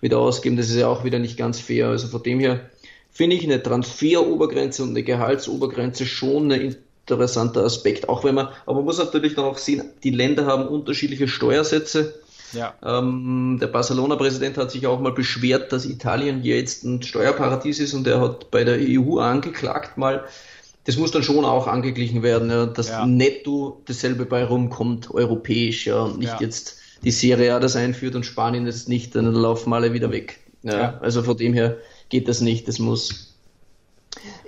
wieder 0.00 0.18
ausgeben. 0.18 0.56
Das 0.56 0.68
ist 0.68 0.76
ja 0.76 0.88
auch 0.88 1.04
wieder 1.04 1.18
nicht 1.18 1.36
ganz 1.36 1.60
fair. 1.60 1.88
Also 1.88 2.08
von 2.08 2.22
dem 2.22 2.40
her 2.40 2.70
finde 3.10 3.36
ich 3.36 3.44
eine 3.44 3.62
Transferobergrenze 3.62 4.82
und 4.82 4.90
eine 4.90 5.02
Gehaltsobergrenze 5.02 6.06
schon 6.06 6.50
ein 6.52 6.76
interessanter 7.06 7.62
Aspekt. 7.62 8.08
Auch 8.08 8.24
wenn 8.24 8.34
man, 8.34 8.48
aber 8.64 8.76
man 8.76 8.84
muss 8.84 8.98
natürlich 8.98 9.34
dann 9.34 9.44
auch 9.44 9.58
sehen, 9.58 9.84
die 10.02 10.10
Länder 10.10 10.46
haben 10.46 10.66
unterschiedliche 10.66 11.28
Steuersätze. 11.28 12.14
Ja. 12.52 12.74
Ähm, 12.82 13.58
der 13.60 13.66
Barcelona-Präsident 13.66 14.56
hat 14.56 14.70
sich 14.70 14.86
auch 14.86 15.00
mal 15.00 15.12
beschwert, 15.12 15.72
dass 15.72 15.84
Italien 15.84 16.44
jetzt 16.44 16.84
ein 16.84 17.02
Steuerparadies 17.02 17.80
ist 17.80 17.92
und 17.92 18.06
er 18.06 18.20
hat 18.20 18.50
bei 18.50 18.64
der 18.64 18.78
EU 18.78 19.18
angeklagt 19.18 19.98
mal, 19.98 20.24
das 20.86 20.96
muss 20.96 21.10
dann 21.10 21.24
schon 21.24 21.44
auch 21.44 21.66
angeglichen 21.66 22.22
werden, 22.22 22.48
ja, 22.48 22.66
dass 22.66 22.88
ja. 22.88 23.04
netto 23.04 23.82
dasselbe 23.86 24.24
bei 24.24 24.44
rumkommt, 24.44 25.10
europäisch, 25.10 25.86
ja, 25.86 26.02
und 26.02 26.18
nicht 26.18 26.32
ja. 26.32 26.40
jetzt 26.40 26.78
die 27.02 27.10
Serie 27.10 27.54
A 27.54 27.60
das 27.60 27.76
einführt 27.76 28.14
und 28.14 28.24
Spanien 28.24 28.64
das 28.64 28.86
nicht, 28.88 29.14
dann 29.14 29.30
laufen 29.32 29.72
alle 29.72 29.92
wieder 29.92 30.10
weg. 30.12 30.38
Ja, 30.62 30.78
ja. 30.78 30.98
Also 30.98 31.22
von 31.22 31.36
dem 31.36 31.52
her 31.52 31.76
geht 32.08 32.28
das 32.28 32.40
nicht. 32.40 32.68
Das 32.68 32.78
muss 32.78 33.36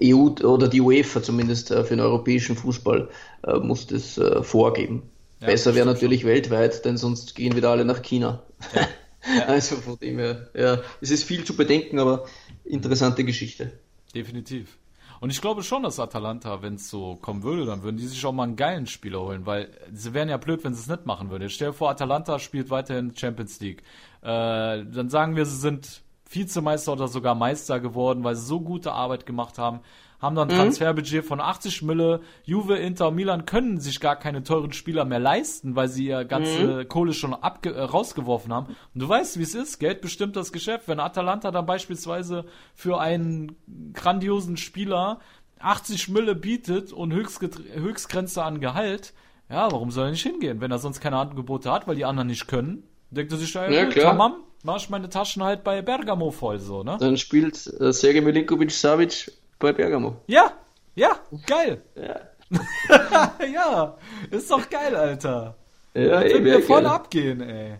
EU 0.03 0.29
oder 0.45 0.69
die 0.69 0.81
UEFA 0.81 1.23
zumindest 1.23 1.71
äh, 1.73 1.83
für 1.83 1.97
den 1.97 2.01
europäischen 2.01 2.57
Fußball 2.57 3.09
äh, 3.45 3.59
muss 3.59 3.89
das 3.89 4.17
äh, 4.17 4.43
vorgeben. 4.43 5.03
Ja, 5.41 5.49
Besser 5.49 5.75
wäre 5.75 5.87
natürlich 5.87 6.23
schon. 6.23 6.31
weltweit, 6.31 6.85
denn 6.85 6.97
sonst 6.97 7.35
gehen 7.35 7.57
wieder 7.57 7.71
alle 7.71 7.85
nach 7.85 8.03
China. 8.03 8.43
Ja. 8.75 8.89
Ja. 9.37 9.47
Also 9.47 9.77
von 9.77 9.99
dem 9.99 10.19
her, 10.19 10.49
ja, 10.55 10.81
es 11.01 11.11
ist 11.11 11.25
viel 11.25 11.45
zu 11.45 11.57
bedenken, 11.57 11.99
aber 11.99 12.27
interessante 12.65 13.25
Geschichte. 13.25 13.73
Definitiv. 14.15 14.78
Und 15.21 15.31
ich 15.31 15.41
glaube 15.41 15.63
schon, 15.63 15.83
dass 15.83 15.99
Atalanta, 15.99 16.63
wenn 16.63 16.75
es 16.75 16.89
so 16.91 17.17
kommen 17.17 17.43
würde, 17.43 17.65
dann 17.67 17.83
würden 17.83 17.97
die 17.97 18.07
sich 18.07 18.25
auch 18.25 18.33
mal 18.33 18.45
einen 18.45 18.57
geilen 18.57 18.87
Spieler 18.87 19.21
holen, 19.21 19.47
weil 19.47 19.71
sie 19.93 20.15
wären 20.15 20.29
ja 20.29 20.37
blöd, 20.37 20.63
wenn 20.65 20.75
sie 20.75 20.81
es 20.81 20.89
nicht 20.89 21.07
machen 21.07 21.31
würden. 21.31 21.51
Stell 21.51 21.69
dir 21.69 21.75
vor, 21.75 21.91
Atalanta 21.91 22.39
spielt 22.39 22.71
weiterhin 22.71 23.15
Champions 23.17 23.61
League. 23.61 23.83
Äh, 24.23 24.85
dann 24.85 25.09
sagen 25.11 25.37
wir, 25.37 25.45
sie 25.45 25.57
sind 25.57 26.03
Vizemeister 26.29 26.93
oder 26.93 27.09
sogar 27.09 27.35
Meister 27.35 27.81
geworden, 27.81 28.25
weil 28.25 28.37
sie 28.37 28.47
so 28.47 28.61
gute 28.61 28.93
Arbeit 28.93 29.27
gemacht 29.27 29.59
haben 29.59 29.81
haben 30.21 30.35
dann 30.35 30.49
ein 30.49 30.55
mhm. 30.55 30.61
Transferbudget 30.61 31.25
von 31.25 31.41
80 31.41 31.83
Mille. 31.83 32.21
Juve, 32.45 32.77
Inter, 32.77 33.11
Milan 33.11 33.47
können 33.47 33.79
sich 33.79 34.01
gar 34.01 34.17
keine 34.17 34.43
teuren 34.43 34.73
Spieler 34.73 35.05
mehr 35.05 35.21
leisten, 35.21 35.77
weil 35.77 35.89
sie 35.89 36.07
ihr 36.07 36.25
ganze 36.25 36.83
mhm. 36.83 36.89
Kohle 36.89 37.13
schon 37.13 37.35
abge 37.35 37.73
äh, 37.73 37.83
rausgeworfen 37.83 38.53
haben. 38.53 38.77
Und 38.95 39.01
du 39.01 39.09
weißt, 39.09 39.39
wie 39.39 39.45
es 39.45 39.55
ist. 39.55 39.79
Geld 39.79 40.01
bestimmt 40.01 40.35
das 40.37 40.53
Geschäft. 40.53 40.89
Wenn 40.89 41.01
Atalanta 41.01 41.51
dann 41.51 41.67
beispielsweise 41.67 42.45
für 42.75 43.01
einen 43.01 43.57
grandiosen 43.95 44.57
Spieler 44.57 45.21
80 45.61 46.09
Mille 46.09 46.35
bietet 46.35 46.93
und 46.93 47.13
Höchstgrenze 47.13 48.43
an 48.43 48.61
Gehalt, 48.61 49.13
ja, 49.49 49.71
warum 49.71 49.91
soll 49.91 50.07
er 50.07 50.11
nicht 50.11 50.23
hingehen, 50.23 50.61
wenn 50.61 50.71
er 50.71 50.79
sonst 50.79 51.01
keine 51.01 51.17
Angebote 51.17 51.71
hat, 51.71 51.87
weil 51.87 51.97
die 51.97 52.05
anderen 52.05 52.29
nicht 52.29 52.49
können? 52.49 52.85
Denkt 53.11 53.33
er 53.33 53.39
sich, 53.39 53.55
ja, 53.55 53.69
ja 53.71 53.87
klar. 53.87 54.13
Tamam, 54.13 54.37
mach 54.63 54.77
ich 54.77 54.91
meine 54.91 55.09
Taschen 55.09 55.43
halt 55.43 55.65
bei 55.65 55.83
Bergamo 55.83 56.31
voll, 56.31 56.59
so, 56.59 56.83
ne? 56.83 56.97
Dann 57.01 57.17
spielt 57.17 57.67
äh, 57.81 57.93
Sergej 57.93 58.23
Milinkovic-Savic 58.23 59.33
bei 59.59 59.73
Bergamo. 59.73 60.17
Ja, 60.27 60.53
Ja, 60.95 61.19
geil. 61.47 61.83
Ja. 61.95 62.21
ja, 63.53 63.97
ist 64.31 64.51
doch 64.51 64.69
geil, 64.71 64.97
Alter. 64.97 65.57
Ja, 65.95 66.21
ey, 66.21 66.41
mir 66.41 66.63
voll 66.63 66.83
geil. 66.83 66.91
abgehen, 66.91 67.41
ey. 67.41 67.79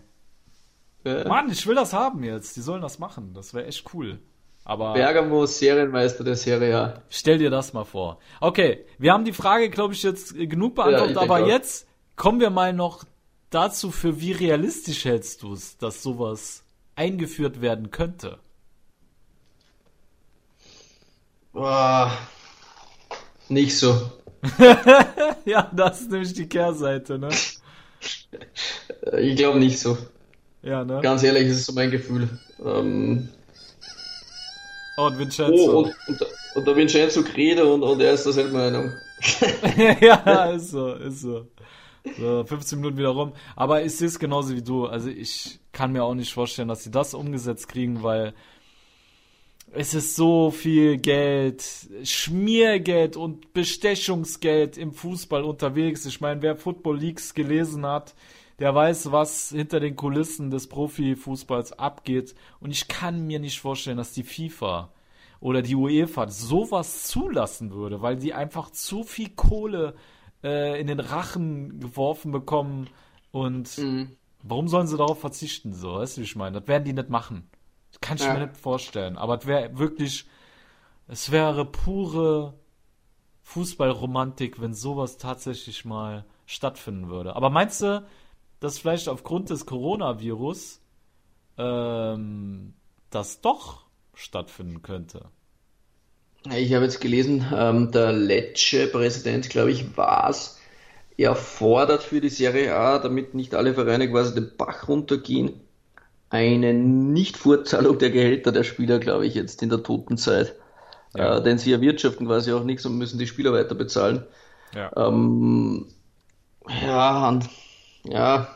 Ja. 1.03 1.27
Mann, 1.27 1.51
ich 1.51 1.65
will 1.65 1.75
das 1.75 1.93
haben 1.93 2.23
jetzt. 2.23 2.55
Die 2.55 2.61
sollen 2.61 2.81
das 2.81 2.99
machen. 2.99 3.33
Das 3.33 3.53
wäre 3.53 3.65
echt 3.65 3.93
cool. 3.93 4.19
Aber 4.65 4.93
Bergamo 4.93 5.45
Serienmeister 5.45 6.23
der 6.23 6.35
Serie 6.35 6.77
A. 6.77 7.01
stell 7.09 7.39
dir 7.39 7.49
das 7.49 7.73
mal 7.73 7.85
vor. 7.85 8.19
Okay, 8.39 8.85
wir 8.99 9.13
haben 9.13 9.25
die 9.25 9.33
Frage, 9.33 9.69
glaube 9.69 9.93
ich, 9.93 10.03
jetzt 10.03 10.35
genug 10.35 10.75
beantwortet, 10.75 11.15
Ja, 11.15 11.21
aber 11.21 11.47
jetzt 11.47 11.87
kommen 12.15 12.39
wir 12.39 12.51
mal 12.51 12.73
noch 12.73 13.03
dazu, 13.49 13.89
für 13.89 14.19
wie 14.21 14.31
realistisch 14.33 15.05
hältst 15.05 15.41
du 15.41 15.53
es, 15.53 15.77
dass 15.77 16.03
sowas 16.03 16.63
eingeführt 16.99 17.61
werden 17.61 17.91
könnte? 17.91 18.39
Boah. 21.53 22.11
Nicht 23.47 23.77
so. 23.77 24.11
Ja, 25.45 25.71
das 25.73 26.01
ist 26.01 26.11
nämlich 26.11 26.33
die 26.33 26.47
Kehrseite, 26.47 27.17
ne? 27.17 27.29
Ich 29.19 29.35
glaube 29.35 29.59
nicht 29.59 29.79
so. 29.79 29.97
Ja, 30.61 30.83
ne? 30.85 30.99
Ganz 31.01 31.23
ehrlich, 31.23 31.47
das 31.47 31.57
ist 31.57 31.65
so 31.65 31.73
mein 31.73 31.91
Gefühl. 31.91 32.29
Ähm, 32.63 33.29
Und 34.95 35.15
oh, 35.15 35.17
Vincenzo. 35.17 35.79
und, 35.79 35.95
und, 36.07 36.21
und 36.55 36.67
der 36.67 36.75
Vincenzo 36.75 37.23
Crede 37.23 37.65
und, 37.65 37.83
und 37.83 38.01
er 38.01 38.13
ist 38.13 38.25
derselben 38.25 38.53
Meinung. 38.53 38.91
ja, 40.01 40.51
ist 40.51 40.71
so, 40.71 40.93
ist 40.93 41.21
so. 41.21 41.47
So, 42.17 42.43
15 42.43 42.79
Minuten 42.79 42.97
wieder 42.97 43.09
rum. 43.09 43.33
Aber 43.55 43.83
ich 43.83 43.95
sehe 43.95 44.07
es 44.07 44.19
genauso 44.19 44.55
wie 44.55 44.61
du. 44.61 44.85
Also 44.85 45.09
ich 45.09 45.59
kann 45.71 45.91
mir 45.91 46.03
auch 46.03 46.15
nicht 46.15 46.33
vorstellen, 46.33 46.67
dass 46.67 46.83
sie 46.83 46.91
das 46.91 47.13
umgesetzt 47.13 47.67
kriegen, 47.67 48.03
weil 48.03 48.33
es 49.71 49.93
ist 49.93 50.15
so 50.15 50.49
viel 50.49 50.97
Geld, 50.97 51.63
Schmiergeld 52.03 53.15
und 53.15 53.53
Bestechungsgeld 53.53 54.77
im 54.77 54.93
Fußball 54.93 55.43
unterwegs. 55.43 56.05
Ich 56.05 56.21
meine, 56.21 56.41
wer 56.41 56.55
Football 56.55 56.97
Leagues 56.97 57.33
gelesen 57.33 57.85
hat, 57.85 58.15
der 58.57 58.73
weiß, 58.73 59.11
was 59.11 59.49
hinter 59.49 59.79
den 59.79 59.95
Kulissen 59.95 60.49
des 60.49 60.67
Profifußballs 60.67 61.73
abgeht. 61.73 62.35
Und 62.59 62.71
ich 62.71 62.87
kann 62.87 63.27
mir 63.27 63.39
nicht 63.39 63.59
vorstellen, 63.59 63.97
dass 63.97 64.11
die 64.11 64.23
FIFA 64.23 64.89
oder 65.39 65.61
die 65.61 65.75
UEFA 65.75 66.27
sowas 66.29 67.07
zulassen 67.07 67.71
würde, 67.71 68.01
weil 68.01 68.17
die 68.17 68.33
einfach 68.33 68.71
zu 68.71 69.03
viel 69.03 69.29
Kohle 69.29 69.93
äh, 69.93 70.18
in 70.41 70.87
den 70.87 70.99
Rachen 70.99 71.79
geworfen 71.79 72.31
bekommen. 72.31 72.89
Und 73.31 73.77
warum 74.43 74.67
sollen 74.67 74.87
sie 74.87 74.97
darauf 74.97 75.19
verzichten? 75.19 75.73
So, 75.73 75.95
weißt 75.95 76.17
du, 76.17 76.21
wie 76.21 76.25
ich 76.25 76.35
meine? 76.35 76.59
Das 76.59 76.67
werden 76.67 76.85
die 76.85 76.93
nicht 76.93 77.09
machen. 77.09 77.49
Das 77.91 78.01
kann 78.01 78.17
ich 78.17 78.23
Ja. 78.23 78.33
mir 78.33 78.47
nicht 78.47 78.57
vorstellen. 78.57 79.17
Aber 79.17 79.37
es 79.39 79.45
wäre 79.45 79.77
wirklich, 79.77 80.25
es 81.07 81.31
wäre 81.31 81.65
pure 81.65 82.53
Fußballromantik, 83.43 84.61
wenn 84.61 84.73
sowas 84.73 85.17
tatsächlich 85.17 85.83
mal 85.83 86.25
stattfinden 86.45 87.09
würde. 87.09 87.35
Aber 87.35 87.49
meinst 87.49 87.81
du, 87.81 88.05
dass 88.59 88.79
vielleicht 88.79 89.09
aufgrund 89.09 89.49
des 89.49 89.65
Coronavirus 89.65 90.81
ähm, 91.57 92.73
das 93.09 93.41
doch 93.41 93.85
stattfinden 94.13 94.81
könnte? 94.81 95.29
Ich 96.45 96.73
habe 96.73 96.85
jetzt 96.85 97.01
gelesen, 97.01 97.45
ähm, 97.53 97.91
der 97.91 98.13
Lecce-Präsident, 98.13 99.49
glaube 99.49 99.71
ich, 99.71 99.97
war 99.97 100.29
es, 100.29 100.57
er 101.17 101.35
fordert 101.35 102.01
für 102.01 102.21
die 102.21 102.29
Serie 102.29 102.73
A, 102.75 102.99
damit 102.99 103.33
nicht 103.33 103.53
alle 103.55 103.73
Vereine 103.73 104.09
quasi 104.09 104.33
den 104.33 104.51
Bach 104.57 104.87
runtergehen, 104.87 105.59
eine 106.29 106.73
Nichtfortzahlung 106.73 107.97
der 107.97 108.11
Gehälter 108.11 108.53
der 108.53 108.63
Spieler, 108.63 108.99
glaube 108.99 109.25
ich, 109.25 109.35
jetzt 109.35 109.61
in 109.61 109.69
der 109.69 109.83
toten 109.83 110.17
Zeit. 110.17 110.55
Ja. 111.15 111.37
Äh, 111.37 111.43
denn 111.43 111.57
sie 111.57 111.73
erwirtschaften 111.73 112.27
quasi 112.27 112.53
auch 112.53 112.63
nichts 112.63 112.85
und 112.85 112.97
müssen 112.97 113.19
die 113.19 113.27
Spieler 113.27 113.51
weiter 113.51 113.75
bezahlen. 113.75 114.23
Ja. 114.73 114.91
Ähm, 114.95 115.87
ja, 116.81 117.27
und, 117.27 117.49
ja, 118.03 118.47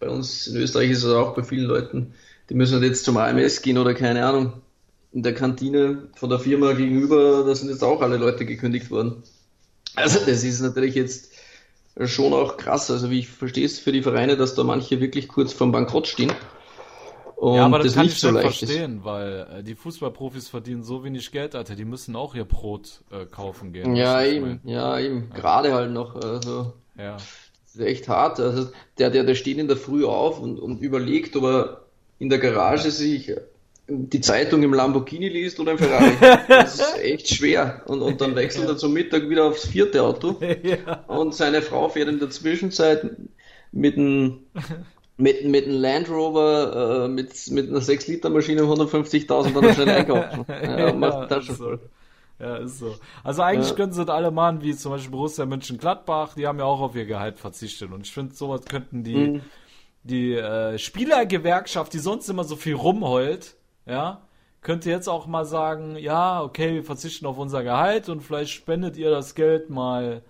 bei 0.00 0.08
uns 0.08 0.46
in 0.46 0.56
Österreich 0.56 0.90
ist 0.90 1.04
es 1.04 1.12
auch 1.12 1.34
bei 1.34 1.42
vielen 1.42 1.66
Leuten, 1.66 2.14
die 2.48 2.54
müssen 2.54 2.82
jetzt 2.82 3.04
zum 3.04 3.16
AMS 3.16 3.62
gehen 3.62 3.78
oder 3.78 3.94
keine 3.94 4.26
Ahnung. 4.26 4.54
In 5.12 5.22
der 5.22 5.34
Kantine 5.34 6.08
von 6.16 6.28
der 6.30 6.38
Firma 6.38 6.72
gegenüber, 6.72 7.44
da 7.44 7.54
sind 7.54 7.70
jetzt 7.70 7.82
auch 7.82 8.02
alle 8.02 8.18
Leute 8.18 8.44
gekündigt 8.44 8.90
worden. 8.90 9.22
Also 9.96 10.18
das 10.26 10.44
ist 10.44 10.60
natürlich 10.60 10.94
jetzt 10.94 11.32
schon 12.04 12.32
auch 12.32 12.56
krass. 12.56 12.90
Also 12.90 13.10
wie 13.10 13.20
ich 13.20 13.28
verstehe 13.28 13.64
es 13.64 13.78
für 13.78 13.92
die 13.92 14.02
Vereine, 14.02 14.36
dass 14.36 14.54
da 14.54 14.64
manche 14.64 15.00
wirklich 15.00 15.28
kurz 15.28 15.52
vorm 15.52 15.72
Bankrott 15.72 16.06
stehen. 16.06 16.32
Und 17.36 17.54
ja, 17.54 17.64
aber 17.66 17.78
das, 17.78 17.88
das 17.88 17.94
kann 17.94 18.06
nicht 18.06 18.14
ich 18.16 18.20
so 18.20 18.30
nicht 18.32 18.42
leicht 18.42 18.62
ist. 18.62 18.70
verstehen, 18.70 19.00
weil 19.04 19.46
äh, 19.58 19.62
die 19.62 19.76
Fußballprofis 19.76 20.48
verdienen 20.48 20.82
so 20.82 21.04
wenig 21.04 21.30
Geld, 21.30 21.54
Alter, 21.54 21.76
die 21.76 21.84
müssen 21.84 22.16
auch 22.16 22.34
ihr 22.34 22.44
Brot 22.44 23.02
äh, 23.12 23.26
kaufen 23.26 23.72
gehen. 23.72 23.94
Ja, 23.94 24.22
eben, 24.24 24.60
ja, 24.64 24.98
eben. 24.98 25.30
Gerade 25.30 25.72
halt 25.72 25.92
noch. 25.92 26.16
Also 26.16 26.72
Ja. 26.96 27.12
Das 27.12 27.74
ist 27.74 27.80
echt 27.80 28.08
hart. 28.08 28.40
Also 28.40 28.70
der, 28.98 29.10
der, 29.10 29.24
der 29.24 29.34
steht 29.36 29.58
in 29.58 29.68
der 29.68 29.76
Früh 29.76 30.04
auf 30.04 30.40
und, 30.40 30.58
und 30.58 30.80
überlegt, 30.80 31.36
ob 31.36 31.44
er 31.44 31.82
in 32.18 32.28
der 32.28 32.38
Garage 32.40 32.90
sich 32.90 33.32
die 33.88 34.20
Zeitung 34.20 34.62
im 34.62 34.74
Lamborghini 34.74 35.28
liest 35.28 35.58
oder 35.60 35.72
im 35.72 35.78
Ferrari. 35.78 36.12
Das 36.48 36.74
ist 36.74 36.98
echt 37.00 37.28
schwer. 37.28 37.82
Und, 37.86 38.02
und 38.02 38.20
dann 38.20 38.36
wechselt 38.36 38.68
er 38.68 38.76
zum 38.76 38.92
Mittag 38.92 39.28
wieder 39.28 39.44
aufs 39.46 39.66
vierte 39.66 40.02
Auto. 40.02 40.36
ja. 40.62 41.04
Und 41.06 41.34
seine 41.34 41.62
Frau 41.62 41.88
fährt 41.88 42.08
in 42.08 42.18
der 42.18 42.30
Zwischenzeit 42.30 43.10
mit 43.72 43.96
einem 43.96 44.40
mit, 45.16 45.44
mit 45.44 45.64
einem 45.66 45.80
Land 45.80 46.08
Rover 46.10 47.04
äh, 47.06 47.08
mit, 47.08 47.32
mit 47.50 47.68
einer 47.68 47.80
6-Liter-Maschine 47.80 48.64
um 48.64 48.70
150.000 48.80 49.60
dann 49.60 49.74
schnell 49.74 49.88
einkaufen. 49.88 50.44
Ja, 50.48 50.92
macht 50.92 51.30
ist 51.32 51.46
so. 51.48 51.54
voll. 51.54 51.80
Ja, 52.38 52.56
ist 52.58 52.78
so. 52.78 52.94
Also 53.24 53.42
eigentlich 53.42 53.70
Ja. 53.70 53.74
können 53.74 53.92
sie 53.92 54.04
das 54.04 54.14
alle 54.14 54.30
machen, 54.30 54.62
wie 54.62 54.76
zum 54.76 54.92
Beispiel 54.92 55.10
Borussia 55.10 55.44
Mönchengladbach, 55.44 56.34
die 56.34 56.46
haben 56.46 56.58
ja 56.60 56.66
auch 56.66 56.80
auf 56.80 56.94
ihr 56.94 57.04
Gehalt 57.06 57.38
verzichtet. 57.40 57.90
Und 57.90 58.06
ich 58.06 58.12
finde, 58.12 58.32
sowas 58.34 58.64
könnten 58.64 59.02
die, 59.02 59.14
Mhm. 59.16 59.40
die 60.04 60.34
äh, 60.34 60.78
Spielergewerkschaft, 60.78 61.92
die 61.94 61.98
sonst 61.98 62.28
immer 62.28 62.44
so 62.44 62.54
viel 62.54 62.74
rumheult, 62.74 63.56
ja, 63.88 64.22
könnte 64.62 64.90
jetzt 64.90 65.08
auch 65.08 65.26
mal 65.26 65.44
sagen, 65.46 65.96
ja, 65.96 66.42
okay, 66.42 66.74
wir 66.74 66.84
verzichten 66.84 67.26
auf 67.26 67.38
unser 67.38 67.62
Gehalt 67.64 68.08
und 68.08 68.22
vielleicht 68.22 68.52
spendet 68.52 68.96
ihr 68.96 69.10
das 69.10 69.34
Geld 69.34 69.70
mal, 69.70 70.22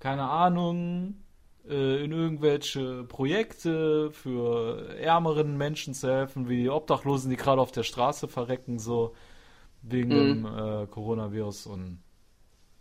keine 0.00 0.24
Ahnung, 0.30 1.16
äh, 1.68 2.04
in 2.04 2.12
irgendwelche 2.12 3.04
Projekte 3.04 4.10
für 4.12 4.96
ärmeren 4.98 5.56
Menschen 5.58 5.94
zu 5.94 6.08
helfen, 6.08 6.48
wie 6.48 6.62
die 6.62 6.70
Obdachlosen, 6.70 7.30
die 7.30 7.36
gerade 7.36 7.60
auf 7.62 7.72
der 7.72 7.84
Straße 7.84 8.28
verrecken, 8.28 8.78
so 8.78 9.14
wegen 9.82 10.12
dem 10.14 10.46
äh, 10.46 10.86
Coronavirus 10.88 11.66
und 11.66 12.00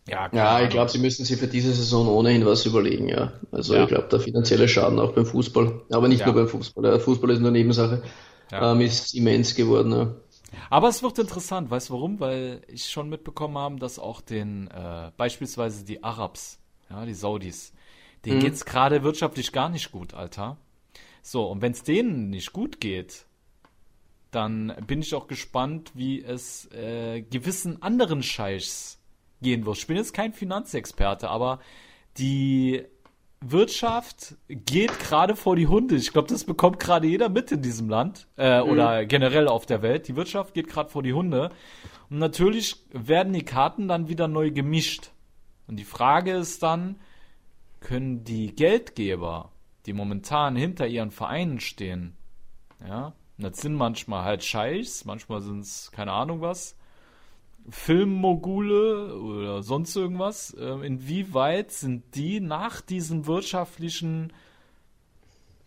ja, 0.08 0.30
Ja, 0.32 0.62
ich 0.62 0.70
glaube, 0.70 0.92
sie 0.92 1.00
müssen 1.00 1.24
sich 1.26 1.38
für 1.40 1.48
diese 1.48 1.74
Saison 1.74 2.08
ohnehin 2.08 2.46
was 2.46 2.66
überlegen, 2.66 3.08
ja. 3.08 3.34
Also 3.52 3.76
Ja. 3.76 3.84
ich 3.84 3.88
glaube, 3.88 4.08
der 4.10 4.20
finanzielle 4.20 4.68
Schaden 4.68 5.00
auch 5.00 5.14
beim 5.14 5.26
Fußball, 5.26 5.86
aber 5.90 6.08
nicht 6.10 6.20
Ja. 6.20 6.26
nur 6.26 6.36
beim 6.36 6.48
Fußball. 6.50 6.84
Der 6.84 7.00
Fußball 7.00 7.30
ist 7.32 7.40
nur 7.40 7.52
Nebensache, 7.52 8.04
Ja. 8.52 8.72
ähm, 8.72 8.82
ist 8.82 9.14
immens 9.14 9.56
geworden. 9.56 9.92
Ja. 9.92 10.16
Aber 10.70 10.88
es 10.88 11.04
wird 11.04 11.20
interessant, 11.20 11.70
weißt 11.70 11.90
du 11.90 11.94
warum? 11.94 12.20
Weil 12.20 12.62
ich 12.68 12.90
schon 12.90 13.10
mitbekommen 13.10 13.58
habe, 13.58 13.78
dass 13.78 14.00
auch 14.00 14.22
den, 14.22 14.68
äh, 14.68 15.12
beispielsweise 15.18 15.84
die 15.84 16.04
Arabs, 16.04 16.60
ja, 16.90 17.06
die 17.06 17.14
Saudis, 17.14 17.74
denen 18.26 18.40
geht's 18.40 18.66
gerade 18.66 19.04
wirtschaftlich 19.04 19.52
gar 19.52 19.70
nicht 19.70 19.92
gut, 19.92 20.14
Alter. 20.14 20.58
So, 21.22 21.46
und 21.46 21.62
wenn's 21.62 21.84
denen 21.84 22.30
nicht 22.30 22.54
gut 22.54 22.80
geht, 22.80 23.26
dann 24.32 24.74
bin 24.86 25.02
ich 25.02 25.14
auch 25.16 25.28
gespannt, 25.28 25.92
wie 25.94 26.22
es 26.24 26.72
äh, 26.72 27.22
gewissen 27.22 27.82
anderen 27.82 28.24
Scheichs 28.24 29.00
gehen 29.42 29.66
wird. 29.66 29.78
Ich 29.78 29.88
bin 29.88 29.98
jetzt 29.98 30.14
kein 30.14 30.34
Finanzexperte, 30.34 31.30
aber 31.30 31.60
die 32.18 32.84
Wirtschaft 33.42 34.36
geht 34.48 35.00
gerade 35.00 35.36
vor 35.36 35.56
die 35.56 35.68
Hunde. 35.68 35.96
Ich 35.96 36.12
glaube, 36.12 36.28
das 36.28 36.44
bekommt 36.44 36.80
gerade 36.80 37.08
jeder 37.08 37.30
mit 37.30 37.52
in 37.52 37.62
diesem 37.62 37.90
Land 37.90 38.28
äh, 38.36 38.60
oder 38.60 39.06
generell 39.06 39.48
auf 39.48 39.66
der 39.66 39.82
Welt. 39.82 40.08
Die 40.08 40.16
Wirtschaft 40.16 40.54
geht 40.54 40.68
gerade 40.68 40.90
vor 40.90 41.04
die 41.04 41.14
Hunde. 41.14 41.52
Und 42.10 42.20
natürlich 42.20 42.84
werden 42.92 43.34
die 43.34 43.46
Karten 43.46 43.88
dann 43.88 44.08
wieder 44.08 44.28
neu 44.28 44.52
gemischt. 44.52 45.12
Und 45.68 45.78
die 45.78 45.86
Frage 45.86 46.32
ist 46.32 46.64
dann, 46.64 47.00
können 47.80 48.24
die 48.24 48.56
Geldgeber, 48.56 49.52
die 49.86 49.94
momentan 49.94 50.56
hinter 50.56 50.88
ihren 50.88 51.12
Vereinen 51.12 51.60
stehen, 51.60 52.18
ja, 52.86 53.14
und 53.38 53.44
das 53.44 53.62
sind 53.62 53.76
manchmal 53.76 54.24
halt 54.24 54.44
Scheichs, 54.44 55.06
manchmal 55.06 55.42
sind 55.42 55.60
es 55.60 55.92
keine 55.92 56.12
Ahnung 56.12 56.42
was, 56.42 56.76
Filmmogule 57.70 59.16
oder 59.18 59.64
sonst 59.64 59.96
irgendwas. 59.96 60.56
Ähm, 60.60 60.84
inwieweit 60.84 61.72
sind 61.72 62.16
die 62.16 62.40
nach 62.40 62.82
diesem 62.82 63.28
wirtschaftlichen, 63.28 64.32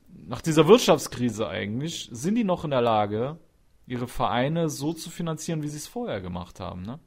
nach 0.09 0.41
dieser 0.41 0.67
Wirtschaftskrise 0.67 1.49
eigentlich, 1.49 2.09
sind 2.13 2.37
die 2.37 2.45
noch 2.45 2.65
in 2.65 2.71
der 2.71 2.83
Lage, 2.83 3.39
ihre 3.87 4.09
Vereine 4.09 4.71
so 4.71 4.93
zu 4.93 5.11
finanzieren, 5.11 5.63
wie 5.63 5.69
sie 5.69 5.79
es 5.79 5.89
vorher 5.89 6.21
gemacht 6.21 6.61
haben, 6.61 6.83
ne? 6.83 6.99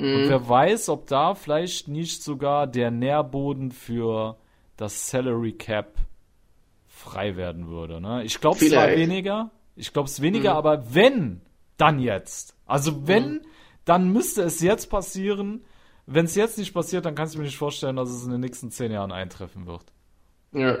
Und 0.00 0.30
wer 0.30 0.48
weiß, 0.48 0.88
ob 0.88 1.06
da 1.08 1.34
vielleicht 1.34 1.86
nicht 1.86 2.22
sogar 2.22 2.66
der 2.66 2.90
Nährboden 2.90 3.70
für 3.70 4.38
das 4.78 5.10
Salary 5.10 5.52
Cap 5.52 5.94
frei 6.86 7.36
werden 7.36 7.68
würde. 7.68 8.00
Ne? 8.00 8.24
Ich 8.24 8.40
glaube 8.40 8.64
es 8.64 8.70
zwar 8.70 8.88
weniger, 8.88 9.50
ich 9.76 9.92
glaube 9.92 10.08
es 10.08 10.22
weniger, 10.22 10.54
aber 10.54 10.94
wenn, 10.94 11.42
dann 11.76 11.98
jetzt. 11.98 12.56
Also 12.64 13.06
wenn, 13.06 13.42
dann 13.90 14.12
müsste 14.12 14.42
es 14.42 14.60
jetzt 14.60 14.88
passieren, 14.88 15.64
wenn 16.06 16.24
es 16.24 16.36
jetzt 16.36 16.58
nicht 16.58 16.72
passiert, 16.72 17.06
dann 17.06 17.16
kannst 17.16 17.34
du 17.34 17.38
mir 17.38 17.44
nicht 17.44 17.58
vorstellen, 17.58 17.96
dass 17.96 18.08
es 18.08 18.24
in 18.24 18.30
den 18.30 18.40
nächsten 18.40 18.70
zehn 18.70 18.92
Jahren 18.92 19.10
eintreffen 19.10 19.66
wird. 19.66 19.82
Ja, 20.52 20.78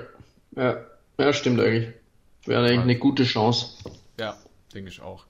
ja, 0.54 0.76
ja 1.18 1.32
stimmt 1.32 1.58
eigentlich. 1.58 1.92
Wäre 2.46 2.64
eigentlich 2.64 2.78
eine 2.78 2.98
gute 3.00 3.24
Chance. 3.24 3.78
Ja, 4.20 4.36
denke 4.72 4.90
ich 4.90 5.02
auch. 5.02 5.26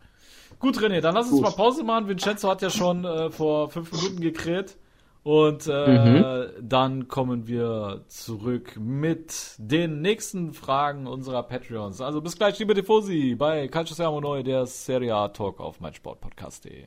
Gut, 0.58 0.76
René, 0.76 1.00
dann 1.00 1.14
lass 1.14 1.28
uns 1.28 1.36
Gut. 1.36 1.42
mal 1.42 1.52
Pause 1.52 1.82
machen. 1.82 2.06
Vincenzo 2.06 2.50
hat 2.50 2.60
ja 2.60 2.68
schon 2.68 3.06
äh, 3.06 3.30
vor 3.30 3.70
fünf 3.70 3.90
Minuten 3.92 4.20
gekräht. 4.20 4.76
Und 5.22 5.66
äh, 5.66 5.88
mhm. 5.88 6.50
dann 6.60 7.08
kommen 7.08 7.46
wir 7.46 8.04
zurück 8.08 8.76
mit 8.78 9.54
den 9.56 10.02
nächsten 10.02 10.52
Fragen 10.52 11.06
unserer 11.06 11.44
Patreons. 11.44 12.02
Also 12.02 12.20
bis 12.20 12.36
gleich, 12.36 12.58
liebe 12.58 12.74
Tifosi, 12.74 13.36
bei 13.38 13.68
Calcio 13.68 13.94
Sermo 13.94 14.20
Neu, 14.20 14.42
der 14.42 14.66
Serie 14.66 15.14
A 15.14 15.28
Talk 15.28 15.60
auf 15.60 15.80
meinsportpodcast.de. 15.80 16.86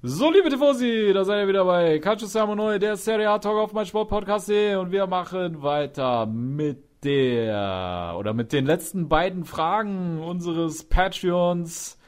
So, 0.00 0.30
liebe 0.30 0.48
Tifosi, 0.48 1.10
da 1.12 1.24
seid 1.24 1.42
ihr 1.42 1.48
wieder 1.48 1.64
bei 1.64 1.98
Calcio 1.98 2.28
Siamo 2.28 2.54
Neu, 2.54 2.78
der 2.78 2.96
Serie 2.96 3.30
A 3.30 3.40
Talk 3.40 3.58
auf 3.58 3.72
mein 3.72 3.84
Sportpodcast 3.84 4.48
und 4.48 4.92
wir 4.92 5.08
machen 5.08 5.60
weiter 5.60 6.24
mit 6.24 6.84
der 7.02 8.14
oder 8.16 8.32
mit 8.32 8.52
den 8.52 8.64
letzten 8.64 9.08
beiden 9.08 9.44
Fragen 9.44 10.22
unseres 10.22 10.84
Patreons 10.84 11.98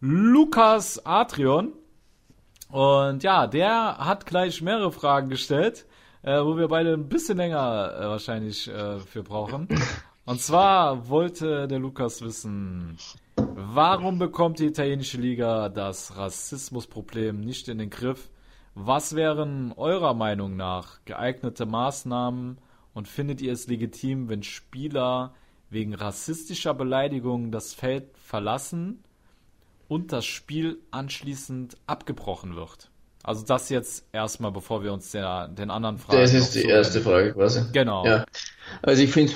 Lukas 0.00 1.04
Atrion. 1.04 1.74
Und 2.70 3.22
ja, 3.22 3.46
der 3.46 3.98
hat 3.98 4.24
gleich 4.24 4.62
mehrere 4.62 4.90
Fragen 4.90 5.28
gestellt, 5.28 5.84
äh, 6.22 6.42
wo 6.42 6.56
wir 6.56 6.68
beide 6.68 6.94
ein 6.94 7.10
bisschen 7.10 7.36
länger 7.36 7.92
äh, 7.94 8.08
wahrscheinlich 8.08 8.68
äh, 8.68 9.00
für 9.00 9.22
brauchen. 9.22 9.68
Und 10.24 10.40
zwar 10.40 11.10
wollte 11.10 11.68
der 11.68 11.78
Lukas 11.78 12.22
wissen, 12.22 12.96
Warum 13.56 14.18
bekommt 14.18 14.58
die 14.58 14.66
italienische 14.66 15.16
Liga 15.16 15.68
das 15.68 16.16
Rassismusproblem 16.16 17.40
nicht 17.40 17.68
in 17.68 17.78
den 17.78 17.88
Griff? 17.88 18.28
Was 18.74 19.14
wären 19.14 19.72
eurer 19.76 20.12
Meinung 20.12 20.56
nach 20.56 20.98
geeignete 21.04 21.64
Maßnahmen 21.64 22.58
und 22.94 23.06
findet 23.06 23.40
ihr 23.40 23.52
es 23.52 23.68
legitim, 23.68 24.28
wenn 24.28 24.42
Spieler 24.42 25.34
wegen 25.70 25.94
rassistischer 25.94 26.74
Beleidigungen 26.74 27.52
das 27.52 27.74
Feld 27.74 28.18
verlassen 28.18 29.04
und 29.86 30.10
das 30.10 30.24
Spiel 30.24 30.80
anschließend 30.90 31.76
abgebrochen 31.86 32.56
wird? 32.56 32.90
Also 33.22 33.44
das 33.44 33.68
jetzt 33.68 34.04
erstmal, 34.12 34.50
bevor 34.50 34.82
wir 34.82 34.92
uns 34.92 35.12
der, 35.12 35.46
den 35.46 35.70
anderen 35.70 35.98
Fragen. 35.98 36.20
Das 36.20 36.34
ist 36.34 36.56
die 36.56 36.64
erste 36.64 37.00
Frage 37.00 37.32
quasi. 37.34 37.62
Genau. 37.72 38.04
Ja. 38.04 38.26
Also 38.82 39.02
ich 39.02 39.12
finde 39.12 39.32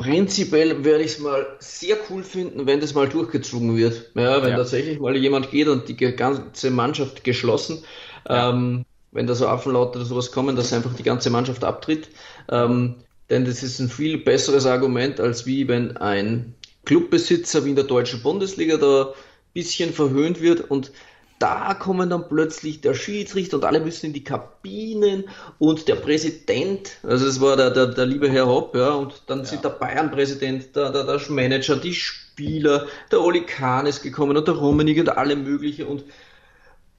Prinzipiell 0.00 0.82
würde 0.82 1.04
ich 1.04 1.12
es 1.12 1.18
mal 1.18 1.46
sehr 1.58 1.96
cool 2.08 2.22
finden, 2.22 2.66
wenn 2.66 2.80
das 2.80 2.94
mal 2.94 3.06
durchgezogen 3.06 3.76
wird. 3.76 4.10
Ja, 4.14 4.42
wenn 4.42 4.52
ja. 4.52 4.56
tatsächlich 4.56 4.98
mal 4.98 5.14
jemand 5.14 5.50
geht 5.50 5.68
und 5.68 5.88
die 5.88 5.96
ganze 5.96 6.70
Mannschaft 6.70 7.22
geschlossen, 7.22 7.84
ja. 8.26 8.48
ähm, 8.48 8.86
wenn 9.12 9.26
da 9.26 9.34
so 9.34 9.46
Affenlaut 9.46 9.94
oder 9.94 10.06
sowas 10.06 10.32
kommen, 10.32 10.56
dass 10.56 10.72
einfach 10.72 10.94
die 10.94 11.02
ganze 11.02 11.28
Mannschaft 11.28 11.64
abtritt. 11.64 12.08
Ähm, 12.50 12.96
denn 13.28 13.44
das 13.44 13.62
ist 13.62 13.78
ein 13.78 13.90
viel 13.90 14.16
besseres 14.16 14.64
Argument, 14.64 15.20
als 15.20 15.44
wie 15.44 15.68
wenn 15.68 15.96
ein 15.98 16.54
Clubbesitzer 16.86 17.66
wie 17.66 17.70
in 17.70 17.76
der 17.76 17.84
deutschen 17.84 18.22
Bundesliga 18.22 18.78
da 18.78 19.02
ein 19.02 19.14
bisschen 19.52 19.92
verhöhnt 19.92 20.40
wird 20.40 20.70
und 20.70 20.92
da 21.40 21.72
kommen 21.74 22.10
dann 22.10 22.28
plötzlich 22.28 22.82
der 22.82 22.94
Schiedsrichter 22.94 23.56
und 23.56 23.64
alle 23.64 23.80
müssen 23.80 24.06
in 24.06 24.12
die 24.12 24.22
Kabinen 24.22 25.24
und 25.58 25.88
der 25.88 25.94
Präsident, 25.96 26.98
also 27.02 27.24
das 27.24 27.40
war 27.40 27.56
der, 27.56 27.70
der, 27.70 27.86
der 27.86 28.06
liebe 28.06 28.30
Herr 28.30 28.46
Hopp, 28.46 28.76
ja, 28.76 28.90
und 28.90 29.22
dann 29.26 29.40
ja. 29.40 29.44
sind 29.46 29.64
der 29.64 29.70
Bayern-Präsident, 29.70 30.76
der, 30.76 30.90
der, 30.92 31.04
der 31.04 31.20
Manager, 31.30 31.76
die 31.76 31.94
Spieler, 31.94 32.86
der 33.10 33.22
Oli 33.22 33.46
Kahn 33.46 33.86
ist 33.86 34.02
gekommen 34.02 34.36
und 34.36 34.46
der 34.46 34.54
Rummenigge 34.54 35.00
und 35.00 35.08
alle 35.08 35.34
möglichen 35.34 35.86
und 35.86 36.04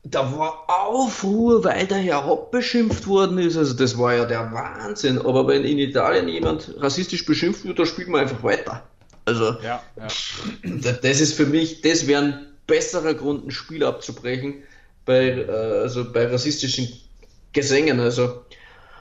da 0.04 0.36
war 0.36 0.64
Aufruhr, 0.68 1.64
weil 1.64 1.86
der 1.86 2.00
Herr 2.00 2.26
Hopp 2.26 2.50
beschimpft 2.50 3.06
worden 3.06 3.38
ist. 3.38 3.56
Also 3.56 3.76
das 3.76 4.00
war 4.00 4.16
ja 4.16 4.26
der 4.26 4.52
Wahnsinn. 4.52 5.20
Aber 5.20 5.48
wenn 5.48 5.64
in 5.64 5.78
Italien 5.78 6.28
jemand 6.28 6.74
rassistisch 6.80 7.24
beschimpft 7.24 7.66
wird, 7.66 7.78
da 7.78 7.86
spielt 7.86 8.08
man 8.08 8.22
einfach 8.22 8.42
weiter. 8.42 8.82
Also 9.26 9.58
ja, 9.64 9.84
ja. 9.96 10.08
das 11.04 11.22
ist 11.22 11.36
für 11.36 11.46
mich, 11.46 11.82
das 11.82 12.08
wären 12.08 12.48
besserer 12.68 13.14
Grund, 13.14 13.48
ein 13.48 13.52
Spiel 13.52 13.84
abzubrechen 13.84 14.64
bei, 15.06 15.30
äh, 15.30 15.50
also 15.50 16.12
bei 16.12 16.28
rassistischen 16.28 16.90
Gesängen. 17.54 18.00
Also. 18.00 18.46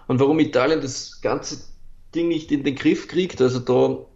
Und 0.06 0.18
warum 0.20 0.40
Italien 0.40 0.80
das 0.80 1.20
ganze 1.20 1.58
Ding 2.14 2.28
nicht 2.28 2.50
in 2.50 2.64
den 2.64 2.74
Griff 2.74 3.06
kriegt, 3.06 3.40
also 3.40 3.60
da 3.60 4.06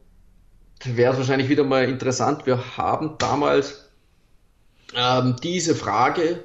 wäre 0.85 1.13
es 1.13 1.19
wahrscheinlich 1.19 1.49
wieder 1.49 1.65
mal 1.65 1.89
interessant. 1.89 2.47
Wir 2.47 2.77
haben 2.77 3.17
damals 3.19 3.91
ähm, 4.97 5.37
diese 5.43 5.75
Frage 5.75 6.45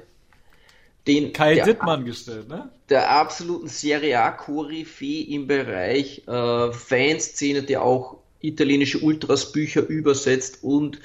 den 1.06 1.32
Kai 1.32 1.56
der, 1.56 1.64
Dittmann 1.64 2.04
gestellt, 2.04 2.48
ne? 2.48 2.70
Der 2.88 3.10
absoluten 3.10 3.68
Serie 3.68 4.20
A 4.20 4.30
Koryphäe 4.30 5.24
im 5.34 5.46
Bereich 5.46 6.22
äh, 6.28 6.72
Fanszene, 6.72 7.62
der 7.62 7.82
auch 7.82 8.18
italienische 8.40 8.98
Ultras-Bücher 8.98 9.86
übersetzt 9.86 10.62
und 10.62 11.00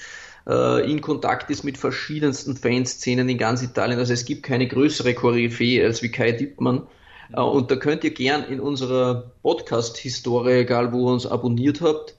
äh, 0.48 0.90
in 0.90 1.02
Kontakt 1.02 1.50
ist 1.50 1.64
mit 1.64 1.78
verschiedensten 1.78 2.56
Fanszenen 2.56 3.28
in 3.30 3.38
ganz 3.38 3.62
Italien. 3.62 4.00
Also 4.00 4.14
es 4.14 4.26
gibt 4.26 4.44
keine 4.44 4.68
größere 4.68 5.14
Koryphäe 5.14 5.84
als 5.84 6.02
wie 6.02 6.10
Kai 6.10 6.32
Dippmann. 6.32 6.84
Äh, 7.34 7.42
und 7.42 7.72
da 7.72 7.76
könnt 7.76 8.04
ihr 8.04 8.14
gern 8.14 8.44
in 8.44 8.60
unserer 8.60 9.32
Podcast-Historie, 9.42 10.62
egal 10.62 10.94
wo 10.94 11.08
ihr 11.10 11.14
uns 11.14 11.26
abonniert 11.26 11.82
habt, 11.82 12.16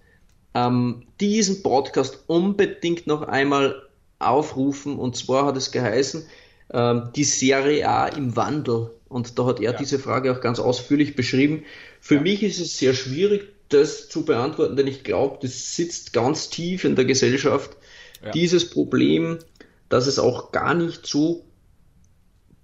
ähm, 0.55 1.05
diesen 1.21 1.63
Podcast 1.63 2.25
unbedingt 2.27 3.07
noch 3.07 3.23
einmal 3.23 3.83
aufrufen. 4.19 4.99
Und 4.99 5.17
zwar 5.17 5.47
hat 5.47 5.57
es 5.57 5.71
geheißen, 5.71 6.27
ähm, 6.73 7.11
die 7.15 7.25
Serie 7.25 7.89
A 7.89 8.07
im 8.09 8.35
Wandel. 8.37 8.91
Und 9.09 9.39
da 9.39 9.47
hat 9.47 9.61
er 9.61 9.73
ja. 9.73 9.79
diese 9.79 9.99
Frage 9.99 10.33
auch 10.33 10.41
ganz 10.41 10.59
ausführlich 10.59 11.15
beschrieben. 11.15 11.65
Für 12.01 12.17
ja. 12.17 12.23
mich 12.23 12.43
ist 12.43 12.59
es 12.59 12.79
sehr 12.79 12.95
schwierig, 12.95 13.53
das 13.69 14.09
zu 14.09 14.25
beantworten, 14.25 14.77
denn 14.77 14.87
ich 14.87 15.03
glaube, 15.03 15.39
das 15.43 15.75
sitzt 15.75 16.13
ganz 16.13 16.51
tief 16.51 16.85
in 16.85 16.95
der 16.95 17.05
Gesellschaft 17.05 17.77
ja. 18.25 18.31
dieses 18.31 18.71
Problem, 18.71 19.39
dass 19.89 20.07
es 20.07 20.19
auch 20.19 20.53
gar 20.53 20.75
nicht 20.75 21.07
so 21.07 21.45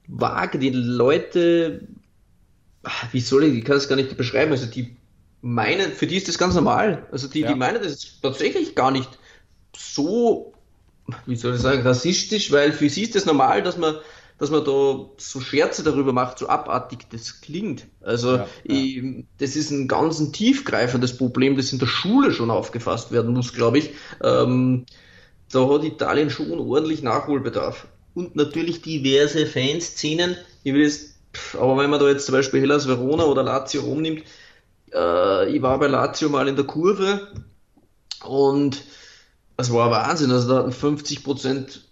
vage, 0.06 0.58
die 0.58 0.70
Leute, 0.70 1.86
wie 3.12 3.20
soll 3.20 3.44
ich, 3.44 3.54
ich 3.54 3.64
kann 3.64 3.76
es 3.76 3.88
gar 3.88 3.96
nicht 3.96 4.16
beschreiben, 4.16 4.52
also 4.52 4.66
die 4.66 4.96
meinen, 5.40 5.92
für 5.92 6.06
die 6.06 6.16
ist 6.16 6.28
das 6.28 6.38
ganz 6.38 6.54
normal. 6.54 7.06
Also 7.10 7.28
die, 7.28 7.40
ja. 7.40 7.48
die 7.48 7.58
meinen 7.58 7.82
das 7.82 7.92
ist 7.92 8.22
tatsächlich 8.22 8.74
gar 8.74 8.90
nicht 8.90 9.18
so, 9.76 10.52
wie 11.26 11.36
soll 11.36 11.54
ich 11.54 11.60
sagen, 11.60 11.82
rassistisch, 11.82 12.52
weil 12.52 12.72
für 12.72 12.88
sie 12.88 13.02
ist 13.02 13.14
das 13.14 13.26
normal, 13.26 13.62
dass 13.62 13.76
man 13.76 13.96
dass 14.38 14.50
man 14.50 14.64
da 14.64 15.08
so 15.18 15.40
Scherze 15.40 15.84
darüber 15.84 16.12
macht, 16.12 16.40
so 16.40 16.48
abartig 16.48 17.06
das 17.10 17.42
klingt. 17.42 17.86
Also 18.00 18.38
ja, 18.38 18.48
ja. 18.64 19.22
Das 19.38 19.54
ist 19.54 19.70
ein 19.70 19.86
ganz 19.86 20.18
ein 20.18 20.32
tiefgreifendes 20.32 21.16
Problem, 21.16 21.56
das 21.56 21.72
in 21.72 21.78
der 21.78 21.86
Schule 21.86 22.32
schon 22.32 22.50
aufgefasst 22.50 23.12
werden 23.12 23.34
muss, 23.34 23.52
glaube 23.52 23.78
ich. 23.78 23.90
Ähm, 24.20 24.84
da 25.52 25.68
hat 25.68 25.84
Italien 25.84 26.30
schon 26.30 26.58
ordentlich 26.58 27.02
Nachholbedarf. 27.02 27.86
Und 28.14 28.36
natürlich 28.36 28.82
diverse 28.82 29.46
Fanszenen. 29.46 30.36
Ich 30.64 30.74
will 30.74 30.82
jetzt, 30.82 31.14
aber 31.54 31.78
wenn 31.78 31.90
man 31.90 32.00
da 32.00 32.08
jetzt 32.08 32.26
zum 32.26 32.34
Beispiel 32.34 32.60
Hellas 32.60 32.88
Verona 32.88 33.24
oder 33.24 33.42
Lazio 33.42 33.82
rumnimmt, 33.82 34.24
äh, 34.92 35.54
ich 35.54 35.62
war 35.62 35.78
bei 35.78 35.86
Lazio 35.86 36.28
mal 36.28 36.48
in 36.48 36.56
der 36.56 36.66
Kurve 36.66 37.28
und 38.24 38.82
es 39.56 39.72
war 39.72 39.90
Wahnsinn. 39.90 40.30
Also 40.30 40.48
da 40.48 40.58
hatten 40.58 40.72
50 40.72 41.24
Prozent, 41.24 41.88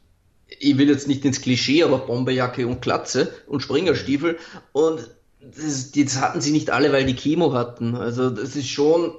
ich 0.47 0.77
will 0.77 0.89
jetzt 0.89 1.09
nicht 1.09 1.25
ins 1.25 1.41
Klischee, 1.41 1.83
aber 1.85 1.99
Bomberjacke 1.99 2.67
und 2.67 2.83
Klatze 2.83 3.33
und 3.47 3.63
Springerstiefel 3.63 4.39
und 4.73 5.09
das, 5.41 5.93
das 5.93 6.21
hatten 6.21 6.41
sie 6.41 6.53
nicht 6.53 6.71
alle, 6.71 6.93
weil 6.93 7.07
die 7.07 7.17
Chemo 7.17 7.55
hatten. 7.55 7.95
Also 7.95 8.31
das 8.31 8.57
ist 8.57 8.69
schon, 8.69 9.15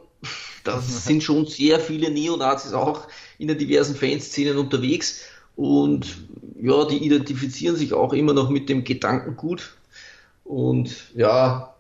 das 0.64 1.06
sind 1.06 1.24
schon 1.24 1.46
sehr 1.46 1.80
viele 1.80 2.12
Neonazis 2.12 2.74
auch 2.74 3.08
in 3.38 3.48
den 3.48 3.58
diversen 3.58 3.96
Fanszenen 3.96 4.58
unterwegs 4.58 5.26
und 5.56 6.18
ja, 6.62 6.86
die 6.86 6.98
identifizieren 6.98 7.76
sich 7.76 7.94
auch 7.94 8.14
immer 8.14 8.34
noch 8.34 8.50
mit 8.50 8.70
dem 8.70 8.84
Gedanken 8.84 9.36
gut 9.36 9.74
und 10.44 11.12
ja, 11.16 11.74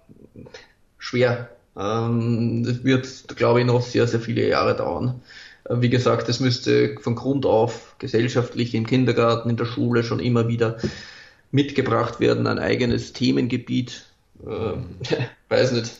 schwer. 0.98 1.50
Ähm, 1.78 2.64
das 2.64 2.84
wird, 2.84 3.36
glaube 3.36 3.62
ich, 3.62 3.66
noch 3.66 3.82
sehr, 3.82 4.08
sehr 4.08 4.20
viele 4.20 4.48
Jahre 4.48 4.76
dauern. 4.76 5.22
Äh, 5.66 5.82
wie 5.82 5.90
gesagt, 5.90 6.30
es 6.30 6.40
müsste 6.40 6.98
von 7.02 7.16
Grund 7.16 7.46
auf 7.46 7.96
gesellschaftlich 8.00 8.76
im 8.76 8.86
Kindergarten, 8.86 9.50
in 9.50 9.58
der 9.58 9.66
Schule 9.66 10.04
schon 10.04 10.20
immer 10.20 10.48
wieder 10.48 10.78
mitgebracht 11.52 12.20
werden, 12.20 12.48
ein 12.48 12.60
eigenes 12.60 13.14
Themengebiet. 13.14 14.06
Äh, 14.46 14.74
weiß 15.50 15.72
nicht. 15.74 15.92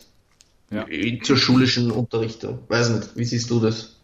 Ja. 0.72 0.86
zur 1.22 1.36
schulischen 1.36 1.90
Unterrichtung. 1.90 2.60
Weiß 2.68 2.90
nicht, 2.90 3.16
wie 3.16 3.24
siehst 3.24 3.50
du 3.50 3.60
das? 3.60 3.96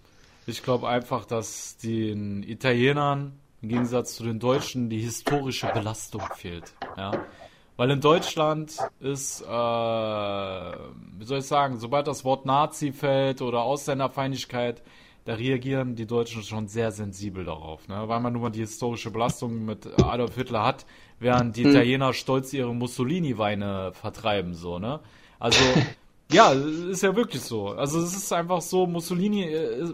Ich 0.47 0.63
glaube 0.63 0.89
einfach, 0.89 1.25
dass 1.25 1.77
den 1.79 2.43
Italienern 2.43 3.33
im 3.63 3.69
Gegensatz 3.69 4.15
zu 4.15 4.25
den 4.25 4.39
Deutschen 4.39 4.89
die 4.89 5.01
historische 5.01 5.71
Belastung 5.75 6.23
fehlt. 6.37 6.73
Ja. 6.97 7.27
Weil 7.77 7.91
in 7.91 8.01
Deutschland 8.01 8.77
ist, 9.01 9.41
äh, 9.41 9.47
wie 9.47 11.25
soll 11.25 11.39
ich 11.39 11.47
sagen, 11.47 11.79
sobald 11.79 12.07
das 12.07 12.25
Wort 12.25 12.45
Nazi 12.45 12.93
fällt 12.93 13.41
oder 13.41 13.63
Ausländerfeindlichkeit, 13.63 14.83
da 15.25 15.35
reagieren 15.35 15.95
die 15.95 16.07
Deutschen 16.07 16.43
schon 16.43 16.69
sehr 16.69 16.91
sensibel 16.91 17.45
darauf, 17.45 17.87
ne? 17.87 18.09
weil 18.09 18.19
man 18.19 18.33
nun 18.33 18.43
mal 18.43 18.51
die 18.51 18.61
historische 18.61 19.11
Belastung 19.11 19.65
mit 19.67 19.87
Adolf 20.03 20.35
Hitler 20.35 20.65
hat, 20.65 20.87
während 21.21 21.57
die 21.57 21.63
Italiener 21.63 22.15
stolz 22.15 22.53
ihre 22.53 22.75
Mussolini-Weine 22.75 23.93
vertreiben, 23.93 24.55
so, 24.55 24.79
ne? 24.79 25.01
Also, 25.39 25.61
ja, 26.33 26.53
ist 26.53 27.03
ja 27.03 27.15
wirklich 27.17 27.43
so. 27.43 27.69
Also 27.69 28.01
es 28.01 28.15
ist 28.17 28.33
einfach 28.33 28.61
so, 28.61 28.87
Mussolini, 28.87 29.45
äh, 29.45 29.89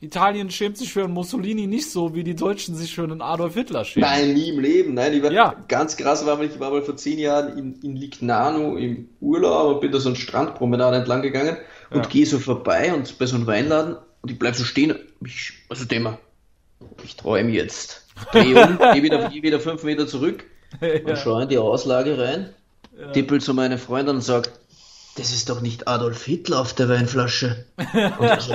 Italien 0.00 0.48
schämt 0.50 0.76
sich 0.78 0.92
für 0.92 1.02
einen 1.04 1.12
Mussolini 1.12 1.66
nicht 1.66 1.90
so, 1.90 2.14
wie 2.14 2.22
die 2.22 2.36
Deutschen 2.36 2.74
sich 2.76 2.94
für 2.94 3.02
einen 3.02 3.20
Adolf 3.20 3.54
Hitler 3.54 3.84
schämen. 3.84 4.08
Nein, 4.08 4.32
nie 4.34 4.50
im 4.50 4.60
Leben. 4.60 4.94
Nein, 4.94 5.12
ich 5.14 5.22
war 5.22 5.32
Ja. 5.32 5.54
ganz 5.66 5.96
krass, 5.96 6.24
war, 6.24 6.40
ich 6.42 6.58
war 6.60 6.70
mal 6.70 6.82
vor 6.82 6.96
zehn 6.96 7.18
Jahren 7.18 7.58
in, 7.58 7.74
in 7.82 7.96
Lignano 7.96 8.76
im 8.76 9.08
Urlaub 9.20 9.74
und 9.74 9.80
bin 9.80 9.90
da 9.92 9.98
so 9.98 10.08
einen 10.08 10.16
Strandpromenade 10.16 10.96
entlang 10.98 11.22
gegangen 11.22 11.56
und 11.90 12.04
Ja. 12.04 12.08
gehe 12.08 12.26
so 12.26 12.38
vorbei 12.38 12.94
und 12.94 13.18
bei 13.18 13.26
so 13.26 13.36
einem 13.36 13.46
Weinladen 13.48 13.96
und 14.22 14.30
ich 14.30 14.38
bleib 14.38 14.54
so 14.54 14.64
stehen. 14.64 14.94
Ich, 15.24 15.52
also 15.68 15.84
Thema, 15.84 16.18
ich 17.02 17.16
träume 17.16 17.50
jetzt. 17.50 18.06
Dreh 18.32 18.54
um, 18.54 18.78
geh 18.94 19.02
wieder, 19.02 19.28
geh 19.30 19.42
wieder 19.42 19.58
fünf 19.60 19.82
Meter 19.82 20.06
zurück 20.06 20.44
und 20.80 21.18
schaue 21.18 21.42
in 21.42 21.48
die 21.48 21.58
Auslage 21.58 22.18
rein, 22.18 22.54
tippel 23.12 23.40
zu 23.40 23.52
meiner 23.52 23.78
Freundin 23.78 24.16
und 24.16 24.22
sag, 24.22 24.48
das 25.18 25.32
ist 25.32 25.48
doch 25.48 25.60
nicht 25.60 25.88
Adolf 25.88 26.24
Hitler 26.24 26.60
auf 26.60 26.74
der 26.74 26.88
Weinflasche. 26.88 27.66
Und 27.76 28.24
er 28.24 28.40
so, 28.40 28.54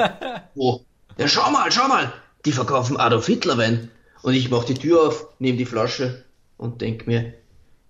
wo? 0.56 0.86
Ja, 1.16 1.28
schau 1.28 1.52
mal, 1.52 1.72
schau 1.72 1.88
mal, 1.88 2.12
die 2.44 2.52
verkaufen 2.52 2.98
Adolf 2.98 3.28
Hitler 3.28 3.56
Wein. 3.60 3.92
Und 4.24 4.34
ich 4.34 4.50
mach 4.50 4.64
die 4.64 4.74
Tür 4.74 5.08
auf, 5.08 5.28
nehme 5.38 5.60
die 5.60 5.66
Flasche 5.66 6.24
und 6.58 6.82
denk 6.82 7.06
mir, 7.06 7.36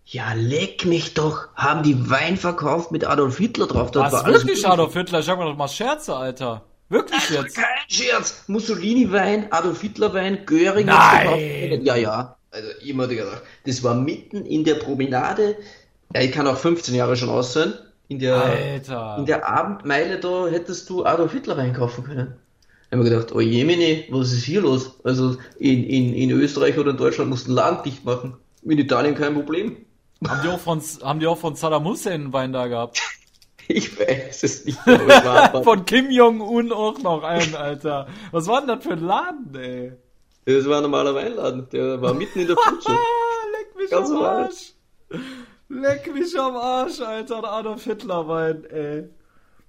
ja, 0.06 0.34
leck 0.34 0.84
mich 0.84 1.14
doch, 1.14 1.48
haben 1.56 1.84
die 1.84 2.10
Wein 2.10 2.36
verkauft 2.36 2.92
mit 2.92 3.06
Adolf 3.06 3.38
Hitler 3.38 3.68
drauf. 3.68 3.92
Das 3.92 4.12
Was, 4.12 4.24
alles 4.26 4.46
wirklich. 4.46 4.68
Adolf 4.68 4.94
Hitler? 4.94 5.20
Ich 5.20 5.26
sag 5.26 5.38
mal 5.38 5.46
doch 5.46 5.56
mal 5.56 5.70
Scherze, 5.70 6.16
Alter. 6.16 6.66
Wirklich 6.90 7.30
jetzt? 7.30 7.56
Kein 7.56 7.66
Scherz. 7.88 8.44
Mussolini-Wein, 8.48 9.52
Adolf 9.52 9.80
Hitler-Wein, 9.80 10.46
Göring. 10.46 10.88
Nein. 10.88 11.86
Ja, 11.86 11.96
ja. 11.96 12.36
Also, 12.52 12.68
ich 12.82 12.96
hab 12.96 13.10
gedacht, 13.10 13.42
das 13.66 13.84
war 13.84 13.96
mitten 13.96 14.46
in 14.46 14.66
der 14.66 14.76
Promenade. 14.76 15.56
Ich 16.14 16.32
kann 16.34 16.46
auch 16.46 16.58
15 16.58 16.94
Jahre 16.94 17.16
schon 17.16 17.30
aus 17.30 17.54
sein. 17.54 17.74
In 18.14 18.20
der, 18.20 18.36
Alter. 18.36 19.16
in 19.18 19.26
der 19.26 19.50
Abendmeile 19.50 20.20
da 20.20 20.48
hättest 20.48 20.90
du 20.90 21.04
Adolf 21.04 21.32
Hitler 21.32 21.58
Wein 21.58 21.74
kaufen 21.74 22.04
können. 22.04 22.36
Da 22.90 22.98
haben 22.98 23.04
wir 23.04 23.10
gedacht, 23.10 23.34
oh 23.34 23.40
Jemine, 23.40 24.04
was 24.12 24.32
ist 24.32 24.44
hier 24.44 24.62
los? 24.62 25.00
Also 25.04 25.38
in, 25.58 25.84
in, 25.84 26.14
in 26.14 26.30
Österreich 26.30 26.78
oder 26.78 26.92
in 26.92 26.98
Deutschland 26.98 27.30
mussten 27.30 27.52
Laden 27.54 27.84
dicht 27.84 28.06
machen. 28.06 28.36
In 28.62 28.78
Italien 28.78 29.16
kein 29.16 29.34
Problem. 29.34 29.78
Haben 30.28 30.42
die 30.44 30.50
auch 30.50 30.60
von, 30.60 30.80
haben 31.02 31.20
die 31.20 31.26
auch 31.26 31.40
von 31.40 31.56
Saddam 31.56 31.86
Hussein 31.86 32.22
einen 32.22 32.34
Wein 32.34 32.54
da 32.54 32.68
gehabt? 32.68 33.02
Ich 33.70 33.98
weiß 33.98 34.44
es 34.44 34.66
nicht. 34.66 34.78
Von 35.64 35.86
Kim 35.86 36.12
Jong-un 36.12 36.74
auch 36.74 37.00
noch 37.00 37.24
einen, 37.24 37.56
Alter. 37.56 38.08
Was 38.32 38.46
war 38.48 38.60
denn 38.60 38.68
das 38.68 38.84
für 38.84 38.92
ein 38.92 39.00
Laden, 39.00 39.56
ey? 39.56 39.94
das 40.46 40.68
war 40.68 40.78
ein 40.78 40.84
normaler 40.84 41.16
Weinladen. 41.16 41.70
Der 41.72 42.02
war 42.02 42.14
mitten 42.14 42.40
in 42.42 42.48
der. 42.48 42.58
Ah, 42.58 42.72
leck 43.54 43.76
mich 43.78 43.90
Ganz 43.90 44.10
am 44.10 44.16
normal. 44.16 44.50
Leck 45.74 46.14
mich 46.14 46.40
am 46.40 46.56
Arsch, 46.56 47.02
Alter. 47.02 47.44
Adolf 47.44 47.84
Hitler 47.84 48.28
Wein, 48.28 48.64
ey. 48.66 49.10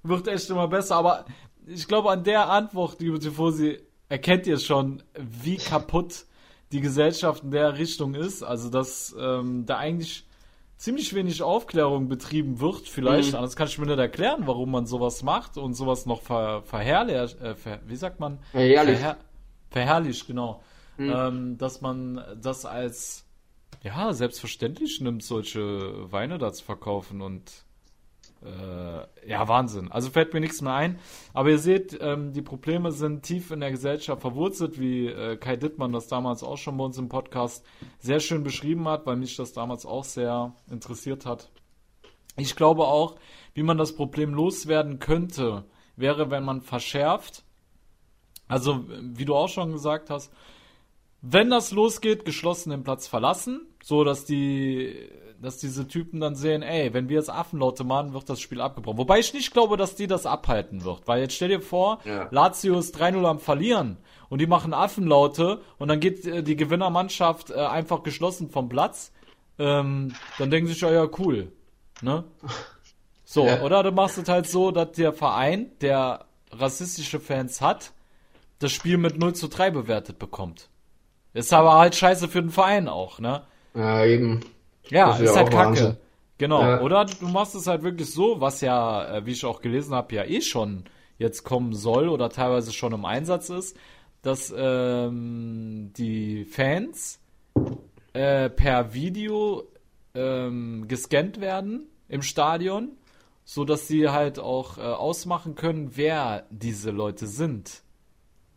Wird 0.02 0.28
echt 0.28 0.50
immer 0.50 0.68
besser, 0.68 0.96
aber 0.96 1.24
ich 1.66 1.88
glaube, 1.88 2.10
an 2.10 2.24
der 2.24 2.50
Antwort, 2.50 3.00
liebe 3.00 3.18
Tifosi, 3.18 3.78
erkennt 4.08 4.46
ihr 4.46 4.58
schon, 4.58 5.02
wie 5.18 5.56
kaputt 5.56 6.26
die 6.72 6.80
Gesellschaft 6.80 7.42
in 7.42 7.50
der 7.52 7.78
Richtung 7.78 8.14
ist. 8.14 8.42
Also, 8.42 8.68
dass 8.68 9.16
ähm, 9.18 9.64
da 9.64 9.78
eigentlich 9.78 10.26
ziemlich 10.76 11.14
wenig 11.14 11.42
Aufklärung 11.42 12.08
betrieben 12.08 12.60
wird, 12.60 12.86
vielleicht. 12.86 13.30
Mhm. 13.30 13.36
Anders 13.36 13.56
kann 13.56 13.68
ich 13.68 13.78
mir 13.78 13.86
nicht 13.86 13.98
erklären, 13.98 14.42
warum 14.44 14.72
man 14.72 14.86
sowas 14.86 15.22
macht 15.22 15.56
und 15.56 15.72
sowas 15.72 16.04
noch 16.04 16.20
ver, 16.20 16.62
verherrlicht, 16.64 17.40
äh, 17.40 17.54
ver, 17.54 17.80
wie 17.86 17.96
sagt 17.96 18.20
man? 18.20 18.40
Verherrlicht. 18.50 18.98
Verher, 18.98 19.16
verherrlicht, 19.70 20.26
genau. 20.26 20.62
Mhm. 20.98 21.12
Ähm, 21.16 21.58
dass 21.58 21.80
man 21.80 22.22
das 22.40 22.66
als 22.66 23.23
ja, 23.84 24.14
selbstverständlich 24.14 25.00
nimmt, 25.00 25.22
solche 25.22 26.10
Weine 26.10 26.38
da 26.38 26.52
zu 26.52 26.64
verkaufen 26.64 27.20
und 27.20 27.52
äh, 28.42 29.28
ja, 29.28 29.46
Wahnsinn. 29.46 29.92
Also 29.92 30.10
fällt 30.10 30.32
mir 30.32 30.40
nichts 30.40 30.62
mehr 30.62 30.74
ein. 30.74 30.98
Aber 31.34 31.50
ihr 31.50 31.58
seht, 31.58 31.98
ähm, 32.00 32.32
die 32.32 32.42
Probleme 32.42 32.92
sind 32.92 33.22
tief 33.22 33.50
in 33.50 33.60
der 33.60 33.70
Gesellschaft 33.70 34.22
verwurzelt, 34.22 34.80
wie 34.80 35.06
äh, 35.06 35.36
Kai 35.36 35.56
Dittmann 35.56 35.92
das 35.92 36.08
damals 36.08 36.42
auch 36.42 36.56
schon 36.56 36.78
bei 36.78 36.84
uns 36.84 36.96
im 36.96 37.10
Podcast 37.10 37.64
sehr 37.98 38.20
schön 38.20 38.42
beschrieben 38.42 38.88
hat, 38.88 39.04
weil 39.06 39.16
mich 39.16 39.36
das 39.36 39.52
damals 39.52 39.84
auch 39.84 40.04
sehr 40.04 40.54
interessiert 40.70 41.26
hat. 41.26 41.50
Ich 42.36 42.56
glaube 42.56 42.84
auch, 42.84 43.16
wie 43.52 43.62
man 43.62 43.78
das 43.78 43.94
Problem 43.94 44.32
loswerden 44.32 44.98
könnte, 44.98 45.64
wäre, 45.96 46.30
wenn 46.30 46.44
man 46.44 46.62
verschärft. 46.62 47.44
Also, 48.48 48.84
wie 48.88 49.24
du 49.24 49.34
auch 49.34 49.48
schon 49.48 49.72
gesagt 49.72 50.10
hast, 50.10 50.32
wenn 51.26 51.48
das 51.50 51.70
losgeht, 51.72 52.24
geschlossen 52.26 52.70
den 52.70 52.84
Platz 52.84 53.06
verlassen, 53.06 53.66
so 53.82 54.04
dass 54.04 54.24
die, 54.26 55.08
dass 55.40 55.56
diese 55.56 55.88
Typen 55.88 56.20
dann 56.20 56.34
sehen, 56.34 56.62
ey, 56.62 56.92
wenn 56.92 57.08
wir 57.08 57.16
jetzt 57.16 57.30
Affenlaute 57.30 57.82
machen, 57.84 58.12
wird 58.12 58.28
das 58.28 58.40
Spiel 58.40 58.60
abgebrochen. 58.60 58.98
Wobei 58.98 59.18
ich 59.20 59.32
nicht 59.32 59.52
glaube, 59.52 59.76
dass 59.78 59.94
die 59.94 60.06
das 60.06 60.26
abhalten 60.26 60.84
wird, 60.84 61.06
weil 61.08 61.22
jetzt 61.22 61.34
stell 61.34 61.48
dir 61.48 61.60
vor, 61.62 62.00
Ja. 62.04 62.28
Lazio 62.30 62.78
ist 62.78 62.98
3-0 63.00 63.24
am 63.26 63.38
Verlieren 63.38 63.96
und 64.28 64.40
die 64.40 64.46
machen 64.46 64.74
Affenlaute 64.74 65.60
und 65.78 65.88
dann 65.88 66.00
geht 66.00 66.26
äh, 66.26 66.42
die 66.42 66.56
Gewinnermannschaft 66.56 67.50
äh, 67.50 67.54
einfach 67.54 68.02
geschlossen 68.02 68.50
vom 68.50 68.68
Platz, 68.68 69.12
ähm, 69.58 70.12
dann 70.38 70.50
denken 70.50 70.66
sie 70.66 70.74
sich, 70.74 70.82
ja, 70.82 70.90
ja, 70.92 71.08
cool, 71.18 71.52
ne? 72.02 72.24
So, 73.24 73.46
Ja. 73.46 73.62
oder 73.62 73.82
du 73.82 73.92
machst 73.92 74.18
es 74.18 74.28
halt 74.28 74.46
so, 74.46 74.70
dass 74.72 74.92
der 74.92 75.12
Verein, 75.14 75.70
der 75.80 76.26
rassistische 76.50 77.18
Fans 77.18 77.60
hat, 77.62 77.92
das 78.58 78.72
Spiel 78.72 78.98
mit 78.98 79.18
0 79.18 79.34
zu 79.34 79.48
3 79.48 79.70
bewertet 79.70 80.18
bekommt. 80.18 80.68
Ist 81.34 81.52
aber 81.52 81.74
halt 81.74 81.94
scheiße 81.94 82.28
für 82.28 82.40
den 82.40 82.50
Verein 82.50 82.88
auch, 82.88 83.18
ne? 83.18 83.42
Ja, 83.74 84.04
eben. 84.04 84.40
Ja, 84.88 85.08
Das 85.08 85.20
wär 85.20 85.30
ist 85.30 85.36
halt 85.36 85.50
kacke. 85.50 85.66
Wahnsinn. 85.66 85.96
Genau. 86.38 86.62
Ja. 86.62 86.80
Oder 86.80 87.04
du 87.04 87.26
machst 87.28 87.54
es 87.54 87.66
halt 87.66 87.82
wirklich 87.82 88.10
so, 88.10 88.40
was 88.40 88.60
ja, 88.60 89.16
äh, 89.16 89.26
wie 89.26 89.32
ich 89.32 89.44
auch 89.44 89.60
gelesen 89.60 89.94
habe, 89.94 90.14
ja 90.14 90.24
eh 90.24 90.40
schon 90.40 90.84
jetzt 91.18 91.44
kommen 91.44 91.74
soll 91.74 92.08
oder 92.08 92.28
teilweise 92.28 92.72
schon 92.72 92.92
im 92.92 93.04
Einsatz 93.04 93.50
ist, 93.50 93.76
dass 94.22 94.52
ähm, 94.56 95.92
die 95.96 96.44
Fans 96.44 97.20
äh, 98.14 98.48
per 98.50 98.94
Video 98.94 99.64
ähm, 100.14 100.86
gescannt 100.88 101.40
werden 101.40 101.86
im 102.08 102.22
Stadion, 102.22 102.92
so 103.44 103.64
dass 103.64 103.86
sie 103.86 104.08
halt 104.08 104.38
auch 104.38 104.78
äh, 104.78 104.80
ausmachen 104.82 105.54
können, 105.54 105.92
wer 105.94 106.46
diese 106.50 106.90
Leute 106.90 107.26
sind, 107.26 107.82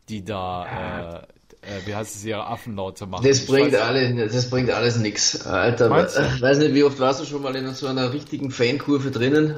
die 0.10 0.24
da, 0.24 1.22
äh, 1.22 1.28
äh, 1.68 1.86
wie 1.86 1.94
heißt 1.96 2.16
es, 2.16 2.24
ihre 2.26 2.48
Affenlaute 2.48 3.06
machen. 3.06 3.26
Das 3.28 3.42
Ich 3.42 3.48
bringt, 3.48 3.76
alle, 3.76 4.28
das 4.28 4.50
bringt 4.50 4.70
alles 4.72 4.98
nix. 4.98 5.46
Alter, 5.46 6.08
ich 6.36 6.42
weiß 6.42 6.60
nicht, 6.60 6.74
wie 6.74 6.84
oft 6.84 7.00
warst 7.00 7.20
du 7.22 7.26
schon 7.26 7.42
mal 7.42 7.56
in 7.56 7.74
so 7.74 7.88
einer 7.88 8.14
richtigen 8.14 8.52
Fankurve 8.52 9.12
drinnen? 9.12 9.56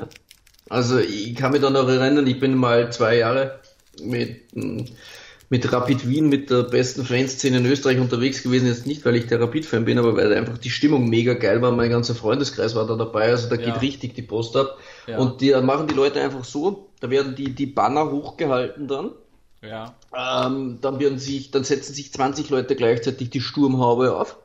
Also, 0.69 0.99
ich 0.99 1.35
kann 1.35 1.51
mich 1.51 1.61
da 1.61 1.69
noch 1.69 1.87
erinnern, 1.87 2.27
ich 2.27 2.39
bin 2.39 2.55
mal 2.55 2.91
zwei 2.91 3.17
Jahre 3.17 3.59
mit, 4.03 4.41
mit 5.49 5.71
Rapid 5.73 6.07
Wien, 6.07 6.29
mit 6.29 6.49
der 6.51 6.63
besten 6.63 7.03
Fanszene 7.05 7.57
in 7.57 7.65
Österreich 7.65 7.99
unterwegs 7.99 8.43
gewesen. 8.43 8.67
Jetzt 8.67 8.85
nicht, 8.85 9.03
weil 9.05 9.15
ich 9.15 9.25
der 9.27 9.41
Rapid-Fan 9.41 9.85
bin, 9.85 9.97
aber 9.97 10.15
weil 10.15 10.31
einfach 10.33 10.57
die 10.59 10.69
Stimmung 10.69 11.09
mega 11.09 11.33
geil 11.33 11.61
war. 11.61 11.71
Mein 11.71 11.89
ganzer 11.89 12.13
Freundeskreis 12.15 12.75
war 12.75 12.85
da 12.85 12.95
dabei, 12.95 13.29
also 13.29 13.49
da 13.49 13.55
Ja. 13.55 13.71
geht 13.71 13.81
richtig 13.81 14.13
die 14.13 14.21
Post 14.21 14.55
ab. 14.55 14.77
Ja. 15.07 15.17
Und 15.17 15.41
die 15.41 15.49
da 15.49 15.61
machen 15.61 15.87
die 15.87 15.95
Leute 15.95 16.21
einfach 16.21 16.45
so, 16.45 16.89
da 16.99 17.09
werden 17.09 17.35
die, 17.35 17.55
die 17.55 17.65
Banner 17.65 18.11
hochgehalten 18.11 18.87
dann. 18.87 19.11
Ja. 19.61 19.95
Ähm, 20.15 20.79
dann, 20.81 20.99
werden 20.99 21.19
sich, 21.19 21.51
dann 21.51 21.63
setzen 21.63 21.93
sich 21.93 22.13
20 22.13 22.49
Leute 22.49 22.75
gleichzeitig 22.75 23.29
die 23.29 23.41
Sturmhaube 23.41 24.15
auf 24.15 24.37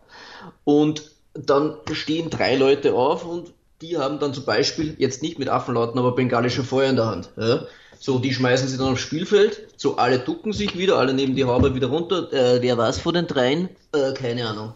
und 0.64 1.10
dann 1.34 1.76
stehen 1.92 2.30
drei 2.30 2.56
Leute 2.56 2.94
auf 2.94 3.24
und 3.24 3.52
die 3.80 3.98
haben 3.98 4.18
dann 4.18 4.32
zum 4.32 4.44
Beispiel, 4.44 4.94
jetzt 4.98 5.22
nicht 5.22 5.38
mit 5.38 5.48
Affenlauten, 5.48 5.98
aber 5.98 6.14
bengalische 6.14 6.64
Feuer 6.64 6.90
in 6.90 6.96
der 6.96 7.06
Hand. 7.06 7.30
Ja? 7.36 7.66
So, 7.98 8.18
die 8.18 8.32
schmeißen 8.32 8.68
sie 8.68 8.76
dann 8.76 8.92
aufs 8.92 9.00
Spielfeld, 9.00 9.68
so 9.76 9.96
alle 9.96 10.18
ducken 10.18 10.52
sich 10.52 10.76
wieder, 10.76 10.96
alle 10.98 11.14
nehmen 11.14 11.34
die 11.34 11.44
Haube 11.44 11.74
wieder 11.74 11.88
runter. 11.88 12.32
Äh, 12.32 12.62
wer 12.62 12.76
war's 12.76 12.98
von 12.98 13.14
den 13.14 13.26
dreien? 13.26 13.68
Äh, 13.92 14.12
keine 14.14 14.46
Ahnung. 14.46 14.72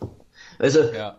Also, 0.58 0.80
Ja. 0.92 1.16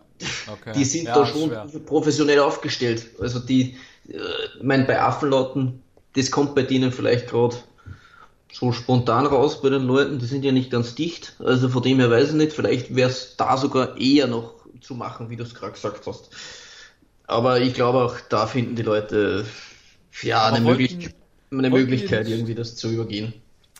Okay. 0.52 0.72
die 0.74 0.84
sind 0.84 1.06
ja, 1.06 1.14
da 1.14 1.26
schon 1.26 1.48
schwer. 1.48 1.66
professionell 1.86 2.40
aufgestellt. 2.40 3.06
Also 3.20 3.38
die, 3.38 3.76
äh, 4.08 4.18
ich 4.56 4.62
mein, 4.62 4.86
bei 4.86 5.00
Affenlauten, 5.00 5.82
das 6.14 6.30
kommt 6.30 6.54
bei 6.54 6.62
denen 6.62 6.92
vielleicht 6.92 7.28
gerade 7.28 7.56
so 8.52 8.72
spontan 8.72 9.26
raus 9.26 9.62
bei 9.62 9.70
den 9.70 9.84
Leuten, 9.84 10.18
die 10.18 10.26
sind 10.26 10.44
ja 10.44 10.52
nicht 10.52 10.70
ganz 10.70 10.94
dicht. 10.94 11.34
Also 11.38 11.68
von 11.68 11.82
dem 11.82 11.98
her 12.00 12.10
weiß 12.10 12.30
ich 12.30 12.34
nicht, 12.34 12.52
vielleicht 12.52 12.94
wäre 12.94 13.10
es 13.10 13.36
da 13.36 13.56
sogar 13.56 13.96
eher 13.98 14.26
noch 14.26 14.54
zu 14.80 14.94
machen, 14.94 15.30
wie 15.30 15.36
du 15.36 15.42
es 15.44 15.54
gerade 15.54 15.72
gesagt 15.72 16.06
hast. 16.06 16.30
Aber 17.26 17.60
ich 17.60 17.74
glaube 17.74 17.98
auch, 18.04 18.16
da 18.28 18.46
finden 18.46 18.74
die 18.76 18.82
Leute 18.82 19.46
ja 20.22 20.40
Aber 20.40 20.56
eine 20.56 20.64
wollten- 20.66 20.80
Möglichkeit. 20.82 21.14
eine 21.52 21.70
Möglichkeit, 21.70 22.28
irgendwie 22.28 22.54
das 22.54 22.76
zu 22.76 22.90
übergehen. 22.90 23.32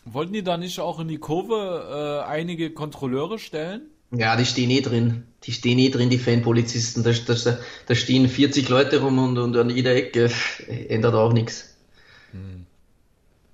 Wollten 0.05 0.33
die 0.33 0.43
da 0.43 0.57
nicht 0.57 0.79
auch 0.79 0.99
in 0.99 1.07
die 1.09 1.19
Kurve 1.19 2.23
äh, 2.25 2.29
einige 2.29 2.71
Kontrolleure 2.71 3.37
stellen? 3.39 3.81
Ja, 4.11 4.35
die 4.35 4.45
stehen 4.45 4.69
eh 4.71 4.81
drin. 4.81 5.25
Die 5.43 5.51
stehen 5.51 5.79
eh 5.79 5.89
drin, 5.89 6.09
die 6.09 6.17
Fanpolizisten. 6.17 7.03
Da, 7.03 7.11
da, 7.11 7.57
da 7.87 7.95
stehen 7.95 8.27
40 8.27 8.67
Leute 8.69 8.99
rum 9.01 9.17
und, 9.19 9.37
und 9.37 9.55
an 9.57 9.69
jeder 9.69 9.95
Ecke 9.95 10.31
ändert 10.67 11.13
auch 11.13 11.33
nichts. 11.33 11.75
Hm. 12.31 12.65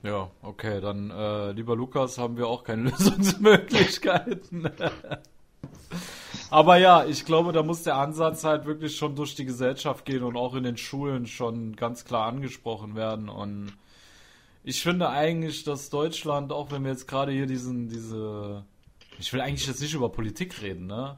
Ja, 0.03 0.29
okay, 0.41 0.79
dann 0.79 1.09
äh, 1.09 1.51
lieber 1.51 1.75
Lukas, 1.75 2.17
haben 2.17 2.37
wir 2.37 2.47
auch 2.47 2.63
keine 2.63 2.83
Lösungsmöglichkeiten. 2.91 4.69
Aber 6.49 6.77
ja, 6.77 7.05
ich 7.05 7.25
glaube, 7.25 7.51
da 7.51 7.61
muss 7.63 7.83
der 7.83 7.95
Ansatz 7.95 8.43
halt 8.43 8.65
wirklich 8.65 8.95
schon 8.95 9.15
durch 9.15 9.35
die 9.35 9.45
Gesellschaft 9.45 10.05
gehen 10.05 10.23
und 10.23 10.37
auch 10.37 10.55
in 10.55 10.63
den 10.63 10.77
Schulen 10.77 11.27
schon 11.27 11.75
ganz 11.75 12.05
klar 12.05 12.27
angesprochen 12.27 12.95
werden. 12.95 13.27
Und 13.27 13.73
ich 14.63 14.81
finde 14.81 15.09
eigentlich, 15.09 15.63
dass 15.65 15.89
Deutschland, 15.89 16.53
auch 16.53 16.71
wenn 16.71 16.83
wir 16.83 16.91
jetzt 16.91 17.07
gerade 17.07 17.31
hier 17.31 17.47
diesen, 17.47 17.89
diese, 17.89 18.63
ich 19.19 19.33
will 19.33 19.41
eigentlich 19.41 19.67
jetzt 19.67 19.81
nicht 19.81 19.93
über 19.93 20.09
Politik 20.09 20.61
reden, 20.61 20.87
ne? 20.87 21.17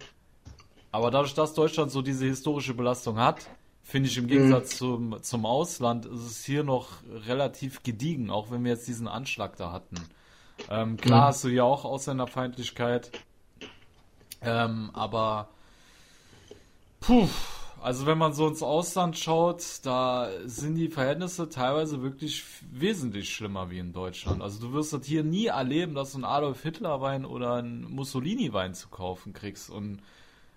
Aber 0.91 1.11
dadurch, 1.11 1.36
dass 1.36 1.53
Deutschland 1.53 1.91
so 1.91 2.01
diese 2.01 2.25
historische 2.25 2.73
Belastung 2.73 3.19
hat, 3.19 3.47
finde 3.89 4.07
ich 4.07 4.17
im 4.17 4.27
Gegensatz 4.27 4.75
mhm. 4.75 4.77
zum, 4.77 5.23
zum 5.23 5.45
Ausland, 5.47 6.05
ist 6.05 6.21
es 6.21 6.45
hier 6.45 6.63
noch 6.63 6.89
relativ 7.25 7.81
gediegen, 7.81 8.29
auch 8.29 8.51
wenn 8.51 8.63
wir 8.63 8.71
jetzt 8.71 8.87
diesen 8.87 9.07
Anschlag 9.07 9.57
da 9.57 9.71
hatten. 9.71 9.95
Ähm, 10.69 10.97
klar 10.97 11.21
mhm. 11.21 11.25
hast 11.25 11.43
du 11.43 11.47
ja 11.47 11.63
auch 11.63 11.85
Ausländerfeindlichkeit, 11.85 13.09
ähm, 14.41 14.91
aber 14.93 15.49
puh, 16.99 17.27
also 17.81 18.05
wenn 18.05 18.19
man 18.19 18.33
so 18.33 18.47
ins 18.47 18.61
Ausland 18.61 19.17
schaut, 19.17 19.63
da 19.83 20.29
sind 20.45 20.75
die 20.75 20.89
Verhältnisse 20.89 21.49
teilweise 21.49 22.03
wirklich 22.03 22.43
wesentlich 22.71 23.33
schlimmer 23.33 23.71
wie 23.71 23.79
in 23.79 23.91
Deutschland. 23.91 24.43
Also 24.43 24.59
du 24.59 24.73
wirst 24.73 24.93
das 24.93 25.05
hier 25.05 25.23
nie 25.23 25.47
erleben, 25.47 25.95
dass 25.95 26.11
du 26.11 26.17
einen 26.17 26.25
Adolf 26.25 26.61
Hitler 26.61 27.01
Wein 27.01 27.25
oder 27.25 27.55
einen 27.55 27.89
Mussolini 27.89 28.53
Wein 28.53 28.75
zu 28.75 28.89
kaufen 28.89 29.33
kriegst. 29.33 29.71
Und 29.71 30.01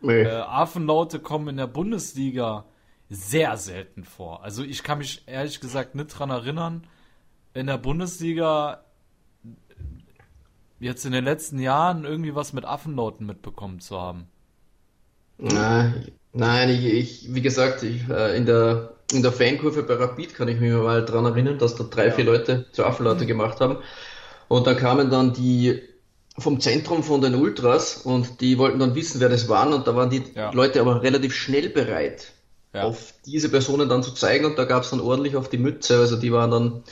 nee. 0.03 0.23
äh, 0.23 0.41
Affenlaute 0.41 1.21
kommen 1.21 1.49
in 1.49 1.57
der 1.57 1.69
Bundesliga 1.69 2.65
sehr 3.13 3.57
selten 3.57 4.05
vor. 4.05 4.43
Also 4.43 4.65
ich 4.65 4.83
kann 4.83 4.99
mich 4.99 5.23
ehrlich 5.27 5.61
gesagt 5.61 5.95
nicht 5.95 6.09
dran 6.09 6.31
erinnern, 6.31 6.87
in 7.55 7.67
der 7.67 7.79
Bundesliga 7.79 8.85
jetzt 10.81 11.05
in 11.05 11.13
den 11.13 11.25
letzten 11.25 11.59
Jahren 11.59 12.05
irgendwie 12.05 12.35
was 12.35 12.53
mit 12.53 12.65
Affenlauten 12.65 13.27
mitbekommen 13.27 13.81
zu 13.81 14.01
haben. 14.01 14.29
Na, 15.39 15.93
nein, 16.33 16.71
ich, 16.71 16.85
ich, 16.85 17.35
wie 17.35 17.43
gesagt, 17.43 17.83
ich, 17.83 18.09
äh, 18.09 18.37
in 18.37 18.47
der 18.47 18.95
in 19.13 19.23
der 19.23 19.33
Fankurve 19.33 19.83
bei 19.83 19.95
Rapid 19.95 20.35
kann 20.35 20.49
ich 20.49 20.59
mich 20.59 20.73
mal 20.73 21.05
dran 21.05 21.27
erinnern, 21.27 21.59
dass 21.59 21.75
da 21.75 21.85
drei, 21.85 22.11
vier 22.11 22.25
Leute 22.25 22.67
zu 22.73 22.85
Affenlaute 22.85 23.25
mhm. 23.25 23.29
gemacht 23.29 23.61
haben. 23.61 23.77
Und 24.49 24.67
da 24.67 24.75
kamen 24.75 25.11
dann 25.11 25.35
die 25.35 25.83
vom 26.39 26.61
Zentrum 26.61 27.03
von 27.03 27.21
den 27.21 27.35
Ultras 27.35 27.99
und 27.99 28.41
die 28.41 28.57
wollten 28.57 28.79
dann 28.79 28.95
wissen, 28.95 29.21
wer 29.21 29.29
das 29.29 29.51
waren 29.51 29.75
und 29.75 29.87
da 29.87 29.95
waren 29.95 30.09
die 30.09 30.23
ja. 30.35 30.51
Leute 30.53 30.81
aber 30.81 31.03
relativ 31.03 31.35
schnell 31.35 31.69
bereit, 31.69 32.33
ja. 32.73 32.83
auf 32.85 33.15
diese 33.27 33.49
Personen 33.49 33.89
dann 33.89 34.03
zu 34.03 34.13
zeigen 34.13 34.45
und 34.45 34.59
da 34.59 34.65
gab 34.65 34.83
es 34.83 34.91
dann 34.91 35.01
ordentlich 35.01 35.37
auf 35.37 35.49
die 35.49 35.59
Mütze, 35.59 35.99
also 35.99 36.17
die 36.17 36.33
waren 36.33 36.51
dann, 36.51 36.83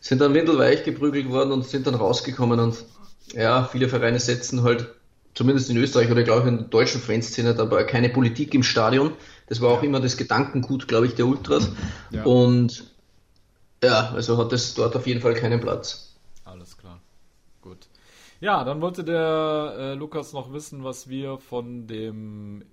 sind 0.00 0.20
dann 0.20 0.34
windelweich 0.34 0.84
geprügelt 0.84 1.30
worden 1.30 1.52
und 1.52 1.66
sind 1.66 1.86
dann 1.86 1.94
rausgekommen 1.94 2.60
und 2.60 2.84
ja, 3.32 3.64
viele 3.64 3.88
Vereine 3.88 4.18
setzen 4.18 4.62
halt, 4.62 4.88
zumindest 5.34 5.70
in 5.70 5.76
Österreich 5.76 6.10
oder 6.10 6.22
glaube 6.22 6.42
ich 6.42 6.48
in 6.48 6.58
der 6.58 6.66
deutschen 6.66 7.00
Fanszene, 7.00 7.54
dabei 7.54 7.84
keine 7.84 8.08
Politik 8.08 8.54
im 8.54 8.62
Stadion. 8.62 9.12
Das 9.46 9.60
war 9.60 9.70
auch 9.70 9.82
ja. 9.82 9.88
immer 9.88 10.00
das 10.00 10.16
Gedankengut, 10.16 10.88
glaube 10.88 11.06
ich, 11.06 11.14
der 11.14 11.26
Ultras. 11.26 11.70
Ja. 12.10 12.24
Und 12.24 12.90
ja, 13.84 14.10
also 14.10 14.36
hat 14.36 14.52
es 14.52 14.74
dort 14.74 14.96
auf 14.96 15.06
jeden 15.06 15.20
Fall 15.20 15.34
keinen 15.34 15.60
Platz. 15.60 16.16
Alles 16.44 16.76
klar. 16.76 17.00
Gut. 17.62 17.86
Ja, 18.40 18.64
dann 18.64 18.80
wollte 18.80 19.04
der 19.04 19.74
äh, 19.78 19.94
Lukas 19.94 20.32
noch 20.32 20.52
wissen, 20.52 20.82
was 20.82 21.08
wir 21.08 21.38
von 21.38 21.86
dem 21.86 22.64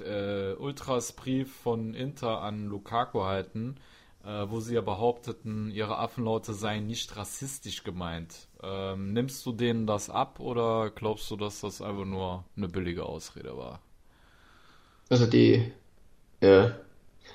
äh, 0.00 0.54
Ultras-Brief 0.54 1.52
von 1.62 1.94
Inter 1.94 2.42
an 2.42 2.66
Lukaku 2.66 3.24
halten, 3.24 3.76
äh, 4.24 4.46
wo 4.48 4.60
sie 4.60 4.74
ja 4.74 4.80
behaupteten, 4.80 5.70
ihre 5.70 5.98
Affenlaute 5.98 6.54
seien 6.54 6.86
nicht 6.86 7.16
rassistisch 7.16 7.84
gemeint. 7.84 8.48
Ähm, 8.62 9.12
nimmst 9.12 9.44
du 9.46 9.52
denen 9.52 9.86
das 9.86 10.10
ab 10.10 10.40
oder 10.40 10.90
glaubst 10.94 11.30
du, 11.30 11.36
dass 11.36 11.60
das 11.60 11.80
einfach 11.80 12.04
nur 12.04 12.44
eine 12.56 12.68
billige 12.68 13.04
Ausrede 13.04 13.56
war? 13.56 13.80
Also 15.08 15.26
die, 15.26 15.72
ja, 16.40 16.72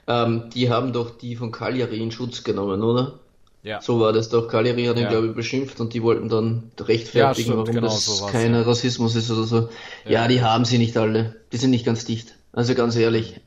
ähm, 0.08 0.50
die 0.54 0.70
haben 0.70 0.94
doch 0.94 1.18
die 1.18 1.36
von 1.36 1.52
Cagliari 1.52 2.02
in 2.02 2.12
Schutz 2.12 2.44
genommen, 2.44 2.82
oder? 2.82 3.20
Ja. 3.64 3.82
So 3.82 4.00
war 4.02 4.12
das 4.12 4.30
doch. 4.30 4.50
Cagliari 4.50 4.86
hat 4.86 4.98
ihn, 4.98 5.04
ja. 5.04 5.10
glaube 5.10 5.28
ich, 5.28 5.36
beschimpft 5.36 5.80
und 5.80 5.94
die 5.94 6.04
wollten 6.04 6.28
dann 6.28 6.72
rechtfertigen, 6.78 7.52
ja, 7.52 7.58
warum 7.58 7.74
genau 7.74 7.88
das 7.88 8.06
so 8.06 8.26
kein 8.26 8.54
ja. 8.54 8.62
Rassismus 8.62 9.16
ist 9.16 9.32
oder 9.32 9.44
so. 9.44 9.70
Ja. 10.06 10.28
die 10.28 10.42
haben 10.42 10.66
sie 10.66 10.78
nicht 10.78 10.98
alle. 10.98 11.38
Die 11.54 11.58
sind 11.58 11.72
nicht 11.72 11.86
ganz 11.86 12.04
dicht. 12.04 12.36
Also 12.54 12.76
ganz 12.76 12.96
ehrlich, 12.96 13.42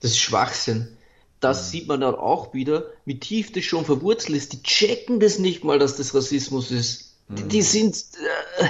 das 0.00 0.10
ist 0.10 0.18
Schwachsinn. 0.18 0.96
Das 1.40 1.70
sieht 1.70 1.88
man 1.88 2.00
dann 2.00 2.14
auch 2.14 2.52
wieder, 2.54 2.84
wie 3.04 3.18
tief 3.18 3.52
das 3.52 3.64
schon 3.64 3.84
verwurzelt 3.84 4.36
ist. 4.36 4.52
Die 4.52 4.62
checken 4.62 5.18
das 5.18 5.38
nicht 5.38 5.64
mal, 5.64 5.78
dass 5.78 5.96
das 5.96 6.14
Rassismus 6.14 6.70
ist. 6.70 7.16
Die, 7.28 7.42
die 7.44 7.62
sind. 7.62 7.96
Äh, 8.58 8.66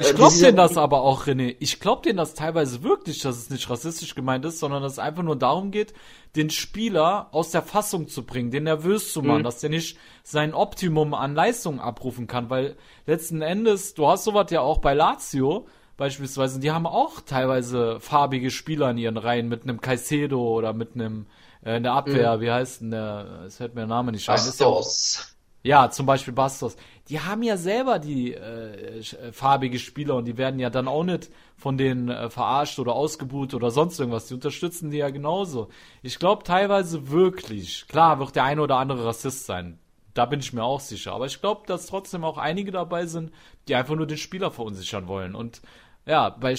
ich 0.00 0.14
glaub 0.14 0.32
denen 0.32 0.56
das 0.56 0.76
aber 0.76 1.02
auch, 1.02 1.26
René. 1.26 1.56
Ich 1.58 1.80
glaub 1.80 2.04
denen 2.04 2.16
das 2.16 2.34
teilweise 2.34 2.82
wirklich, 2.82 3.20
dass 3.20 3.36
es 3.36 3.50
nicht 3.50 3.68
rassistisch 3.68 4.14
gemeint 4.14 4.44
ist, 4.44 4.60
sondern 4.60 4.82
dass 4.82 4.92
es 4.92 4.98
einfach 4.98 5.24
nur 5.24 5.36
darum 5.36 5.72
geht, 5.72 5.92
den 6.36 6.50
Spieler 6.50 7.28
aus 7.32 7.50
der 7.50 7.62
Fassung 7.62 8.08
zu 8.08 8.24
bringen, 8.24 8.50
den 8.52 8.62
nervös 8.64 9.12
zu 9.12 9.22
machen, 9.22 9.40
mhm. 9.40 9.44
dass 9.44 9.58
der 9.58 9.70
nicht 9.70 9.98
sein 10.22 10.54
Optimum 10.54 11.14
an 11.14 11.34
Leistung 11.34 11.80
abrufen 11.80 12.28
kann, 12.28 12.48
weil 12.48 12.76
letzten 13.06 13.42
Endes, 13.42 13.94
du 13.94 14.06
hast 14.06 14.24
sowas 14.24 14.50
ja 14.50 14.60
auch 14.60 14.78
bei 14.78 14.94
Lazio, 14.94 15.66
beispielsweise, 15.96 16.60
die 16.60 16.70
haben 16.70 16.86
auch 16.86 17.20
teilweise 17.20 18.00
farbige 18.00 18.50
Spieler 18.50 18.90
in 18.90 18.98
ihren 18.98 19.16
Reihen 19.16 19.48
mit 19.48 19.62
einem 19.62 19.80
Caicedo 19.80 20.40
oder 20.40 20.72
mit 20.72 20.94
einem 20.94 21.26
äh, 21.64 21.76
in 21.76 21.82
der 21.82 21.92
Abwehr, 21.92 22.36
mhm. 22.36 22.40
wie 22.40 22.50
heißt 22.50 22.80
denn 22.80 22.90
der, 22.90 23.42
es 23.46 23.56
fällt 23.56 23.74
mir 23.74 23.82
der 23.82 23.88
Name 23.88 24.12
nicht 24.12 24.28
ein. 24.28 24.36
Bastos. 24.36 25.36
Ja, 25.64 25.90
zum 25.90 26.06
Beispiel 26.06 26.34
Bastos. 26.34 26.76
Die 27.08 27.20
haben 27.20 27.42
ja 27.42 27.56
selber 27.56 28.00
die 28.00 28.34
äh, 28.34 28.98
äh, 28.98 29.32
farbige 29.32 29.78
Spieler 29.78 30.16
und 30.16 30.24
die 30.24 30.36
werden 30.36 30.58
ja 30.58 30.70
dann 30.70 30.88
auch 30.88 31.04
nicht 31.04 31.30
von 31.56 31.78
denen 31.78 32.08
äh, 32.08 32.30
verarscht 32.30 32.80
oder 32.80 32.94
ausgebuht 32.94 33.54
oder 33.54 33.70
sonst 33.70 33.98
irgendwas. 34.00 34.26
Die 34.26 34.34
unterstützen 34.34 34.90
die 34.90 34.98
ja 34.98 35.10
genauso. 35.10 35.68
Ich 36.02 36.18
glaube 36.18 36.42
teilweise 36.42 37.10
wirklich. 37.10 37.86
Klar 37.86 38.18
wird 38.18 38.34
der 38.34 38.44
eine 38.44 38.62
oder 38.62 38.78
andere 38.78 39.04
Rassist 39.04 39.46
sein. 39.46 39.78
Da 40.14 40.26
bin 40.26 40.40
ich 40.40 40.52
mir 40.52 40.64
auch 40.64 40.80
sicher. 40.80 41.12
Aber 41.12 41.26
ich 41.26 41.40
glaube, 41.40 41.62
dass 41.66 41.86
trotzdem 41.86 42.24
auch 42.24 42.38
einige 42.38 42.72
dabei 42.72 43.06
sind, 43.06 43.32
die 43.68 43.76
einfach 43.76 43.94
nur 43.94 44.06
den 44.06 44.18
Spieler 44.18 44.50
verunsichern 44.50 45.06
wollen. 45.06 45.34
Und 45.34 45.62
ja, 46.06 46.30
bei, 46.30 46.56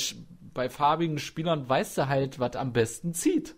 bei 0.54 0.70
farbigen 0.70 1.20
Spielern 1.20 1.68
weißt 1.68 1.98
du 1.98 2.08
halt, 2.08 2.40
was 2.40 2.56
am 2.56 2.74
besten 2.74 3.14
zieht. 3.14 3.56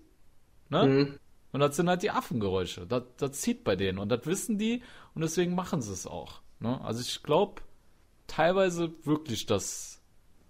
Ne? 0.69 0.85
Mhm. 0.85 1.19
Und 1.51 1.59
das 1.59 1.75
sind 1.75 1.87
halt 1.87 2.03
die 2.03 2.11
Affengeräusche. 2.11 2.85
Das, 2.85 3.03
das 3.17 3.31
zieht 3.33 3.63
bei 3.63 3.75
denen. 3.75 3.99
Und 3.99 4.09
das 4.09 4.25
wissen 4.25 4.57
die 4.57 4.83
und 5.13 5.21
deswegen 5.21 5.55
machen 5.55 5.81
sie 5.81 5.93
es 5.93 6.05
auch. 6.07 6.41
Ne? 6.59 6.79
Also 6.83 7.01
ich 7.01 7.23
glaube 7.23 7.61
teilweise 8.27 8.91
wirklich, 9.03 9.45
dass 9.45 10.01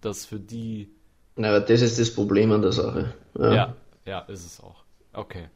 das 0.01 0.25
für 0.25 0.39
die. 0.39 0.89
Na, 1.35 1.59
das 1.59 1.81
ist 1.81 1.99
das 1.99 2.13
Problem 2.13 2.51
an 2.51 2.61
der 2.61 2.71
Sache. 2.71 3.13
Ja. 3.37 3.53
ja, 3.53 3.75
ja, 4.05 4.19
ist 4.21 4.45
es 4.45 4.61
auch. 4.61 4.83
Okay. 5.13 5.49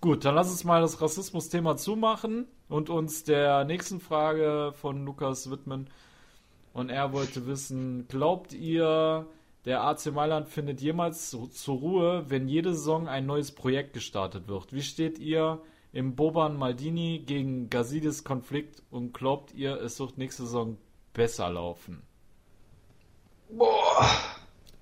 Gut, 0.00 0.24
dann 0.24 0.34
lass 0.34 0.50
uns 0.50 0.64
mal 0.64 0.82
das 0.82 1.00
Rassismus-Thema 1.00 1.76
zumachen 1.76 2.46
und 2.68 2.90
uns 2.90 3.24
der 3.24 3.64
nächsten 3.64 4.00
Frage 4.00 4.72
von 4.74 5.04
Lukas 5.04 5.50
widmen. 5.50 5.88
Und 6.74 6.90
er 6.90 7.12
wollte 7.12 7.46
wissen, 7.46 8.08
glaubt 8.08 8.52
ihr, 8.52 9.26
der 9.64 9.84
AC 9.84 10.12
Mailand 10.12 10.48
findet 10.48 10.80
jemals 10.80 11.30
zur 11.30 11.78
Ruhe, 11.78 12.24
wenn 12.28 12.48
jede 12.48 12.74
Saison 12.74 13.08
ein 13.08 13.26
neues 13.26 13.52
Projekt 13.52 13.94
gestartet 13.94 14.48
wird. 14.48 14.72
Wie 14.72 14.82
steht 14.82 15.20
ihr 15.20 15.62
im 15.92 16.16
Boban 16.16 16.56
Maldini 16.56 17.22
gegen 17.24 17.70
Gazidis 17.70 18.24
Konflikt 18.24 18.82
und 18.90 19.14
glaubt 19.14 19.54
ihr, 19.54 19.80
es 19.80 20.00
wird 20.00 20.18
nächste 20.18 20.42
Saison 20.42 20.76
besser 21.12 21.48
laufen? 21.48 22.02
Boah. 23.50 24.08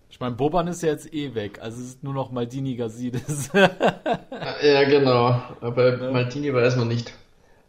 Ich 0.08 0.18
meine, 0.18 0.34
Boban 0.34 0.68
ist 0.68 0.82
ja 0.82 0.88
jetzt 0.88 1.12
eh 1.12 1.34
weg, 1.34 1.60
also 1.60 1.78
es 1.78 1.88
ist 1.88 2.04
nur 2.04 2.14
noch 2.14 2.32
Maldini 2.32 2.74
Gazidis. 2.74 3.50
ja, 3.52 4.84
genau. 4.84 5.42
Aber 5.60 5.98
ja. 5.98 6.10
Maldini 6.10 6.54
weiß 6.54 6.76
man 6.76 6.88
nicht. 6.88 7.12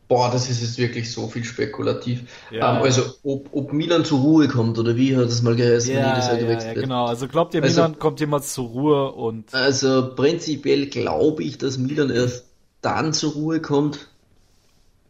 Boah, 0.08 0.30
das 0.32 0.50
ist 0.50 0.62
jetzt 0.62 0.78
wirklich 0.78 1.12
so 1.12 1.28
viel 1.28 1.44
spekulativ. 1.44 2.22
Ja, 2.52 2.78
ähm, 2.78 2.84
also, 2.84 3.04
ob, 3.24 3.50
ob 3.54 3.74
Milan 3.74 4.04
zur 4.04 4.20
Ruhe 4.20 4.48
kommt 4.48 4.78
oder 4.78 4.96
wie 4.96 5.16
hat 5.16 5.26
das 5.26 5.42
mal 5.42 5.56
geheißen, 5.56 5.94
ja, 5.94 6.12
jedes 6.12 6.28
Jahr 6.28 6.38
gewechselt 6.38 6.70
ja, 6.72 6.76
wird. 6.76 6.86
Genau, 6.86 7.06
also 7.06 7.28
glaubt 7.28 7.54
ihr, 7.54 7.64
also 7.64 7.82
Milan 7.82 8.00
kommt 8.00 8.20
jemals 8.20 8.54
zur 8.54 8.68
Ruhe 8.68 9.12
und. 9.12 9.54
Also, 9.54 10.14
prinzipiell 10.16 10.88
glaube 10.88 11.44
ich, 11.44 11.58
dass 11.58 11.78
Milan 11.78 12.10
erst 12.10 12.46
dann 12.82 13.14
zur 13.14 13.34
Ruhe 13.34 13.62
kommt. 13.62 14.08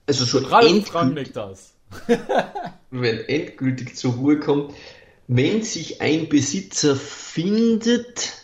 Also, 0.08 0.26
schon 0.26 0.46
endgültig. 0.52 1.34
das. 1.34 1.74
wenn 2.91 3.20
endgültig 3.20 3.96
zur 3.96 4.14
Ruhe 4.14 4.39
kommt, 4.39 4.74
wenn 5.28 5.64
sich 5.64 6.02
ein 6.02 6.30
Besitzer 6.30 6.96
findet, 6.96 8.43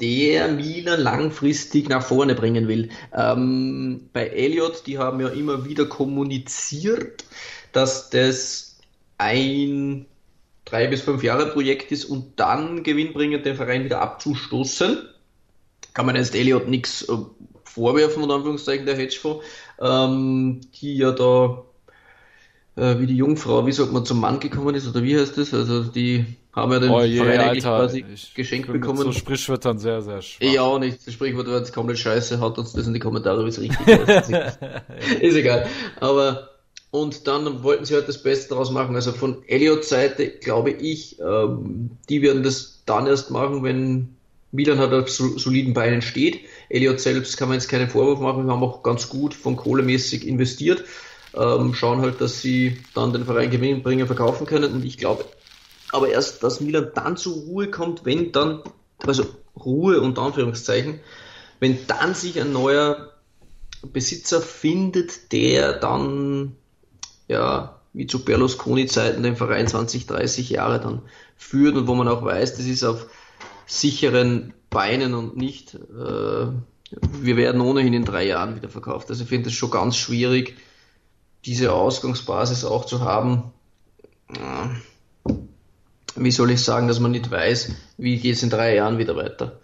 der 0.00 0.48
Milan 0.48 1.00
langfristig 1.00 1.88
nach 1.88 2.04
vorne 2.04 2.34
bringen 2.34 2.68
will. 2.68 2.88
Ähm, 3.14 4.08
bei 4.12 4.26
Elliot, 4.26 4.86
die 4.86 4.98
haben 4.98 5.20
ja 5.20 5.28
immer 5.28 5.64
wieder 5.64 5.86
kommuniziert, 5.86 7.24
dass 7.72 8.10
das 8.10 8.78
ein 9.18 10.06
drei 10.64 10.86
bis 10.88 11.02
fünf 11.02 11.22
Jahre 11.22 11.46
Projekt 11.46 11.92
ist 11.92 12.04
und 12.04 12.40
dann 12.40 12.82
gewinnbringend 12.82 13.46
den 13.46 13.56
Verein 13.56 13.84
wieder 13.84 14.00
abzustoßen. 14.00 15.08
Kann 15.94 16.06
man 16.06 16.16
jetzt 16.16 16.34
Elliot 16.34 16.68
nichts 16.68 17.08
äh, 17.08 17.16
vorwerfen, 17.64 18.22
unter 18.22 18.36
Anführungszeichen, 18.36 18.86
der 18.86 18.96
Hedgefonds, 18.96 19.44
ähm, 19.80 20.60
die 20.80 20.96
ja 20.96 21.12
da 21.12 21.64
äh, 22.76 22.98
wie 22.98 23.06
die 23.06 23.16
Jungfrau, 23.16 23.66
wie 23.66 23.72
sagt 23.72 23.92
man, 23.92 24.04
zum 24.04 24.20
Mann 24.20 24.40
gekommen 24.40 24.74
ist, 24.74 24.88
oder 24.88 25.02
wie 25.02 25.18
heißt 25.18 25.36
das? 25.38 25.52
Also 25.52 25.84
die 25.84 26.24
haben 26.54 26.72
ja 26.72 26.80
den 26.80 26.90
Oh 26.90 27.02
je, 27.02 27.18
Verein 27.18 27.40
eigentlich 27.40 27.66
Alter, 27.66 27.84
quasi 27.86 28.04
ich 28.12 28.34
geschenkt 28.34 28.70
bekommen. 28.72 28.98
So 28.98 29.12
Sprichwörtern 29.12 29.78
sehr, 29.78 30.02
sehr 30.02 30.20
schwach. 30.22 30.46
Ja, 30.46 30.62
auch 30.62 30.78
nicht. 30.78 31.06
Das 31.06 31.14
Sprichwort 31.14 31.46
war 31.48 31.58
jetzt 31.58 31.72
komplett 31.72 31.98
scheiße. 31.98 32.40
Haut 32.40 32.58
uns 32.58 32.72
das 32.72 32.86
in 32.86 32.92
die 32.94 33.00
Kommentare, 33.00 33.44
wie 33.44 33.48
es 33.48 33.60
richtig 33.60 33.86
ist. 33.88 34.30
ist 35.20 35.36
egal. 35.36 35.66
Aber, 36.00 36.50
und 36.90 37.26
dann 37.26 37.62
wollten 37.62 37.86
sie 37.86 37.94
halt 37.94 38.06
das 38.08 38.22
Beste 38.22 38.50
daraus 38.50 38.70
machen. 38.70 38.94
Also 38.94 39.12
von 39.12 39.38
Elliots 39.46 39.88
Seite 39.88 40.28
glaube 40.28 40.70
ich, 40.72 41.18
ähm, 41.20 41.90
die 42.10 42.20
werden 42.20 42.42
das 42.42 42.82
dann 42.84 43.06
erst 43.06 43.30
machen, 43.30 43.62
wenn 43.62 44.14
Milan 44.50 44.78
halt 44.78 44.92
auf 44.92 45.08
so- 45.10 45.38
soliden 45.38 45.72
Beinen 45.72 46.02
steht. 46.02 46.40
Elliot 46.68 47.00
selbst 47.00 47.38
kann 47.38 47.48
man 47.48 47.56
jetzt 47.56 47.68
keinen 47.68 47.88
Vorwurf 47.88 48.20
machen. 48.20 48.44
Wir 48.44 48.52
haben 48.52 48.62
auch 48.62 48.82
ganz 48.82 49.08
gut 49.08 49.32
von 49.32 49.56
kohlemäßig 49.56 50.26
investiert. 50.28 50.84
Ähm, 51.34 51.74
schauen 51.74 52.02
halt, 52.02 52.20
dass 52.20 52.40
sie 52.40 52.78
dann 52.94 53.12
den 53.12 53.24
Verein 53.24 53.50
Gewinnbringer 53.50 54.06
verkaufen 54.06 54.46
können. 54.46 54.72
Und 54.72 54.84
ich 54.84 54.98
glaube 54.98 55.24
aber 55.92 56.08
erst, 56.08 56.42
dass 56.42 56.60
Milan 56.60 56.90
dann 56.94 57.16
zur 57.16 57.34
Ruhe 57.34 57.70
kommt, 57.70 58.04
wenn 58.04 58.32
dann, 58.32 58.62
also 59.06 59.24
Ruhe 59.54 60.00
unter 60.00 60.22
Anführungszeichen, 60.22 61.00
wenn 61.60 61.86
dann 61.86 62.14
sich 62.14 62.40
ein 62.40 62.52
neuer 62.52 63.12
Besitzer 63.82 64.40
findet, 64.40 65.32
der 65.32 65.74
dann, 65.74 66.56
ja, 67.28 67.78
wie 67.92 68.06
zu 68.06 68.24
Berlusconi-Zeiten 68.24 69.22
den 69.22 69.36
Verein 69.36 69.68
20, 69.68 70.06
30 70.06 70.48
Jahre 70.48 70.80
dann 70.80 71.02
führt 71.36 71.76
und 71.76 71.86
wo 71.86 71.94
man 71.94 72.08
auch 72.08 72.24
weiß, 72.24 72.56
das 72.56 72.66
ist 72.66 72.84
auf 72.84 73.06
sicheren 73.66 74.54
Beinen 74.70 75.12
und 75.14 75.36
nicht, 75.36 75.74
äh, 75.74 76.46
wir 77.20 77.36
werden 77.36 77.60
ohnehin 77.60 77.92
in 77.92 78.04
drei 78.04 78.26
Jahren 78.26 78.56
wieder 78.56 78.70
verkauft. 78.70 79.10
Also 79.10 79.24
ich 79.24 79.28
finde 79.28 79.50
es 79.50 79.54
schon 79.54 79.70
ganz 79.70 79.96
schwierig, 79.96 80.56
diese 81.44 81.72
Ausgangsbasis 81.72 82.64
auch 82.64 82.84
zu 82.84 83.00
haben. 83.00 83.52
Wie 86.14 86.30
soll 86.30 86.50
ich 86.50 86.62
sagen, 86.62 86.88
dass 86.88 87.00
man 87.00 87.12
nicht 87.12 87.30
weiß, 87.30 87.72
wie 87.98 88.18
geht 88.18 88.36
es 88.36 88.42
in 88.42 88.50
drei 88.50 88.76
Jahren 88.76 88.98
wieder 88.98 89.16
weiter. 89.16 89.60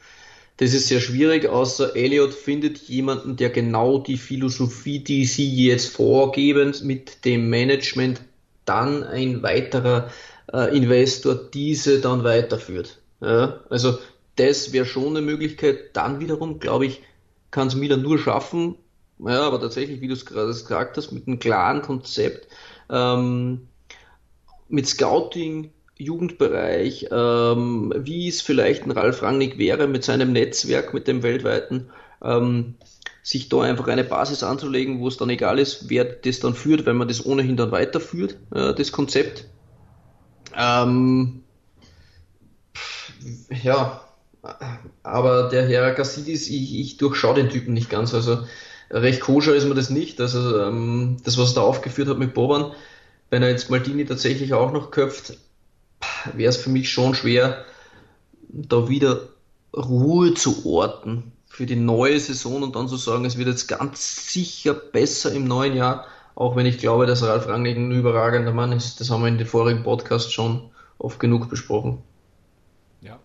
Das 0.58 0.74
ist 0.74 0.88
sehr 0.88 1.00
schwierig, 1.00 1.46
außer 1.46 1.94
Elliot 1.94 2.34
findet 2.34 2.78
jemanden, 2.88 3.36
der 3.36 3.50
genau 3.50 3.98
die 3.98 4.16
Philosophie, 4.16 4.98
die 4.98 5.24
sie 5.24 5.66
jetzt 5.66 5.86
vorgeben, 5.88 6.74
mit 6.82 7.24
dem 7.24 7.48
Management 7.48 8.22
dann 8.64 9.04
ein 9.04 9.44
weiterer 9.44 10.10
äh, 10.52 10.76
Investor 10.76 11.36
diese 11.36 12.00
dann 12.00 12.24
weiterführt. 12.24 12.98
Ja, 13.20 13.60
also 13.70 13.98
das 14.34 14.72
wäre 14.72 14.84
schon 14.84 15.16
eine 15.16 15.22
Möglichkeit. 15.22 15.90
Dann 15.96 16.18
wiederum, 16.18 16.58
glaube 16.58 16.86
ich, 16.86 17.02
kann 17.50 17.68
es 17.68 17.76
Milan 17.76 18.02
nur 18.02 18.18
schaffen, 18.18 18.76
ja, 19.18 19.42
aber 19.42 19.60
tatsächlich, 19.60 20.00
wie 20.00 20.08
du 20.08 20.14
es 20.14 20.26
gerade 20.26 20.48
gesagt 20.48 20.96
hast, 20.96 21.12
mit 21.12 21.26
einem 21.26 21.38
klaren 21.38 21.82
Konzept, 21.82 22.48
ähm, 22.90 23.68
mit 24.68 24.86
Scouting, 24.86 25.70
Jugendbereich, 25.96 27.08
ähm, 27.10 27.92
wie 27.96 28.28
es 28.28 28.40
vielleicht 28.40 28.84
ein 28.84 28.92
Ralf 28.92 29.22
Rangnick 29.22 29.58
wäre 29.58 29.88
mit 29.88 30.04
seinem 30.04 30.32
Netzwerk, 30.32 30.94
mit 30.94 31.08
dem 31.08 31.22
weltweiten, 31.22 31.90
ähm, 32.22 32.74
sich 33.22 33.48
da 33.48 33.62
einfach 33.62 33.88
eine 33.88 34.04
Basis 34.04 34.42
anzulegen, 34.42 35.00
wo 35.00 35.08
es 35.08 35.16
dann 35.16 35.28
egal 35.30 35.58
ist, 35.58 35.90
wer 35.90 36.04
das 36.04 36.40
dann 36.40 36.54
führt, 36.54 36.86
weil 36.86 36.94
man 36.94 37.08
das 37.08 37.26
ohnehin 37.26 37.56
dann 37.56 37.72
weiterführt, 37.72 38.36
äh, 38.54 38.72
das 38.74 38.92
Konzept. 38.92 39.46
Ähm, 40.56 41.42
ja, 43.62 44.00
aber 45.02 45.48
der 45.48 45.66
Herr 45.66 45.92
Gassidis, 45.92 46.48
ich, 46.48 46.78
ich 46.78 46.96
durchschaue 46.96 47.34
den 47.34 47.50
Typen 47.50 47.74
nicht 47.74 47.90
ganz, 47.90 48.14
also 48.14 48.44
recht 48.90 49.20
koscher 49.20 49.54
ist 49.54 49.66
mir 49.66 49.74
das 49.74 49.90
nicht, 49.90 50.20
also 50.20 50.60
ähm, 50.60 51.18
das, 51.24 51.38
was 51.38 51.52
er 51.52 51.56
da 51.56 51.60
aufgeführt 51.62 52.08
hat 52.08 52.18
mit 52.18 52.34
Boban, 52.34 52.72
wenn 53.30 53.42
er 53.42 53.50
jetzt 53.50 53.70
Maldini 53.70 54.06
tatsächlich 54.06 54.54
auch 54.54 54.72
noch 54.72 54.90
köpft, 54.90 55.36
wäre 56.34 56.50
es 56.50 56.56
für 56.56 56.70
mich 56.70 56.90
schon 56.90 57.14
schwer, 57.14 57.64
da 58.48 58.88
wieder 58.88 59.28
Ruhe 59.76 60.34
zu 60.34 60.64
orten 60.66 61.32
für 61.48 61.66
die 61.66 61.76
neue 61.76 62.18
Saison 62.18 62.62
und 62.62 62.76
dann 62.76 62.88
zu 62.88 62.96
sagen, 62.96 63.24
es 63.24 63.36
wird 63.36 63.48
jetzt 63.48 63.66
ganz 63.66 64.32
sicher 64.32 64.74
besser 64.74 65.32
im 65.32 65.44
neuen 65.44 65.76
Jahr, 65.76 66.06
auch 66.34 66.56
wenn 66.56 66.66
ich 66.66 66.78
glaube, 66.78 67.06
dass 67.06 67.22
Ralf 67.22 67.48
Rangnick 67.48 67.76
ein 67.76 67.92
überragender 67.92 68.52
Mann 68.52 68.72
ist. 68.72 69.00
Das 69.00 69.10
haben 69.10 69.22
wir 69.22 69.28
in 69.28 69.38
den 69.38 69.46
vorigen 69.46 69.82
Podcasts 69.82 70.32
schon 70.32 70.70
oft 70.98 71.18
genug 71.20 71.48
besprochen. 71.50 71.98
Ja. 73.00 73.18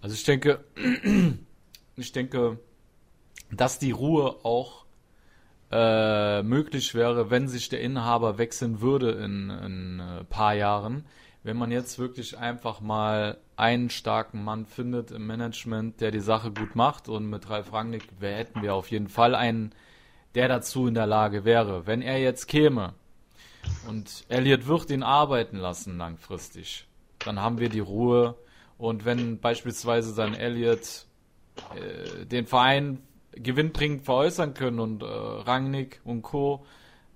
Also 0.00 0.14
ich 0.14 0.24
denke, 0.24 0.64
ich 1.96 2.12
denke, 2.12 2.58
dass 3.50 3.78
die 3.78 3.92
Ruhe 3.92 4.36
auch 4.44 4.84
äh, 5.70 6.42
möglich 6.42 6.94
wäre, 6.94 7.30
wenn 7.30 7.48
sich 7.48 7.68
der 7.68 7.80
Inhaber 7.80 8.38
wechseln 8.38 8.80
würde 8.80 9.12
in 9.12 9.50
ein 9.50 10.00
äh, 10.00 10.24
paar 10.24 10.54
Jahren. 10.54 11.04
Wenn 11.42 11.56
man 11.56 11.70
jetzt 11.70 11.98
wirklich 11.98 12.38
einfach 12.38 12.80
mal 12.80 13.38
einen 13.56 13.90
starken 13.90 14.44
Mann 14.44 14.66
findet 14.66 15.10
im 15.10 15.26
Management, 15.26 16.00
der 16.00 16.10
die 16.10 16.20
Sache 16.20 16.50
gut 16.50 16.74
macht 16.74 17.08
und 17.08 17.28
mit 17.30 17.48
Ralf 17.48 17.72
Rangnick 17.72 18.08
hätten 18.20 18.62
wir 18.62 18.74
auf 18.74 18.90
jeden 18.90 19.08
Fall 19.08 19.34
einen, 19.34 19.72
der 20.34 20.48
dazu 20.48 20.86
in 20.86 20.94
der 20.94 21.06
Lage 21.06 21.44
wäre. 21.44 21.86
Wenn 21.86 22.02
er 22.02 22.18
jetzt 22.18 22.46
käme 22.46 22.94
und 23.88 24.24
Elliot 24.28 24.66
wird 24.66 24.90
ihn 24.90 25.02
arbeiten 25.02 25.56
lassen 25.56 25.98
langfristig, 25.98 26.86
dann 27.20 27.40
haben 27.40 27.58
wir 27.58 27.68
die 27.68 27.80
Ruhe 27.80 28.36
und 28.78 29.04
wenn 29.04 29.40
beispielsweise 29.40 30.12
sein 30.12 30.34
Elliot 30.34 31.06
äh, 31.74 32.26
den 32.26 32.46
Verein 32.46 33.05
gewinnbringend 33.36 34.04
veräußern 34.04 34.54
können 34.54 34.80
und 34.80 35.02
äh, 35.02 35.06
Rangnick 35.06 36.00
und 36.04 36.22
Co. 36.22 36.64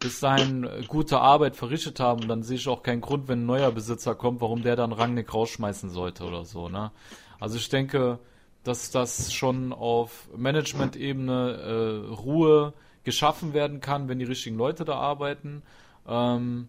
bis 0.01 0.21
dahin 0.21 0.65
äh, 0.65 0.85
gute 0.87 1.21
Arbeit 1.21 1.57
verrichtet 1.57 2.01
haben, 2.01 2.29
dann 2.29 2.43
sehe 2.43 2.57
ich 2.57 2.69
auch 2.69 2.83
keinen 2.83 3.01
Grund, 3.01 3.29
wenn 3.29 3.43
ein 3.43 3.47
neuer 3.47 3.73
Besitzer 3.73 4.15
kommt, 4.15 4.41
warum 4.41 4.63
der 4.63 4.77
dann 4.77 4.93
Rangnick 4.93 5.33
rausschmeißen 5.35 5.91
sollte 5.91 6.25
oder 6.25 6.45
so. 6.45 6.69
Ne? 6.69 6.91
Also 7.39 7.57
ich 7.57 7.69
denke, 7.69 8.19
dass 8.65 8.91
das 8.91 9.33
schon 9.33 9.73
auf 9.73 10.29
Management-Ebene 10.37 12.07
äh, 12.09 12.13
Ruhe 12.15 12.75
geschaffen 13.05 13.55
werden 13.55 13.81
kann, 13.81 14.09
wenn 14.09 14.19
die 14.19 14.27
richtigen 14.27 14.57
Leute 14.57 14.85
da 14.85 14.97
arbeiten. 14.97 15.63
Ähm, 16.07 16.69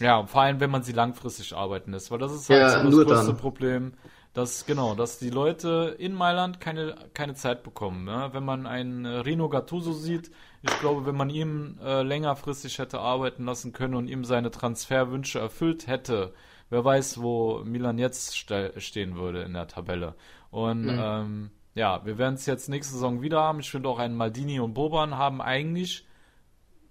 ja, 0.00 0.26
vor 0.26 0.42
allem, 0.42 0.60
wenn 0.60 0.70
man 0.70 0.82
sie 0.82 0.92
langfristig 0.92 1.54
arbeiten 1.54 1.92
lässt, 1.92 2.10
weil 2.10 2.18
das 2.18 2.32
ist 2.32 2.50
halt 2.50 2.60
Ja, 2.60 2.70
so 2.70 2.78
das 2.82 3.00
größte 3.04 3.32
dann. 3.32 3.36
Problem, 3.36 3.94
dass 4.34 4.66
genau, 4.66 4.94
dass 4.94 5.18
die 5.18 5.30
Leute 5.30 5.94
in 5.98 6.12
Mailand 6.12 6.60
keine 6.60 6.96
keine 7.14 7.34
Zeit 7.34 7.62
bekommen. 7.62 8.04
Ne? 8.04 8.30
Wenn 8.32 8.44
man 8.44 8.66
einen 8.66 9.04
äh, 9.04 9.18
Rino 9.20 9.48
Gattuso 9.48 9.92
sieht, 9.92 10.30
ich 10.62 10.78
glaube, 10.80 11.06
wenn 11.06 11.16
man 11.16 11.30
ihm 11.30 11.78
äh, 11.82 12.02
längerfristig 12.02 12.78
hätte 12.78 13.00
arbeiten 13.00 13.44
lassen 13.44 13.72
können 13.72 13.94
und 13.94 14.08
ihm 14.08 14.24
seine 14.24 14.50
Transferwünsche 14.50 15.38
erfüllt 15.38 15.86
hätte, 15.86 16.34
wer 16.70 16.84
weiß, 16.84 17.22
wo 17.22 17.62
Milan 17.64 17.98
jetzt 17.98 18.36
ste 18.36 18.72
stehen 18.78 19.16
würde 19.16 19.42
in 19.42 19.54
der 19.54 19.68
Tabelle. 19.68 20.14
Und 20.50 20.82
Mhm. 20.82 20.98
ähm, 20.98 21.50
ja, 21.74 22.04
wir 22.04 22.18
werden 22.18 22.34
es 22.34 22.46
jetzt 22.46 22.68
nächste 22.68 22.94
Saison 22.94 23.22
wieder 23.22 23.40
haben. 23.42 23.60
Ich 23.60 23.70
finde 23.70 23.88
auch 23.88 23.98
einen 23.98 24.16
Maldini 24.16 24.60
und 24.60 24.74
Boban 24.74 25.16
haben 25.16 25.40
eigentlich 25.40 26.06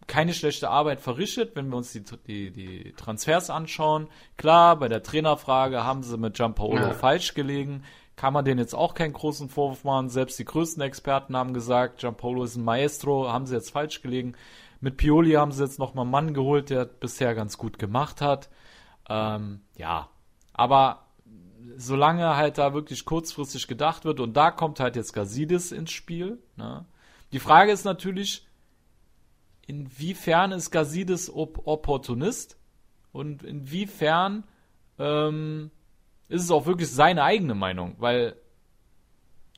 keine 0.07 0.33
schlechte 0.33 0.69
Arbeit 0.69 0.99
verrichtet, 0.99 1.55
wenn 1.55 1.69
wir 1.69 1.77
uns 1.77 1.91
die, 1.93 2.03
die, 2.27 2.51
die 2.51 2.93
Transfers 2.93 3.49
anschauen. 3.49 4.07
Klar, 4.37 4.77
bei 4.77 4.87
der 4.87 5.03
Trainerfrage 5.03 5.83
haben 5.83 6.03
sie 6.03 6.17
mit 6.17 6.35
Gianpaolo 6.35 6.77
Ja. 6.81 6.93
falsch 6.93 7.33
gelegen. 7.33 7.83
Kann 8.15 8.33
man 8.33 8.45
denen 8.45 8.59
jetzt 8.59 8.75
auch 8.75 8.93
keinen 8.93 9.13
großen 9.13 9.49
Vorwurf 9.49 9.83
machen. 9.83 10.09
Selbst 10.09 10.37
die 10.37 10.45
größten 10.45 10.83
Experten 10.83 11.35
haben 11.35 11.53
gesagt, 11.53 11.99
Gianpaolo 11.99 12.43
ist 12.43 12.55
ein 12.55 12.63
Maestro, 12.63 13.31
haben 13.31 13.45
sie 13.47 13.55
jetzt 13.55 13.71
falsch 13.71 14.01
gelegen. 14.01 14.33
Mit 14.81 14.97
Pioli 14.97 15.31
haben 15.31 15.51
sie 15.51 15.63
jetzt 15.63 15.79
nochmal 15.79 16.03
einen 16.03 16.11
Mann 16.11 16.33
geholt, 16.33 16.69
der 16.69 16.85
bisher 16.85 17.33
ganz 17.35 17.57
gut 17.57 17.79
gemacht 17.79 18.21
hat. 18.21 18.49
Ähm, 19.09 19.61
ja, 19.77 20.09
aber 20.53 21.05
solange 21.77 22.35
halt 22.35 22.57
da 22.57 22.73
wirklich 22.73 23.05
kurzfristig 23.05 23.67
gedacht 23.67 24.05
wird 24.05 24.19
und 24.19 24.33
da 24.35 24.51
kommt 24.51 24.79
halt 24.79 24.95
jetzt 24.95 25.13
Gazidis 25.13 25.71
ins 25.71 25.91
Spiel. 25.91 26.37
Ne? 26.55 26.85
Die 27.31 27.39
Frage 27.39 27.71
ist 27.71 27.85
natürlich, 27.85 28.45
inwiefern 29.67 30.51
ist 30.51 30.71
Gazidis 30.71 31.29
Op 31.29 31.61
Opportunist 31.65 32.57
und 33.11 33.43
inwiefern 33.43 34.43
ähm, 34.99 35.71
ist 36.29 36.43
es 36.43 36.51
auch 36.51 36.65
wirklich 36.65 36.91
seine 36.91 37.23
eigene 37.23 37.55
Meinung, 37.55 37.95
weil 37.99 38.35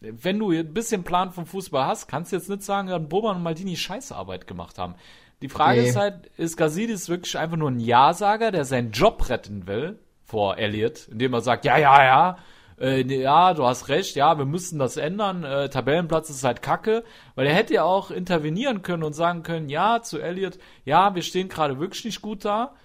wenn 0.01 0.39
du 0.39 0.51
ein 0.51 0.73
bisschen 0.73 1.03
Plan 1.03 1.31
vom 1.31 1.45
Fußball 1.45 1.85
hast, 1.87 2.07
kannst 2.07 2.31
du 2.31 2.35
jetzt 2.35 2.49
nicht 2.49 2.63
sagen, 2.63 2.89
dass 2.89 3.01
Boban 3.07 3.37
und 3.37 3.43
Maldini 3.43 3.75
Scheißarbeit 3.75 4.45
gemacht 4.45 4.77
haben. 4.77 4.95
Die 5.41 5.49
Frage 5.49 5.81
Nee. 5.81 5.89
ist 5.89 5.95
halt, 5.95 6.27
ist 6.37 6.57
Gazidis 6.57 7.09
wirklich 7.09 7.37
einfach 7.37 7.57
nur 7.57 7.71
ein 7.71 7.79
Ja-Sager, 7.79 8.51
der 8.51 8.65
seinen 8.65 8.91
Job 8.91 9.29
retten 9.29 9.67
will 9.67 9.99
vor 10.23 10.57
Elliot, 10.57 11.07
indem 11.07 11.33
er 11.33 11.41
sagt, 11.41 11.65
ja, 11.65 11.77
ja, 11.77 12.03
ja, 12.03 12.37
äh, 12.77 13.03
nee, 13.03 13.21
ja, 13.21 13.53
du 13.53 13.65
hast 13.65 13.87
recht, 13.87 14.15
ja, 14.15 14.37
wir 14.37 14.45
müssen 14.45 14.79
das 14.79 14.97
ändern, 14.97 15.43
äh, 15.43 15.69
Tabellenplatz 15.69 16.29
ist 16.29 16.43
halt 16.43 16.61
kacke, 16.61 17.03
weil 17.35 17.47
er 17.47 17.53
hätte 17.53 17.73
ja 17.73 17.83
auch 17.83 18.11
intervenieren 18.11 18.81
können 18.81 19.03
und 19.03 19.13
sagen 19.13 19.43
können, 19.43 19.69
ja, 19.69 20.01
zu 20.01 20.19
Elliot, 20.19 20.57
ja, 20.83 21.15
wir 21.15 21.21
stehen 21.21 21.47
gerade 21.47 21.79
wirklich 21.79 22.03
nicht 22.05 22.21
gut 22.21 22.43
da, 22.43 22.75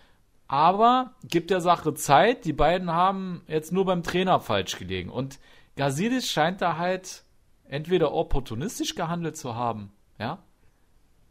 aber 0.46 1.12
gibt 1.24 1.50
der 1.50 1.60
Sache 1.60 1.94
Zeit, 1.94 2.44
die 2.44 2.52
beiden 2.52 2.92
haben 2.92 3.42
jetzt 3.48 3.72
nur 3.72 3.84
beim 3.84 4.02
Trainer 4.02 4.40
falsch 4.40 4.78
gelegen 4.78 5.10
und 5.10 5.38
Gazidis 5.76 6.28
scheint 6.28 6.60
da 6.60 6.76
halt 6.76 7.24
entweder 7.68 8.12
opportunistisch 8.12 8.94
gehandelt 8.94 9.36
zu 9.36 9.56
haben, 9.56 9.92
ja, 10.18 10.38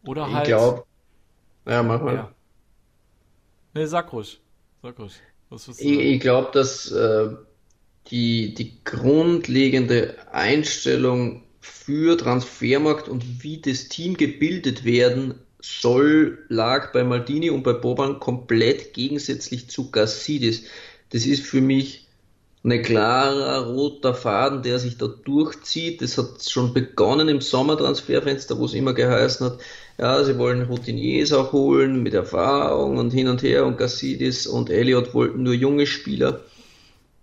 oder 0.06 0.26
Ich 0.28 0.34
halt... 0.34 0.46
glaube, 0.46 0.84
ja, 1.66 1.82
mach 1.82 2.02
mal. 2.02 2.14
Ja. 2.14 2.32
Nee, 3.74 3.86
sag 3.86 4.12
ruhig, 4.12 4.40
sag 4.82 4.98
ruhig. 4.98 5.14
Ich, 5.78 5.98
ich 5.98 6.20
glaube, 6.20 6.50
dass 6.52 6.90
äh, 6.92 7.30
die, 8.10 8.54
die 8.54 8.72
grundlegende 8.84 10.16
Einstellung 10.32 11.42
für 11.60 12.16
Transfermarkt 12.16 13.08
und 13.08 13.42
wie 13.42 13.60
das 13.60 13.88
Team 13.88 14.16
gebildet 14.16 14.84
werden 14.84 15.34
soll, 15.60 16.38
lag 16.48 16.92
bei 16.92 17.04
Maldini 17.04 17.50
und 17.50 17.62
bei 17.62 17.72
Boban 17.72 18.18
komplett 18.18 18.94
gegensätzlich 18.94 19.68
zu 19.68 19.90
Gassidis. 19.90 20.64
Das 21.10 21.26
ist 21.26 21.44
für 21.44 21.60
mich 21.60 22.06
ein 22.62 22.82
klarer 22.82 23.66
roter 23.66 24.14
Faden, 24.14 24.62
der 24.62 24.78
sich 24.78 24.98
da 24.98 25.06
durchzieht. 25.06 26.02
Das 26.02 26.18
hat 26.18 26.42
schon 26.48 26.74
begonnen 26.74 27.28
im 27.28 27.40
Sommertransferfenster, 27.40 28.58
wo 28.58 28.66
es 28.66 28.74
immer 28.74 28.92
geheißen 28.92 29.46
hat, 29.46 29.58
ja, 29.98 30.24
sie 30.24 30.38
wollen 30.38 30.62
Routiniers 30.62 31.32
auch 31.32 31.52
holen 31.52 32.02
mit 32.02 32.14
Erfahrung 32.14 32.96
und 32.96 33.10
hin 33.10 33.28
und 33.28 33.42
her 33.42 33.66
und 33.66 33.76
Gassidis 33.76 34.46
und 34.46 34.70
Elliot 34.70 35.12
wollten 35.12 35.42
nur 35.42 35.54
junge 35.54 35.86
Spieler 35.86 36.40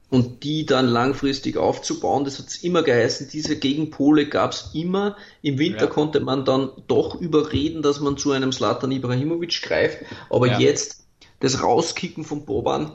und 0.10 0.44
die 0.44 0.66
dann 0.66 0.88
langfristig 0.88 1.58
aufzubauen. 1.58 2.24
Das 2.24 2.40
hat 2.40 2.48
es 2.48 2.64
immer 2.64 2.84
geheißen, 2.84 3.30
diese 3.32 3.58
Gegenpole 3.58 4.28
gab 4.28 4.52
es 4.54 4.72
immer. 4.74 5.18
Im 5.42 5.58
Winter 5.60 5.86
Ja. 5.86 5.92
konnte 5.92 6.20
man 6.20 6.46
dann 6.46 6.72
doch 6.88 7.16
überreden, 7.16 7.82
dass 7.82 8.00
man 8.00 8.18
zu 8.18 8.32
einem 8.32 8.52
Slatan 8.52 8.92
Ibrahimovic 8.92 9.62
greift, 9.62 10.00
aber 10.30 10.48
Ja. 10.48 10.60
jetzt 10.60 11.06
das 11.40 11.62
Rauskicken 11.62 12.24
von 12.24 12.46
Boban 12.46 12.92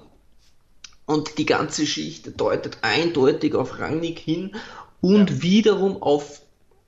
und 1.07 1.39
die 1.39 1.47
ganze 1.47 1.87
Schicht 1.87 2.41
deutet 2.41 2.79
eindeutig 2.83 3.55
auf 3.55 3.79
Rangnick 3.79 4.19
hin 4.19 4.57
und 5.01 5.43
wiederum 5.43 6.03
auf 6.03 6.42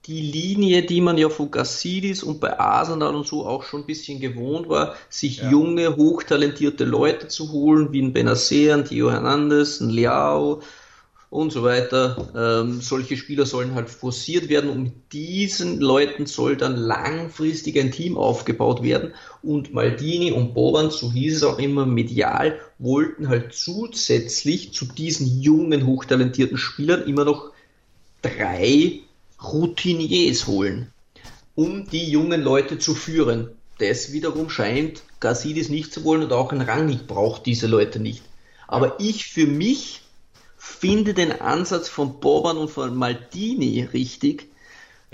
die 0.06 0.20
Linie, 0.20 0.82
die 0.82 1.00
man 1.00 1.16
ja 1.16 1.30
von 1.30 1.50
Gassidis 1.50 2.22
und 2.22 2.38
bei 2.40 2.58
Arsenal 2.58 3.14
und 3.14 3.26
so 3.26 3.46
auch 3.46 3.62
schon 3.62 3.80
ein 3.82 3.86
bisschen 3.86 4.20
gewohnt 4.20 4.68
war, 4.68 4.96
sich 5.08 5.38
Ja. 5.38 5.50
junge, 5.50 5.96
hochtalentierte 5.96 6.84
Leute 6.84 7.28
zu 7.28 7.52
holen, 7.52 7.92
wie 7.92 8.02
ein 8.02 8.12
Benacer, 8.12 8.74
ein 8.74 8.84
Theo 8.84 9.10
Hernandez, 9.10 9.80
ein 9.80 9.88
Leao 9.88 10.60
und 11.30 11.52
so 11.52 11.62
weiter. 11.62 12.28
Ähm, 12.36 12.80
solche 12.82 13.16
Spieler 13.16 13.46
sollen 13.46 13.74
halt 13.74 13.88
forciert 13.88 14.48
werden 14.50 14.68
und 14.70 14.82
mit 14.82 15.12
diesen 15.12 15.80
Leuten 15.80 16.26
soll 16.26 16.56
dann 16.56 16.76
langfristig 16.76 17.78
ein 17.78 17.90
Team 17.90 18.18
aufgebaut 18.18 18.82
werden. 18.82 19.14
Und 19.42 19.72
Maldini 19.72 20.32
und 20.32 20.52
Boban, 20.54 20.90
so 20.90 21.10
hieß 21.10 21.36
es 21.36 21.42
auch 21.42 21.58
immer 21.58 21.86
medial, 21.86 22.60
wollten 22.78 23.28
halt 23.28 23.54
zusätzlich 23.54 24.74
zu 24.74 24.84
diesen 24.84 25.40
jungen, 25.40 25.86
hochtalentierten 25.86 26.58
Spielern 26.58 27.02
immer 27.08 27.24
noch 27.24 27.50
drei 28.22 29.00
Routiniers 29.52 30.46
holen, 30.46 30.92
um 31.54 31.88
die 31.88 32.10
jungen 32.10 32.42
Leute 32.42 32.78
zu 32.78 32.94
führen. 32.94 33.50
Das 33.78 34.12
wiederum 34.12 34.50
scheint 34.50 35.02
Gassidis 35.20 35.68
nicht 35.68 35.92
zu 35.92 36.04
wollen 36.04 36.22
und 36.22 36.32
auch 36.32 36.52
ein 36.52 36.60
Rangnick 36.60 37.06
braucht 37.06 37.46
diese 37.46 37.66
Leute 37.66 37.98
nicht. 37.98 38.22
Aber 38.68 39.00
ich 39.00 39.26
für 39.26 39.46
mich 39.46 40.02
finde 40.56 41.14
den 41.14 41.32
Ansatz 41.40 41.88
von 41.88 42.20
Boban 42.20 42.56
und 42.56 42.70
von 42.70 42.94
Maldini 42.96 43.82
richtig, 43.92 44.48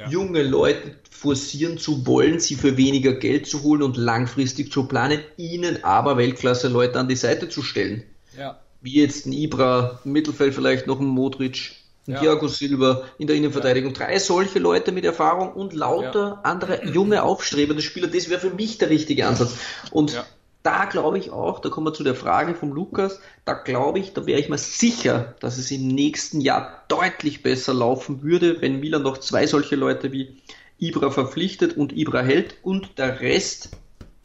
junge 0.08 0.42
Leute 0.42 0.94
forcieren 1.10 1.76
zu 1.76 2.06
wollen, 2.06 2.40
sie 2.40 2.54
für 2.54 2.76
weniger 2.76 3.12
Geld 3.12 3.46
zu 3.46 3.62
holen 3.62 3.82
und 3.82 3.96
langfristig 3.96 4.72
zu 4.72 4.84
planen, 4.84 5.20
ihnen 5.36 5.84
aber 5.84 6.16
Weltklasse-Leute 6.16 6.98
an 6.98 7.08
die 7.08 7.16
Seite 7.16 7.48
zu 7.48 7.62
stellen. 7.62 8.04
Ja. 8.38 8.60
Wie 8.80 8.94
jetzt 8.94 9.26
ein 9.26 9.32
Ibra, 9.32 10.00
im 10.04 10.12
Mittelfeld 10.12 10.54
vielleicht 10.54 10.86
noch 10.86 11.00
ein 11.00 11.06
Modric, 11.06 11.72
Ja. 12.12 12.20
Thiago 12.20 12.48
Silva 12.48 13.02
in 13.18 13.26
der 13.26 13.36
Innenverteidigung. 13.36 13.92
Drei 13.94 14.18
solche 14.18 14.58
Leute 14.58 14.92
mit 14.92 15.04
Erfahrung 15.04 15.52
und 15.52 15.72
lauter 15.72 16.40
andere 16.44 16.84
junge, 16.86 17.22
aufstrebende 17.22 17.82
Spieler. 17.82 18.08
Das 18.08 18.28
wäre 18.28 18.40
für 18.40 18.50
mich 18.50 18.78
der 18.78 18.90
richtige 18.90 19.26
Ansatz. 19.26 19.54
Und 19.90 20.12
Ja. 20.12 20.26
da 20.62 20.84
glaube 20.86 21.18
ich 21.18 21.30
auch, 21.30 21.60
da 21.60 21.68
kommen 21.68 21.86
wir 21.86 21.94
zu 21.94 22.04
der 22.04 22.14
Frage 22.14 22.54
vom 22.54 22.72
Lukas, 22.72 23.20
da 23.44 23.54
glaube 23.54 23.98
ich, 23.98 24.12
da 24.12 24.26
wäre 24.26 24.40
ich 24.40 24.48
mir 24.48 24.58
sicher, 24.58 25.34
dass 25.40 25.58
es 25.58 25.70
im 25.70 25.88
nächsten 25.88 26.40
Jahr 26.40 26.84
deutlich 26.88 27.42
besser 27.42 27.72
laufen 27.74 28.22
würde, 28.22 28.60
wenn 28.60 28.80
Milan 28.80 29.02
noch 29.02 29.18
zwei 29.18 29.46
solche 29.46 29.76
Leute 29.76 30.12
wie 30.12 30.42
Ibra 30.78 31.10
verpflichtet 31.10 31.76
und 31.76 31.92
Ibra 31.96 32.22
hält 32.22 32.56
und 32.62 32.98
der 32.98 33.20
Rest 33.20 33.70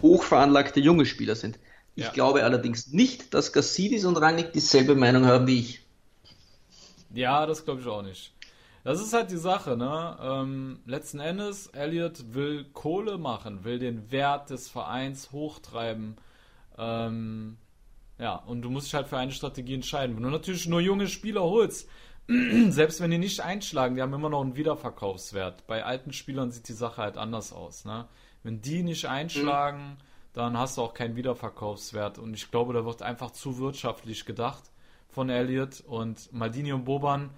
hochveranlagte 0.02 0.80
junge 0.80 1.06
Spieler 1.06 1.36
sind. 1.36 1.58
Ich 1.96 2.06
Ja. 2.06 2.12
glaube 2.12 2.44
allerdings 2.44 2.88
nicht, 2.88 3.34
dass 3.34 3.54
Gassidis 3.54 4.04
und 4.06 4.18
Rangnick 4.18 4.52
dieselbe 4.54 4.96
Meinung 4.96 5.26
haben 5.26 5.48
wie 5.48 5.60
ich. 5.60 5.85
Ja, 7.16 7.46
das 7.46 7.64
glaube 7.64 7.82
ich 7.82 7.88
auch 7.88 8.02
nicht. 8.02 8.34
Das 8.84 9.02
ist 9.02 9.14
halt 9.14 9.32
die 9.32 9.38
Sache, 9.38 9.78
ne? 9.78 10.18
Ähm, 10.22 10.80
letzten 10.86 11.20
Endes, 11.20 11.68
Elliot 11.68 12.36
will 12.36 12.66
Kohle 12.74 13.18
machen, 13.18 13.64
will 13.64 13.80
den 13.80 14.12
Wert 14.12 14.50
des 14.50 14.70
Vereins 14.70 15.32
hochtreiben. 15.32 16.18
Ähm, 16.78 17.58
ja, 18.20 18.36
und 18.36 18.62
du 18.62 18.70
musst 18.70 18.88
dich 18.88 18.94
halt 18.94 19.08
für 19.08 19.18
eine 19.18 19.32
Strategie 19.32 19.74
entscheiden. 19.74 20.16
Wenn 20.16 20.24
du 20.24 20.30
natürlich 20.30 20.68
nur 20.68 20.82
junge 20.82 21.08
Spieler 21.08 21.42
holst, 21.42 21.90
selbst 22.68 23.02
wenn 23.02 23.12
die 23.12 23.18
nicht 23.18 23.40
einschlagen, 23.40 23.96
die 23.96 24.02
haben 24.02 24.14
immer 24.14 24.30
noch 24.30 24.42
einen 24.42 24.58
Wiederverkaufswert. 24.58 25.66
Bei 25.68 25.84
alten 25.84 26.14
Spielern 26.14 26.52
sieht 26.52 26.68
die 26.68 26.74
Sache 26.74 27.02
halt 27.02 27.18
anders 27.18 27.54
aus, 27.54 27.86
ne? 27.86 28.08
Wenn 28.44 28.62
die 28.62 28.84
nicht 28.84 29.06
einschlagen, 29.06 29.98
dann 30.34 30.58
hast 30.58 30.78
du 30.78 30.84
auch 30.84 30.94
keinen 30.94 31.16
Wiederverkaufswert. 31.16 32.20
Und 32.20 32.34
ich 32.36 32.52
glaube, 32.52 32.74
da 32.74 32.86
wird 32.86 33.02
einfach 33.02 33.32
zu 33.32 33.58
wirtschaftlich 33.58 34.26
gedacht 34.26 34.70
von 35.16 35.30
Elliot. 35.30 35.82
Und 35.82 36.32
Maldini 36.32 36.72
und 36.74 36.86
Boban 36.86 37.32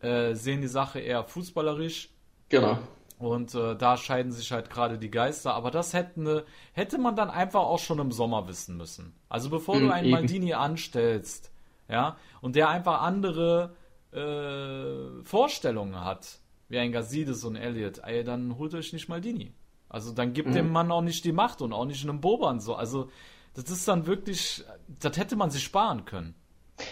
äh, 0.00 0.34
sehen 0.34 0.60
die 0.60 0.68
Sache 0.68 1.00
eher 1.00 1.24
fußballerisch. 1.24 2.10
Genau. 2.48 2.78
Und 3.18 3.54
äh, 3.54 3.74
da 3.76 3.96
scheiden 3.96 4.30
sich 4.30 4.52
halt 4.52 4.68
gerade 4.70 4.98
die 4.98 5.10
Geister. 5.10 5.54
Aber 5.54 5.70
das 5.70 5.94
hätte, 5.94 6.22
ne, 6.22 6.44
hätte 6.72 6.98
man 6.98 7.16
dann 7.16 7.30
einfach 7.30 7.60
auch 7.62 7.78
schon 7.78 7.98
im 7.98 8.12
Sommer 8.12 8.46
wissen 8.46 8.76
müssen. 8.76 9.14
Also 9.28 9.48
bevor 9.50 9.80
du 9.80 9.86
Mhm, 9.86 9.92
einen 9.92 10.06
eben. 10.06 10.12
Maldini 10.12 10.52
anstellst, 10.52 11.50
ja, 11.88 12.16
und 12.42 12.56
der 12.56 12.68
einfach 12.68 13.00
andere 13.02 13.74
äh, 14.12 15.24
Vorstellungen 15.24 16.04
hat, 16.04 16.40
wie 16.68 16.78
ein 16.78 16.92
Gazidis 16.92 17.44
und 17.44 17.56
Elliot, 17.56 17.98
ey, 18.04 18.22
dann 18.24 18.58
holt 18.58 18.74
euch 18.74 18.92
nicht 18.92 19.08
Maldini. 19.08 19.54
Also 19.88 20.12
dann 20.12 20.32
gibt 20.32 20.48
Mhm. 20.50 20.54
dem 20.54 20.70
Mann 20.72 20.90
auch 20.90 21.00
nicht 21.02 21.24
die 21.24 21.32
Macht 21.32 21.62
und 21.62 21.72
auch 21.72 21.84
nicht 21.86 22.02
einem 22.04 22.20
Boban 22.20 22.60
so. 22.60 22.74
Also 22.74 23.08
das 23.54 23.70
ist 23.70 23.86
dann 23.88 24.06
wirklich, 24.06 24.64
das 25.00 25.16
hätte 25.16 25.36
man 25.36 25.50
sich 25.50 25.62
sparen 25.64 26.04
können. 26.04 26.34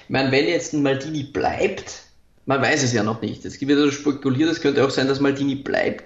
Ich 0.04 0.10
meine, 0.10 0.30
wenn 0.32 0.46
jetzt 0.46 0.72
ein 0.72 0.82
Maldini 0.82 1.24
bleibt, 1.24 2.02
man 2.46 2.60
weiß 2.60 2.82
es 2.82 2.92
ja 2.92 3.02
noch 3.02 3.22
nicht. 3.22 3.44
Es 3.44 3.58
gibt 3.58 3.70
ja 3.70 3.76
so 3.76 3.90
spekuliert, 3.90 4.50
es 4.50 4.60
könnte 4.60 4.84
auch 4.84 4.90
sein, 4.90 5.08
dass 5.08 5.20
Maldini 5.20 5.54
bleibt 5.54 6.04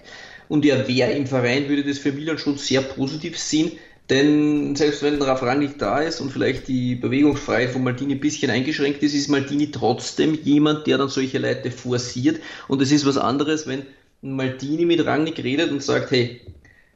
und 0.49 0.65
er 0.65 0.87
wäre 0.89 1.13
im 1.13 1.27
Verein, 1.27 1.69
würde 1.69 1.85
das 1.85 1.99
für 1.99 2.13
Milan 2.13 2.39
schon 2.39 2.59
sehr 2.59 2.81
positiv 2.81 3.39
sehen. 3.39 3.73
Denn 4.09 4.75
selbst 4.75 5.03
wenn 5.03 5.21
Ralf 5.21 5.43
Rangnick 5.43 5.79
da 5.79 6.01
ist 6.01 6.21
und 6.21 6.33
vielleicht 6.33 6.67
die 6.67 6.95
Bewegungsfreiheit 6.95 7.71
von 7.71 7.85
Maldini 7.85 8.15
ein 8.15 8.21
bisschen 8.21 8.51
eingeschränkt 8.51 9.03
ist, 9.03 9.13
ist 9.13 9.29
Maldini 9.29 9.71
trotzdem 9.71 10.35
jemand, 10.43 10.87
der 10.87 10.97
dann 10.97 11.11
solche 11.11 11.39
Leute 11.39 11.71
forciert. 11.71 12.41
Und 12.69 12.81
es 12.81 12.91
ist 12.91 13.05
was 13.05 13.19
anderes, 13.19 13.67
wenn 13.67 13.83
Maldini 14.23 14.87
mit 14.87 15.05
Rangnick 15.05 15.45
redet 15.45 15.71
und 15.71 15.83
sagt, 15.83 16.11
hey, 16.11 16.41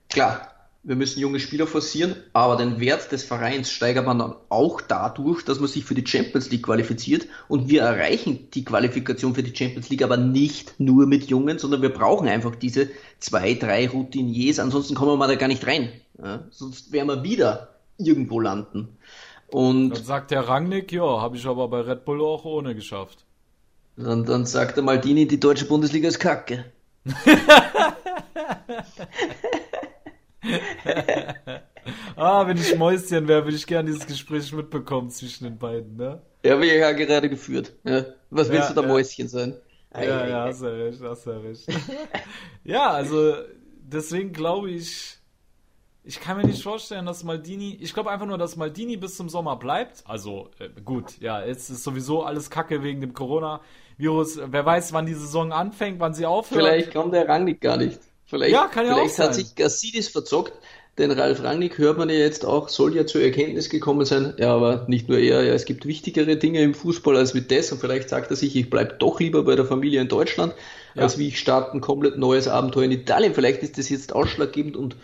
klar, 0.09 0.52
wir 0.85 0.97
müssen 0.97 1.21
junge 1.21 1.39
Spieler 1.39 1.69
forcieren, 1.69 2.17
aber 2.33 2.57
den 2.57 2.81
Wert 2.81 3.13
des 3.13 3.23
Vereins 3.23 3.71
steigert 3.71 4.05
man 4.05 4.19
dann 4.19 4.35
auch 4.49 4.81
dadurch, 4.81 5.45
dass 5.45 5.61
man 5.61 5.69
sich 5.69 5.85
für 5.85 5.95
die 5.95 6.07
Champions 6.07 6.51
League 6.51 6.65
qualifiziert 6.65 7.29
und 7.47 7.69
wir 7.69 7.83
erreichen 7.83 8.51
die 8.53 8.65
Qualifikation 8.65 9.35
für 9.35 9.45
die 9.45 9.55
Champions 9.55 9.91
League 9.91 10.03
aber 10.03 10.17
nicht 10.17 10.81
nur 10.81 11.07
mit 11.07 11.27
Jungen, 11.27 11.59
sondern 11.61 11.83
wir 11.83 11.93
brauchen 11.93 12.27
einfach 12.27 12.57
diese 12.57 12.89
zwei, 13.21 13.55
drei 13.55 13.89
Routiniers, 13.89 14.59
ansonsten 14.59 14.97
kommen 14.97 15.19
wir 15.19 15.29
da 15.29 15.37
gar 15.37 15.47
nicht 15.47 15.67
rein. 15.67 15.89
Ja? 16.19 16.45
Sonst 16.51 16.91
werden 16.91 17.09
wir 17.09 17.23
wieder 17.23 17.77
irgendwo 17.99 18.41
landen. 18.41 18.97
Und 19.47 19.91
Dann 19.91 20.05
sagt 20.05 20.31
der 20.33 20.49
Rangnick, 20.49 20.91
ja, 20.91 21.21
habe 21.21 21.37
ich 21.37 21.47
aber 21.47 21.69
bei 21.69 21.83
Red 21.83 22.05
Bull 22.05 22.21
auch 22.23 22.45
ohne 22.45 22.75
geschafft. 22.75 23.25
dann, 23.97 24.25
dann 24.25 24.47
sagt 24.47 24.77
der 24.77 24.83
Maldini, 24.83 25.29
die 25.29 25.39
deutsche 25.39 25.67
Bundesliga 25.67 26.09
ist 26.09 26.19
kacke. 26.19 26.65
Ah, 32.17 32.47
wenn 32.47 32.57
ich 32.59 32.77
Mäuschen 32.77 33.27
wäre, 33.29 33.45
würde 33.45 33.57
ich 33.57 33.67
gerne 33.67 33.91
dieses 33.91 34.07
Gespräch 34.07 34.53
mitbekommen 34.53 35.11
zwischen 35.11 35.45
den 35.45 35.59
beiden, 35.59 35.97
ne? 35.97 36.23
Ja, 36.45 36.61
ich 36.61 36.73
ja 36.73 36.93
gerade 36.93 37.29
geführt. 37.29 37.73
Ja. 37.85 38.05
Was 38.31 38.51
willst 38.51 38.69
Ja, 38.69 38.71
du 38.71 38.75
da 38.75 38.83
ja. 38.83 38.87
Mäuschen 38.87 39.29
sein? 39.29 39.61
Ja, 39.95 40.27
ja, 40.27 40.45
hast 40.47 40.63
ja 40.63 40.69
recht, 40.71 41.01
hast 41.03 41.27
ja 41.27 41.39
recht. 41.39 41.69
ja, 42.65 42.91
also 42.91 43.35
deswegen 43.81 44.33
glaube 44.33 44.71
ich, 44.71 45.19
ich 46.05 46.21
kann 46.21 46.37
mir 46.39 46.45
nicht 46.47 46.63
vorstellen, 46.63 47.07
dass 47.07 47.25
Maldini, 47.25 47.77
ich 47.81 47.95
glaube 47.95 48.11
einfach 48.11 48.27
nur, 48.27 48.39
dass 48.39 48.57
Maldini 48.57 48.97
bis 48.97 49.17
zum 49.17 49.29
Sommer 49.29 49.57
bleibt. 49.57 50.05
Also 50.07 50.51
äh, 50.59 50.71
gut, 50.85 51.19
ja, 51.21 51.45
jetzt 51.45 51.71
ist 51.71 51.85
sowieso 51.85 52.25
alles 52.25 52.51
Kacke 52.51 52.83
wegen 52.83 53.01
dem 53.01 53.15
Corona. 53.15 53.63
Virus, 53.99 54.39
wer 54.45 54.67
weiß, 54.67 54.93
wann 54.95 55.07
die 55.07 55.15
Saison 55.15 55.53
anfängt, 55.53 56.01
wann 56.01 56.15
sie 56.15 56.27
aufhört. 56.27 56.61
Vielleicht 56.63 56.93
kommt 56.93 57.15
der 57.15 57.29
Rangnick 57.29 57.61
gar 57.61 57.77
nicht. 57.77 58.01
Vielleicht, 58.33 58.53
Ja, 58.55 58.67
kann 58.69 58.87
ja 58.87 58.95
vielleicht 58.95 59.15
auch 59.21 59.25
hat 59.25 59.35
sein. 59.35 59.45
sich 59.45 59.55
Gassidis 59.57 60.09
verzockt, 60.09 60.55
denn 60.97 61.11
Ralf 61.11 61.43
Rangnick 61.43 61.77
hört 61.77 61.99
man 61.99 62.09
ja 62.09 62.15
jetzt 62.15 62.47
auch, 62.47 62.71
soll 62.71 62.97
ja 62.97 63.05
zur 63.05 63.21
Erkenntnis 63.21 63.69
gekommen 63.69 64.07
sein. 64.07 64.33
Ja, 64.39 64.55
aber 64.55 64.87
nicht 64.89 65.07
nur 65.11 65.19
er, 65.19 65.43
ja, 65.45 65.53
es 65.53 65.67
gibt 65.67 65.85
wichtigere 65.85 66.37
Dinge 66.37 66.63
im 66.63 66.73
Fußball 66.73 67.15
als 67.19 67.35
mit 67.35 67.51
das 67.51 67.71
und 67.73 67.79
vielleicht 67.79 68.09
sagt 68.09 68.31
er 68.31 68.37
sich, 68.37 68.57
ich 68.57 68.71
bleib 68.71 68.99
doch 69.01 69.21
lieber 69.21 69.43
bei 69.45 69.55
der 69.55 69.67
Familie 69.67 70.01
in 70.01 70.09
Deutschland, 70.09 70.55
Ja. 70.95 71.03
als 71.03 71.19
wie 71.19 71.29
ich 71.29 71.39
starte 71.39 71.73
ein 71.77 71.83
komplett 71.83 72.17
neues 72.17 72.49
Abenteuer 72.49 72.85
in 72.85 72.93
Italien. 72.93 73.35
Vielleicht 73.35 73.63
ist 73.63 73.77
das 73.77 73.91
jetzt 73.91 74.15
ausschlaggebend 74.15 74.79
und 74.79 74.97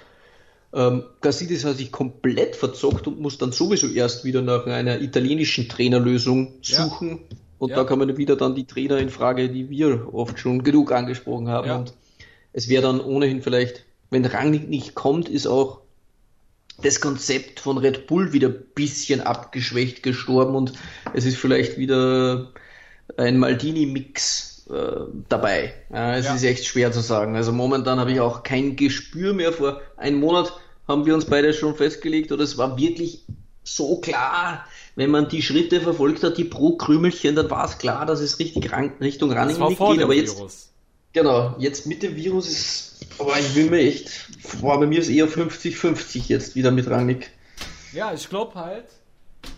ähm, 0.73 1.03
Gassidis 1.21 1.67
hat 1.67 1.77
sich 1.77 1.93
komplett 1.93 2.57
verzockt 2.57 3.07
und 3.07 3.21
muss 3.21 3.37
dann 3.37 3.53
sowieso 3.53 3.89
erst 3.89 4.25
wieder 4.25 4.41
nach 4.41 4.65
einer 4.67 5.01
italienischen 5.03 5.69
Trainerlösung 5.69 6.55
Ja. 6.63 6.85
suchen. 6.85 7.21
Und 7.59 7.71
Ja. 7.71 7.77
da 7.77 7.85
kann 7.85 7.99
man 7.99 8.17
wieder 8.17 8.37
dann 8.37 8.55
die 8.55 8.65
Trainer 8.65 8.99
in 8.99 9.11
Frage, 9.11 9.51
die 9.51 9.69
wir 9.69 10.15
oft 10.15 10.39
schon 10.39 10.63
genug 10.63 10.93
angesprochen 10.93 11.49
haben. 11.49 11.69
Ja. 11.69 11.77
Und 11.77 11.93
es 12.53 12.69
wäre 12.69 12.83
dann 12.83 13.01
ohnehin 13.01 13.43
vielleicht, 13.43 13.85
wenn 14.11 14.25
Rangnick 14.25 14.69
nicht 14.69 14.95
kommt, 14.95 15.29
ist 15.29 15.47
auch 15.47 15.81
das 16.83 17.01
Konzept 17.01 17.61
von 17.61 17.79
Red 17.79 18.07
Bull 18.07 18.33
wieder 18.33 18.49
ein 18.49 18.65
bisschen 18.75 19.21
abgeschwächt 19.21 20.03
gestorben 20.03 20.55
und 20.55 20.73
es 21.13 21.25
ist 21.25 21.37
vielleicht 21.37 21.77
wieder 21.77 22.53
ein 23.17 23.39
Maldini-Mix 23.39 24.67
äh, 24.71 25.01
dabei. 25.29 25.75
Ja, 25.93 26.17
es 26.17 26.27
Ja. 26.27 26.35
ist 26.35 26.45
echt 26.45 26.67
schwer 26.67 26.93
zu 26.93 27.01
sagen. 27.01 27.37
Also 27.37 27.53
momentan 27.53 27.99
habe 27.99 28.13
ich 28.13 28.21
auch 28.21 28.43
kein 28.43 28.77
Gespür 28.77 29.33
mehr. 29.33 29.53
Vor 29.53 29.81
einem 29.97 30.21
Monat 30.21 30.53
haben 30.87 31.05
wir 31.05 31.15
uns 31.15 31.25
beide 31.25 31.53
schon 31.53 31.75
festgelegt 31.75 32.31
oder 32.33 32.45
es 32.45 32.59
war 32.59 32.79
wirklich 32.79 33.25
so 33.65 34.01
klar, 34.01 34.65
wenn 34.97 35.11
man 35.11 35.29
die 35.29 35.43
Schritte 35.43 35.81
verfolgt 35.81 36.23
hat, 36.23 36.39
die 36.39 36.45
pro 36.45 36.77
Krümelchen, 36.77 37.35
dann 37.37 37.51
war 37.51 37.67
es 37.67 37.79
klar, 37.79 38.07
dass 38.07 38.21
es 38.21 38.39
richtig 38.39 38.73
ran, 38.73 38.93
Richtung 39.01 39.33
Running 39.33 39.77
vor 39.77 39.95
geht. 39.95 40.03
Aber 40.03 40.15
jetzt, 40.15 40.37
Virus. 40.39 40.71
Genau, 41.19 41.55
jetzt 41.59 41.87
mit 41.87 42.03
dem 42.03 42.15
Virus 42.15 42.49
ist, 42.49 43.07
aber 43.19 43.39
ich 43.39 43.55
will 43.55 43.71
mir 43.71 43.79
echt, 43.79 44.29
boah, 44.61 44.79
bei 44.79 44.87
mir 44.87 45.01
ist 45.01 45.09
eher 45.09 45.27
50-50 45.27 46.29
jetzt 46.29 46.55
wieder 46.55 46.71
mit 46.71 46.89
Rangnick. 46.89 47.31
Ja, 47.93 48.13
ich 48.13 48.29
glaube 48.29 48.55
halt, 48.55 48.87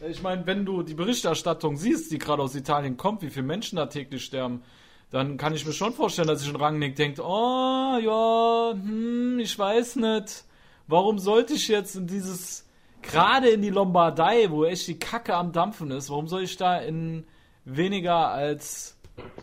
ich 0.09 0.23
meine, 0.23 0.47
wenn 0.47 0.65
du 0.65 0.83
die 0.83 0.95
Berichterstattung 0.95 1.77
siehst, 1.77 2.11
die 2.13 2.19
gerade 2.19 2.43
aus 2.43 2.55
Italien 2.55 2.97
kommt, 2.97 3.23
wie 3.23 3.31
viele 3.31 3.47
Menschen 3.47 3.77
da 3.77 3.87
täglich 3.87 4.25
sterben, 4.25 4.63
dann 5.11 5.37
kann 5.37 5.55
ich 5.55 5.67
mir 5.67 5.73
schon 5.73 5.93
vorstellen, 5.93 6.29
dass 6.29 6.41
sich 6.41 6.49
ein 6.49 6.57
Rangnick 6.57 6.97
denkt, 6.97 7.21
oh, 7.21 7.99
ja, 8.01 8.73
hm, 8.73 9.39
ich 9.41 9.59
weiß 9.59 9.97
nicht, 9.97 10.45
warum 10.87 11.19
sollte 11.19 11.55
ich 11.55 11.69
jetzt 11.69 11.97
in 11.97 12.07
dieses, 12.07 12.65
gerade 13.03 13.51
in 13.51 13.61
die 13.61 13.71
Lombardei, 13.71 14.51
wo 14.51 14.65
echt 14.65 14.87
die 14.89 14.99
Kacke 14.99 15.35
am 15.35 15.53
Dampfen 15.53 15.91
ist, 15.91 16.09
warum 16.09 16.27
soll 16.27 16.45
ich 16.45 16.57
da 16.57 16.79
in 16.79 17.27
weniger 17.65 18.29
als 18.29 18.97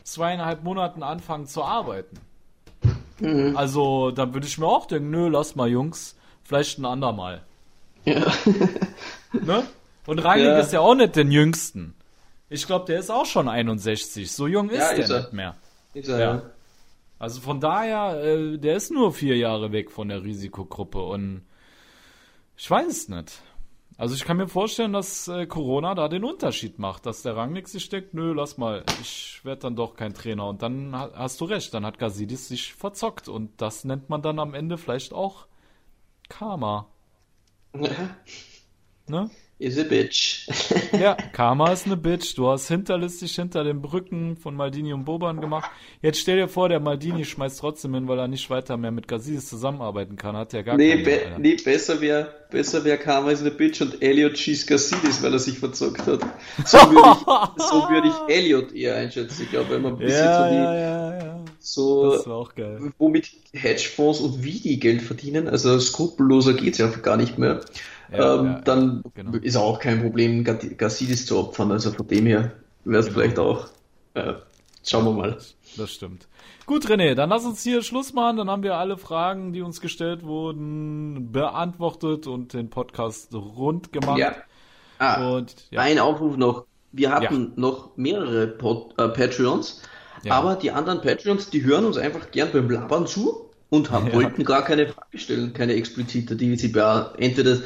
zweieinhalb 0.03 0.63
Monaten 0.63 1.03
anfangen 1.03 1.45
zu 1.47 1.63
arbeiten? 1.63 2.17
Also, 3.55 4.11
da 4.11 4.33
würde 4.33 4.45
ich 4.45 4.57
mir 4.59 4.67
auch 4.67 4.85
denken, 4.85 5.09
nö, 5.09 5.27
lass 5.27 5.55
mal, 5.55 5.67
Jungs, 5.67 6.15
vielleicht 6.43 6.77
ein 6.77 6.85
andermal. 6.85 7.41
Ja. 8.05 8.31
Ne? 9.33 9.63
Und 10.05 10.19
Rangnick 10.19 10.45
Ja. 10.47 10.59
ist 10.59 10.71
ja 10.71 10.79
auch 10.79 10.95
nicht 10.95 11.15
den 11.15 11.31
Jüngsten. 11.31 11.93
Ich 12.49 12.65
glaube, 12.65 12.85
der 12.85 12.99
ist 12.99 13.09
auch 13.09 13.25
schon 13.25 13.49
61. 13.49 14.31
So 14.31 14.47
jung 14.47 14.69
ist 14.69 14.77
Ja, 14.79 14.89
der 14.93 14.97
ist 15.03 15.09
er. 15.09 15.19
nicht 15.19 15.33
mehr. 15.33 15.55
Ist 15.93 16.07
er, 16.07 16.19
Ja. 16.19 16.35
ja. 16.35 16.41
Also 17.19 17.41
von 17.41 17.59
daher, 17.59 18.23
äh, 18.23 18.57
der 18.57 18.75
ist 18.77 18.91
nur 18.91 19.11
vier 19.11 19.35
Jahre 19.35 19.71
weg 19.71 19.89
von 19.91 20.07
der 20.07 20.23
Risikogruppe 20.23 20.99
und 21.01 21.41
ich 22.55 22.69
weiß 22.69 22.87
es 22.87 23.09
nicht. 23.09 23.41
Also 23.97 24.13
ich 24.13 24.25
kann 24.25 24.37
mir 24.37 24.47
vorstellen, 24.47 24.93
dass 24.93 25.27
äh, 25.27 25.47
Corona 25.47 25.95
da 25.95 26.07
den 26.07 26.23
Unterschied 26.23 26.77
macht, 26.77 27.07
dass 27.07 27.23
der 27.23 27.35
Rangnick 27.35 27.67
sich 27.67 27.89
denkt, 27.89 28.13
nö, 28.13 28.31
lass 28.33 28.57
mal, 28.57 28.83
ich 29.01 29.41
werde 29.43 29.61
dann 29.61 29.75
doch 29.75 29.95
kein 29.95 30.13
Trainer. 30.13 30.47
Und 30.47 30.61
dann 30.61 30.95
ha- 30.95 31.11
hast 31.15 31.41
du 31.41 31.45
recht, 31.45 31.73
dann 31.73 31.83
hat 31.85 31.97
Gasidis 31.97 32.47
sich 32.47 32.73
verzockt 32.75 33.27
und 33.27 33.59
das 33.59 33.85
nennt 33.85 34.07
man 34.09 34.21
dann 34.21 34.37
am 34.37 34.53
Ende 34.53 34.77
vielleicht 34.77 35.13
auch 35.13 35.47
Karma. 36.29 36.87
Ne? 39.07 39.31
Is 39.59 39.77
a 39.79 39.83
bitch. 39.83 40.47
Ja, 40.99 41.15
Karma 41.33 41.71
ist 41.73 41.85
eine 41.85 41.97
Bitch. 41.97 42.37
Du 42.37 42.47
hast 42.47 42.67
hinterlistig 42.69 43.35
hinter 43.35 43.63
den 43.63 43.81
Brücken 43.81 44.37
von 44.37 44.55
Maldini 44.55 44.93
und 44.93 45.03
Boban 45.05 45.41
gemacht. 45.41 45.69
Jetzt 46.01 46.19
stell 46.19 46.37
dir 46.37 46.47
vor, 46.47 46.69
der 46.69 46.79
Maldini 46.79 47.25
schmeißt 47.25 47.59
trotzdem 47.59 47.93
hin, 47.95 48.07
weil 48.07 48.19
er 48.19 48.27
nicht 48.27 48.49
weiter 48.49 48.77
mehr 48.77 48.91
mit 48.91 49.07
Gazidis 49.07 49.47
zusammenarbeiten 49.49 50.15
kann. 50.15 50.37
Hat 50.37 50.53
ja 50.53 50.61
gar 50.61 50.77
Nee, 50.77 50.97
be 51.03 51.21
Alter. 51.25 51.39
nee 51.39 51.55
besser 51.55 51.99
wäre 52.01 52.33
besser 52.51 52.85
wär 52.85 52.97
Karma 52.97 53.31
is 53.31 53.43
a 53.43 53.49
bitch 53.49 53.81
und 53.81 54.01
Elliot 54.01 54.37
schießt 54.37 54.67
Gassidis, 54.67 55.21
weil 55.21 55.33
er 55.33 55.39
sich 55.39 55.59
verzockt 55.59 56.05
hat. 56.07 56.21
So 56.65 56.77
würde 56.77 57.09
ich, 57.57 57.63
so 57.63 57.75
würd 57.89 58.05
ich 58.05 58.13
Elliot 58.35 58.71
eher 58.73 58.95
einschätzen. 58.95 59.43
Ich 59.43 59.49
glaube, 59.49 59.71
wenn 59.71 59.81
man 59.81 59.93
ein 59.93 59.99
bisschen 59.99 60.23
ja, 60.25 60.43
so 60.43 60.49
die, 60.49 60.55
ja, 60.55 60.75
ja, 60.75 61.17
ja. 61.17 61.39
so 61.59 62.11
Das 62.11 62.25
wäre 62.25 62.35
auch 62.35 62.55
geil. 62.55 62.93
womit 62.97 63.29
Hedgefonds 63.53 64.21
und 64.21 64.43
wie 64.43 64.59
die 64.59 64.79
Geld 64.79 65.01
verdienen, 65.01 65.47
also 65.49 65.77
skrupelloser 65.79 66.53
geht's 66.53 66.77
ja 66.77 66.87
gar 66.87 67.17
nicht 67.17 67.37
mehr. 67.37 67.61
Ja, 68.11 68.35
ähm, 68.39 68.45
ja, 68.45 68.61
dann 68.61 69.03
genau. 69.13 69.37
ist 69.37 69.55
auch 69.57 69.79
kein 69.79 70.01
Problem, 70.01 70.43
Gassidis 70.43 71.25
zu 71.25 71.37
opfern. 71.39 71.71
Also 71.71 71.91
von 71.91 72.07
dem 72.07 72.25
her 72.25 72.51
wäre 72.85 72.99
es 73.01 73.07
Genau. 73.07 73.19
vielleicht 73.19 73.39
auch. 73.39 73.67
Äh, 74.13 74.33
schauen 74.83 75.05
wir 75.05 75.11
mal. 75.11 75.37
Das 75.75 75.91
stimmt. 75.91 76.27
Gut, 76.65 76.85
René, 76.85 77.15
dann 77.15 77.29
lass 77.29 77.45
uns 77.45 77.63
hier 77.63 77.81
Schluss 77.81 78.13
machen. 78.13 78.37
Dann 78.37 78.49
haben 78.49 78.63
wir 78.63 78.75
alle 78.75 78.97
Fragen, 78.97 79.53
die 79.53 79.61
uns 79.61 79.79
gestellt 79.81 80.23
wurden, 80.23 81.31
beantwortet 81.31 82.27
und 82.27 82.53
den 82.53 82.69
Podcast 82.69 83.33
rund 83.33 83.93
gemacht. 83.93 84.17
Ja. 84.19 84.35
Ah, 84.99 85.29
Und 85.35 85.55
ja, 85.69 85.81
Ein 85.81 85.99
Aufruf 85.99 86.37
noch. 86.37 86.65
Wir 86.91 87.11
hatten 87.11 87.51
noch 87.55 87.95
mehrere 87.97 88.47
Pod 88.47 88.93
äh, 88.97 89.07
Patreons, 89.09 89.83
Ja. 90.23 90.33
aber 90.33 90.55
die 90.55 90.71
anderen 90.71 91.01
Patreons, 91.01 91.49
die 91.49 91.63
hören 91.63 91.85
uns 91.85 91.97
einfach 91.97 92.31
gern 92.31 92.49
beim 92.51 92.69
Labern 92.69 93.05
zu 93.05 93.49
und 93.69 93.91
haben, 93.91 94.07
Ja. 94.07 94.13
wollten 94.13 94.43
gar 94.43 94.63
keine 94.63 94.87
Frage 94.87 95.17
stellen, 95.19 95.53
keine 95.53 95.73
explizite, 95.73 96.35
die 96.35 96.55
sie 96.55 96.73
entweder 97.17 97.59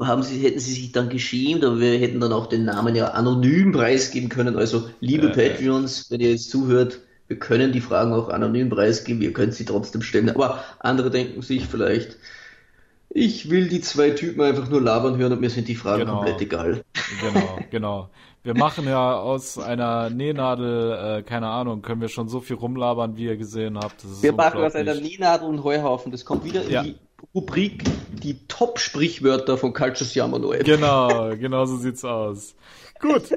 haben 0.00 0.22
sie, 0.22 0.38
hätten 0.40 0.58
sie 0.60 0.72
sich 0.72 0.92
dann 0.92 1.08
geschämt, 1.08 1.64
aber 1.64 1.80
wir 1.80 1.98
hätten 1.98 2.20
dann 2.20 2.32
auch 2.32 2.46
den 2.46 2.64
Namen 2.64 2.94
ja 2.94 3.08
anonym 3.08 3.72
preisgeben 3.72 4.28
können. 4.28 4.56
Also, 4.56 4.88
liebe 5.00 5.26
Ja, 5.28 5.34
ja. 5.34 5.50
Patreons, 5.50 6.10
wenn 6.10 6.20
ihr 6.20 6.30
jetzt 6.30 6.50
zuhört, 6.50 7.00
wir 7.26 7.38
können 7.38 7.72
die 7.72 7.80
Fragen 7.80 8.12
auch 8.12 8.28
anonym 8.28 8.70
preisgeben, 8.70 9.20
ihr 9.22 9.32
könnt 9.32 9.54
sie 9.54 9.64
trotzdem 9.64 10.02
stellen, 10.02 10.30
aber 10.30 10.62
andere 10.80 11.10
denken 11.10 11.42
sich 11.42 11.66
vielleicht, 11.66 12.16
ich 13.10 13.50
will 13.50 13.68
die 13.68 13.80
zwei 13.80 14.10
Typen 14.10 14.40
einfach 14.42 14.68
nur 14.68 14.80
labern 14.82 15.16
hören 15.16 15.32
und 15.32 15.40
mir 15.40 15.50
sind 15.50 15.68
die 15.68 15.74
Fragen 15.74 16.00
Genau. 16.00 16.16
komplett 16.16 16.40
egal. 16.42 16.82
genau, 17.20 17.58
genau. 17.70 18.10
Wir 18.44 18.54
machen 18.54 18.86
ja 18.86 19.14
aus 19.18 19.58
einer 19.58 20.10
Nähnadel, 20.10 21.18
äh, 21.18 21.22
keine 21.22 21.48
Ahnung, 21.48 21.82
können 21.82 22.00
wir 22.00 22.08
schon 22.08 22.28
so 22.28 22.40
viel 22.40 22.56
rumlabern, 22.56 23.16
wie 23.16 23.24
ihr 23.24 23.36
gesehen 23.36 23.78
habt. 23.78 24.04
Das 24.04 24.10
ist 24.10 24.22
Wir 24.22 24.32
machen 24.32 24.60
aus 24.62 24.74
einer. 24.74 24.94
Nähnadel 24.94 25.48
und 25.48 25.64
Heuhaufen. 25.64 26.12
Das 26.12 26.24
kommt 26.24 26.44
wieder 26.44 26.62
Ja. 26.68 26.82
in 26.82 26.94
die 26.94 26.96
Rubrik 27.34 27.84
die 28.22 28.46
Top-Sprichwörter 28.48 29.58
von 29.58 29.72
Calcius 29.72 30.14
Yamanoe. 30.14 30.58
Genau, 30.60 31.36
genau 31.36 31.64
so 31.64 31.76
sieht's 31.76 32.04
aus. 32.04 32.54
Gut. 33.00 33.30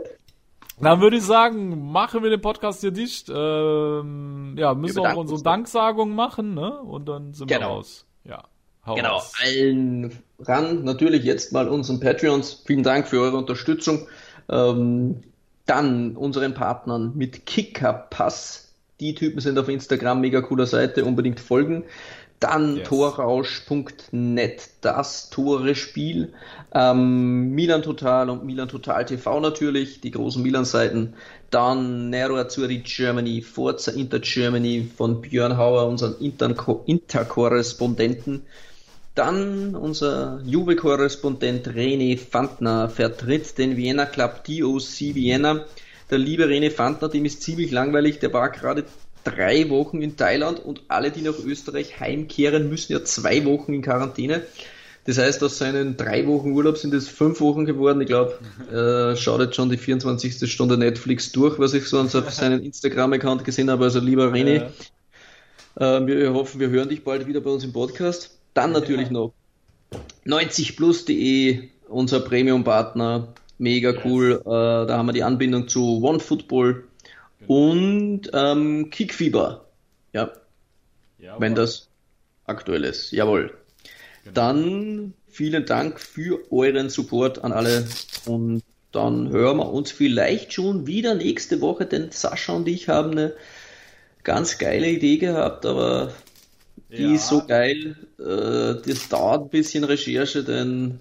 Dann 0.79 0.99
würde 1.01 1.17
ich 1.17 1.23
sagen, 1.23 1.91
machen 1.91 2.23
wir 2.23 2.29
den 2.32 2.41
Podcast 2.41 2.82
hier 2.82 2.91
dicht. 2.91 3.29
Ähm, 3.29 4.55
ja, 4.57 4.73
müssen 4.73 4.95
Wir 4.97 5.03
wir 5.03 5.13
auch 5.13 5.17
unsere 5.17 5.36
uns. 5.36 5.43
Danksagung 5.43 6.15
machen, 6.15 6.55
ne? 6.55 6.79
Und 6.82 7.07
dann 7.07 7.34
sind 7.34 7.49
wir 7.49 7.57
Genau. 7.57 7.75
raus. 7.75 8.05
Ja. 8.23 8.43
Hau 8.86 8.95
Genau, 8.95 9.13
raus. 9.15 9.34
allen 9.43 10.11
ran. 10.39 10.84
Natürlich 10.84 11.23
jetzt 11.23 11.53
mal 11.53 11.67
unseren 11.69 11.99
Patreons. 11.99 12.63
Vielen 12.65 12.82
Dank 12.82 13.07
für 13.07 13.19
eure 13.21 13.38
Unterstützung. 13.38 14.07
Ähm, 14.49 15.21
dann 15.67 16.17
unseren 16.17 16.55
Partnern 16.55 17.11
mit 17.15 17.45
Kickerpass. 17.45 18.73
Die 18.99 19.13
Typen 19.13 19.39
sind 19.39 19.57
auf 19.59 19.69
Instagram, 19.69 20.21
mega 20.21 20.41
cooler 20.41 20.66
Seite, 20.66 21.05
unbedingt 21.05 21.39
folgen. 21.39 21.83
Dann 22.42 22.78
Yes. 22.78 22.88
torrausch.net, 22.89 24.70
das 24.82 25.30
Tore-Spiel. 25.30 26.34
Ähm, 26.74 27.51
Milan 27.51 27.84
Total 27.84 28.32
und 28.32 28.43
Milan 28.43 28.68
Total 28.68 29.05
TV 29.05 29.39
natürlich, 29.39 30.01
die 30.01 30.09
großen 30.09 30.42
Milan-Seiten. 30.42 31.13
Dann 31.51 32.09
Nero 32.09 32.38
Azzurri 32.38 32.80
Germany, 32.80 33.43
Forza 33.43 33.92
Inter 33.92 34.20
Germany 34.20 34.89
von 34.97 35.22
Björn 35.22 35.55
Hauer, 35.58 35.86
unseren 35.88 36.16
Inter- 36.20 36.82
Interkorrespondenten. 36.88 38.42
Dann 39.13 39.76
unser 39.76 40.42
Juve-Korrespondent 40.43 41.68
René 41.68 42.18
Fantner 42.18 42.89
vertritt 42.89 43.58
den 43.59 43.78
Vienna 43.78 44.05
Club 44.08 44.43
DOC 44.46 45.13
Vienna. 45.13 45.66
Der 46.09 46.18
liebe 46.18 46.46
René 46.46 46.72
Fantner, 46.72 47.08
dem 47.08 47.26
ist 47.26 47.43
ziemlich 47.43 47.70
langweilig, 47.72 48.18
der 48.20 48.34
war 48.34 48.50
gerade 48.50 48.86
drei 49.24 49.70
Wochen 49.70 50.02
in 50.02 50.18
Thailand 50.18 50.60
und 50.60 50.84
alle, 50.88 51.12
die 51.12 51.22
nach 51.22 51.38
Österreich 51.38 52.00
heimkehren, 52.00 52.70
müssen 52.70 52.93
ja 52.93 53.04
zwei 53.04 53.46
Wochen 53.46 53.74
in 53.74 53.82
Quarantäne. 53.82 54.43
Das 55.06 55.18
heißt, 55.18 55.43
aus 55.43 55.58
seinen 55.58 55.98
drei 55.98 56.28
Wochen 56.28 56.52
Urlaub 56.52 56.78
sind 56.78 56.93
es 56.93 57.08
fünf 57.08 57.42
Wochen 57.42 57.66
geworden. 57.66 58.02
Ich 58.02 58.08
glaube, 58.08 58.38
äh, 58.72 59.16
schaut 59.18 59.42
jetzt 59.42 59.56
schon 59.56 59.70
die 59.70 59.78
24. 59.78 60.52
Stunde 60.52 60.78
Netflix 60.78 61.32
durch, 61.32 61.58
was 61.58 61.74
ich 61.74 61.86
sonst 61.88 62.16
auf 62.16 62.30
seinen 62.34 62.62
Instagram-Account 62.64 63.43
gesehen 63.43 63.72
habe. 63.72 63.86
Also 63.86 64.00
lieber 64.00 64.32
René, 64.32 64.70
äh, 65.76 66.06
wir 66.06 66.34
hoffen, 66.34 66.60
wir 66.60 66.70
hören 66.70 66.89
dich 66.89 67.04
bald 67.04 67.26
wieder 67.26 67.42
bei 67.42 67.50
uns 67.50 67.64
im 67.64 67.74
Podcast. 67.74 68.38
Dann 68.54 68.74
natürlich 68.74 69.10
noch 69.10 69.34
90plus.de, 70.28 71.70
unser 71.88 72.20
Premium-Partner, 72.20 73.34
mega 73.58 73.93
cool. 74.06 74.42
Äh, 74.46 74.50
da 74.50 74.98
haben 74.98 75.08
wir 75.08 75.14
die 75.14 75.24
Anbindung 75.24 75.68
zu 75.68 76.04
OneFootball 76.04 76.84
und 77.47 78.22
ähm, 78.34 78.89
Kickfieber. 78.89 79.66
Ja. 80.13 80.32
Wenn 81.39 81.55
das 81.55 81.88
aktuell 82.46 82.84
ist. 82.84 83.12
Jawohl. 83.12 83.54
Dann 84.34 85.13
vielen 85.28 85.66
Dank 85.66 86.00
für 86.00 86.51
euren 86.51 86.89
Support 86.89 87.43
an 87.43 87.54
alle 87.54 87.88
und 88.26 88.63
dann 88.92 89.30
hören 89.30 89.58
wir 89.58 89.72
uns 89.72 89.92
vielleicht 89.92 90.51
schon 90.54 90.86
wieder 90.88 91.16
nächste 91.16 91.62
Woche, 91.62 91.86
denn 91.86 92.12
Sascha 92.12 92.54
und 92.54 92.68
ich 92.68 92.89
haben 92.89 93.12
eine 93.12 93.34
ganz 94.24 94.58
geile 94.58 94.89
Idee 94.89 95.18
gehabt, 95.18 95.66
aber 95.66 96.13
die 96.89 97.04
Ja. 97.04 97.13
ist 97.13 97.28
so 97.30 97.46
geil, 97.47 97.96
äh, 98.20 98.82
das 98.86 99.08
dauert 99.09 99.43
ein 99.43 99.50
bisschen 99.50 99.84
Recherche, 99.86 100.43
denn 100.43 101.00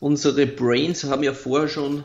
unsere 0.00 0.46
Brains 0.46 1.04
haben 1.04 1.22
ja 1.22 1.32
vorher 1.32 1.68
schon, 1.68 2.04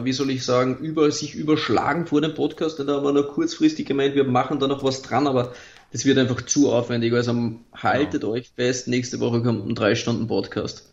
wie 0.00 0.12
soll 0.12 0.30
ich 0.30 0.44
sagen, 0.44 0.78
über, 0.78 1.10
sich 1.10 1.34
überschlagen 1.34 2.06
vor 2.06 2.20
dem 2.20 2.34
Podcast, 2.34 2.80
und 2.80 2.86
da 2.86 2.94
haben 2.94 3.04
wir 3.04 3.12
noch 3.12 3.28
kurzfristig 3.28 3.86
gemeint, 3.86 4.14
wir 4.14 4.24
machen 4.24 4.58
da 4.58 4.66
noch 4.66 4.82
was 4.82 5.02
dran, 5.02 5.26
aber 5.26 5.52
das 5.92 6.06
wird 6.06 6.16
einfach 6.16 6.40
zu 6.42 6.72
aufwendig, 6.72 7.12
also 7.12 7.52
haltet 7.74 8.24
euch 8.24 8.50
fest, 8.56 8.88
nächste 8.88 9.20
Woche 9.20 9.42
kommt 9.42 9.68
ein 9.68 9.74
drei 9.74 9.94
Stunden 9.94 10.26
Podcast. 10.26 10.90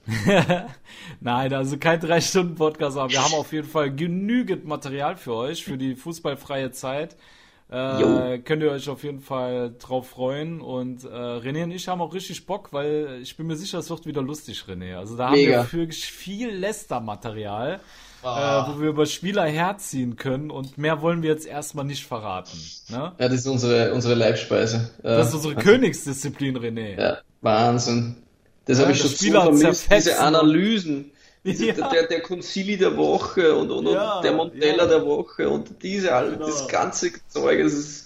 Nein, 1.21 1.53
also 1.53 1.77
kein 1.77 2.01
drei 2.01 2.19
Stunden 2.19 2.55
Podcast, 2.55 2.97
aber 2.97 3.09
wir 3.09 3.23
haben 3.23 3.33
auf 3.33 3.53
jeden 3.53 3.67
Fall 3.67 3.95
genügend 3.95 4.65
Material 4.65 5.15
für 5.15 5.33
euch 5.33 5.63
für 5.63 5.77
die 5.77 5.95
fußballfreie 5.95 6.71
Zeit. 6.71 7.15
Äh, 7.71 8.39
könnt 8.39 8.63
ihr 8.63 8.71
euch 8.71 8.89
auf 8.89 9.03
jeden 9.03 9.19
Fall 9.19 9.75
drauf 9.79 10.09
freuen 10.09 10.59
und 10.59 11.03
äh, 11.03 11.07
René 11.07 11.63
und 11.63 11.71
ich 11.71 11.87
haben 11.87 12.01
auch 12.01 12.15
richtig 12.15 12.47
Bock, 12.47 12.73
weil 12.73 13.19
ich 13.21 13.37
bin 13.37 13.45
mir 13.45 13.55
sicher, 13.55 13.77
es 13.77 13.91
wird 13.91 14.07
wieder 14.07 14.23
lustig, 14.23 14.65
René. 14.67 14.97
Also 14.97 15.15
da 15.15 15.27
haben 15.27 15.35
Mega. 15.35 15.67
wir 15.71 15.79
wirklich 15.79 16.03
viel 16.05 16.49
Lester-Material, 16.49 17.79
Ah. 17.79 18.08
Äh, 18.23 18.25
wo 18.25 18.81
wir 18.81 18.89
über 18.89 19.05
Spieler 19.05 19.45
herziehen 19.45 20.15
können 20.17 20.51
und 20.51 20.77
mehr 20.77 21.01
wollen 21.01 21.21
wir 21.23 21.29
jetzt 21.29 21.47
erstmal 21.47 21.85
nicht 21.85 22.05
verraten. 22.05 22.57
Ne? 22.89 23.13
Ja, 23.17 23.29
das 23.29 23.33
ist 23.41 23.47
unsere, 23.47 23.93
unsere 23.93 24.15
Leibspeise. 24.15 24.89
Das 25.03 25.29
ist 25.29 25.35
unsere 25.35 25.55
Königsdisziplin, 25.55 26.57
René. 26.57 26.99
Ja, 26.99 27.17
Wahnsinn. 27.41 28.17
Das 28.65 28.77
Ja, 28.77 28.83
habe 28.83 28.93
ich 28.93 28.99
schon 28.99 29.09
Spieler 29.11 29.41
so 29.41 29.45
vermisst, 29.57 29.81
zerfetzen 29.83 30.09
diese 30.11 30.19
Analysen. 30.19 31.11
Diese, 31.45 31.67
Ja. 31.67 31.89
der, 31.89 32.07
der 32.07 32.21
Concili 32.21 32.75
der 32.77 32.97
Woche 32.97 33.55
und, 33.55 33.71
und, 33.71 33.87
Ja, 33.87 34.17
und 34.17 34.23
der 34.25 34.33
Montella 34.33 34.83
ja. 34.83 34.89
der 34.89 35.05
Woche 35.05 35.49
und 35.49 35.81
diese, 35.81 36.13
all- 36.13 36.31
Genau. 36.33 36.45
das 36.45 36.67
ganze 36.67 37.11
Zeug, 37.29 37.63
das 37.63 37.73
ist, 37.73 38.05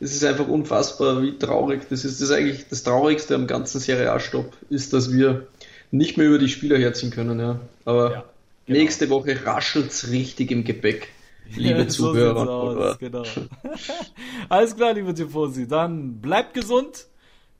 das 0.00 0.10
ist 0.12 0.24
einfach 0.24 0.48
unfassbar, 0.48 1.22
wie 1.22 1.38
traurig 1.38 1.82
das 1.88 2.04
ist. 2.04 2.20
Das 2.20 2.28
ist 2.28 2.34
eigentlich 2.36 2.66
das 2.68 2.82
Traurigste 2.82 3.36
am 3.36 3.46
ganzen 3.46 3.78
Serie 3.78 4.10
A-Stopp, 4.10 4.52
ist, 4.68 4.92
dass 4.92 5.12
wir 5.12 5.46
nicht 5.92 6.16
mehr 6.18 6.26
über 6.26 6.38
die 6.38 6.48
Spieler 6.48 6.76
herziehen 6.76 7.10
können, 7.12 7.38
ja. 7.38 7.60
Aber 7.84 8.12
Ja, 8.12 8.24
genau. 8.66 8.78
nächste 8.78 9.10
Woche 9.10 9.44
raschelt's 9.44 10.10
richtig 10.10 10.50
im 10.50 10.64
Gepäck, 10.64 11.08
liebe 11.56 11.80
Ja, 11.82 11.90
so 11.90 12.12
Zuhörer. 12.12 12.48
aus, 12.48 12.98
genau. 13.00 13.24
Alles 14.48 14.76
klar, 14.76 14.92
liebe 14.94 15.14
Tifosi. 15.14 15.66
Dann 15.68 16.20
bleibt 16.20 16.54
gesund. 16.54 17.06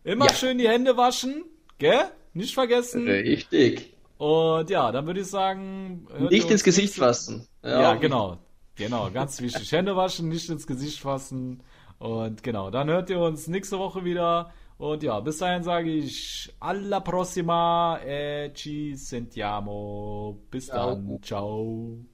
Immer 0.04 0.26
Ja. 0.26 0.34
schön 0.34 0.58
die 0.58 0.68
Hände 0.68 0.96
waschen. 0.96 1.44
Gell? 1.78 2.04
Nicht 2.34 2.54
vergessen. 2.54 3.06
Richtig. 3.08 3.92
Und 4.18 4.70
ja, 4.70 4.90
dann 4.92 5.06
würde 5.06 5.20
ich 5.20 5.26
sagen. 5.26 6.06
Nicht 6.30 6.50
ins 6.50 6.64
Gesicht 6.64 6.94
fassen. 6.94 7.46
Ja, 7.62 7.92
auch 7.94 8.00
genau. 8.00 8.38
Genau, 8.76 9.10
ganz 9.12 9.40
wichtig. 9.40 9.70
Hände 9.72 9.96
waschen, 9.96 10.28
nicht 10.28 10.48
ins 10.48 10.66
Gesicht 10.66 11.00
fassen. 11.00 11.62
Und 11.98 12.42
genau, 12.42 12.70
dann 12.70 12.88
hört 12.88 13.10
ihr 13.10 13.18
uns 13.20 13.46
nächste 13.48 13.78
Woche 13.78 14.04
wieder. 14.04 14.52
Und 14.82 15.00
ja, 15.04 15.20
bis 15.20 15.38
dahin 15.38 15.62
sage 15.62 15.90
ich 15.90 16.52
alla 16.58 16.98
prossima 16.98 18.00
e 18.04 18.50
ci 18.52 18.96
sentiamo. 18.96 20.40
Bis 20.50 20.66
Ciao. 20.66 20.96
dann. 20.96 21.22
Ciao. 21.22 22.04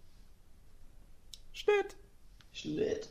Schnitt. 1.50 1.96
Schnitt. 2.52 3.08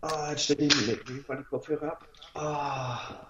Ah, 0.00 0.30
jetzt 0.30 0.44
stell 0.44 0.62
ich 0.62 1.28
mal 1.28 1.36
die 1.36 1.44
Kopfhörer 1.44 1.92
ab. 1.92 2.08
Ah. 2.32 3.26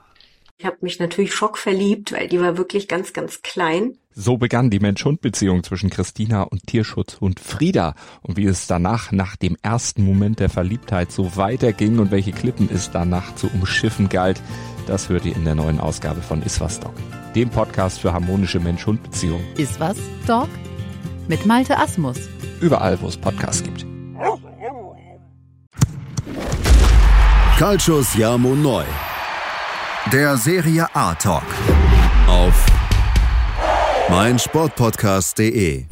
Ich 0.58 0.66
habe 0.66 0.76
mich 0.82 1.00
natürlich 1.00 1.34
schockverliebt, 1.34 2.12
weil 2.12 2.28
die 2.28 2.40
war 2.40 2.56
wirklich 2.56 2.86
ganz, 2.86 3.12
ganz 3.12 3.42
klein. 3.42 3.98
So 4.14 4.36
begann 4.36 4.70
die 4.70 4.78
Mensch-Hund-Beziehung 4.78 5.64
zwischen 5.64 5.90
Christina 5.90 6.44
und 6.44 6.68
Tierschutzhund 6.68 7.40
Frieda. 7.40 7.96
Und 8.20 8.36
wie 8.36 8.44
es 8.44 8.68
danach, 8.68 9.10
nach 9.10 9.34
dem 9.34 9.56
ersten 9.60 10.04
Moment 10.04 10.38
der 10.38 10.50
Verliebtheit, 10.50 11.10
so 11.10 11.36
weiterging 11.36 11.98
und 11.98 12.12
welche 12.12 12.30
Klippen 12.30 12.68
es 12.72 12.92
danach 12.92 13.34
zu 13.34 13.48
umschiffen 13.48 14.08
galt, 14.08 14.40
das 14.86 15.08
hört 15.08 15.24
ihr 15.24 15.36
in 15.36 15.44
der 15.44 15.54
neuen 15.54 15.80
Ausgabe 15.80 16.20
von 16.20 16.42
Iswas 16.42 16.80
Dog, 16.80 16.94
dem 17.34 17.48
Podcast 17.50 18.00
für 18.00 18.12
harmonische 18.12 18.60
Mensch-Hund-Beziehungen. 18.60 19.44
Ist 19.56 19.78
was, 19.80 19.96
Dog? 20.26 20.48
Mit 21.28 21.46
Malte 21.46 21.78
Asmus. 21.78 22.18
Überall, 22.60 23.00
wo 23.00 23.08
es 23.08 23.16
Podcasts 23.16 23.62
gibt. 23.62 23.86
Calcius 27.58 28.16
Jamo 28.16 28.54
Neu. 28.56 28.84
Der 30.12 30.36
Serie 30.36 30.86
A 30.94 31.14
Talk. 31.14 31.44
Auf 32.26 32.66
meinsportpodcast.de. 34.10 35.86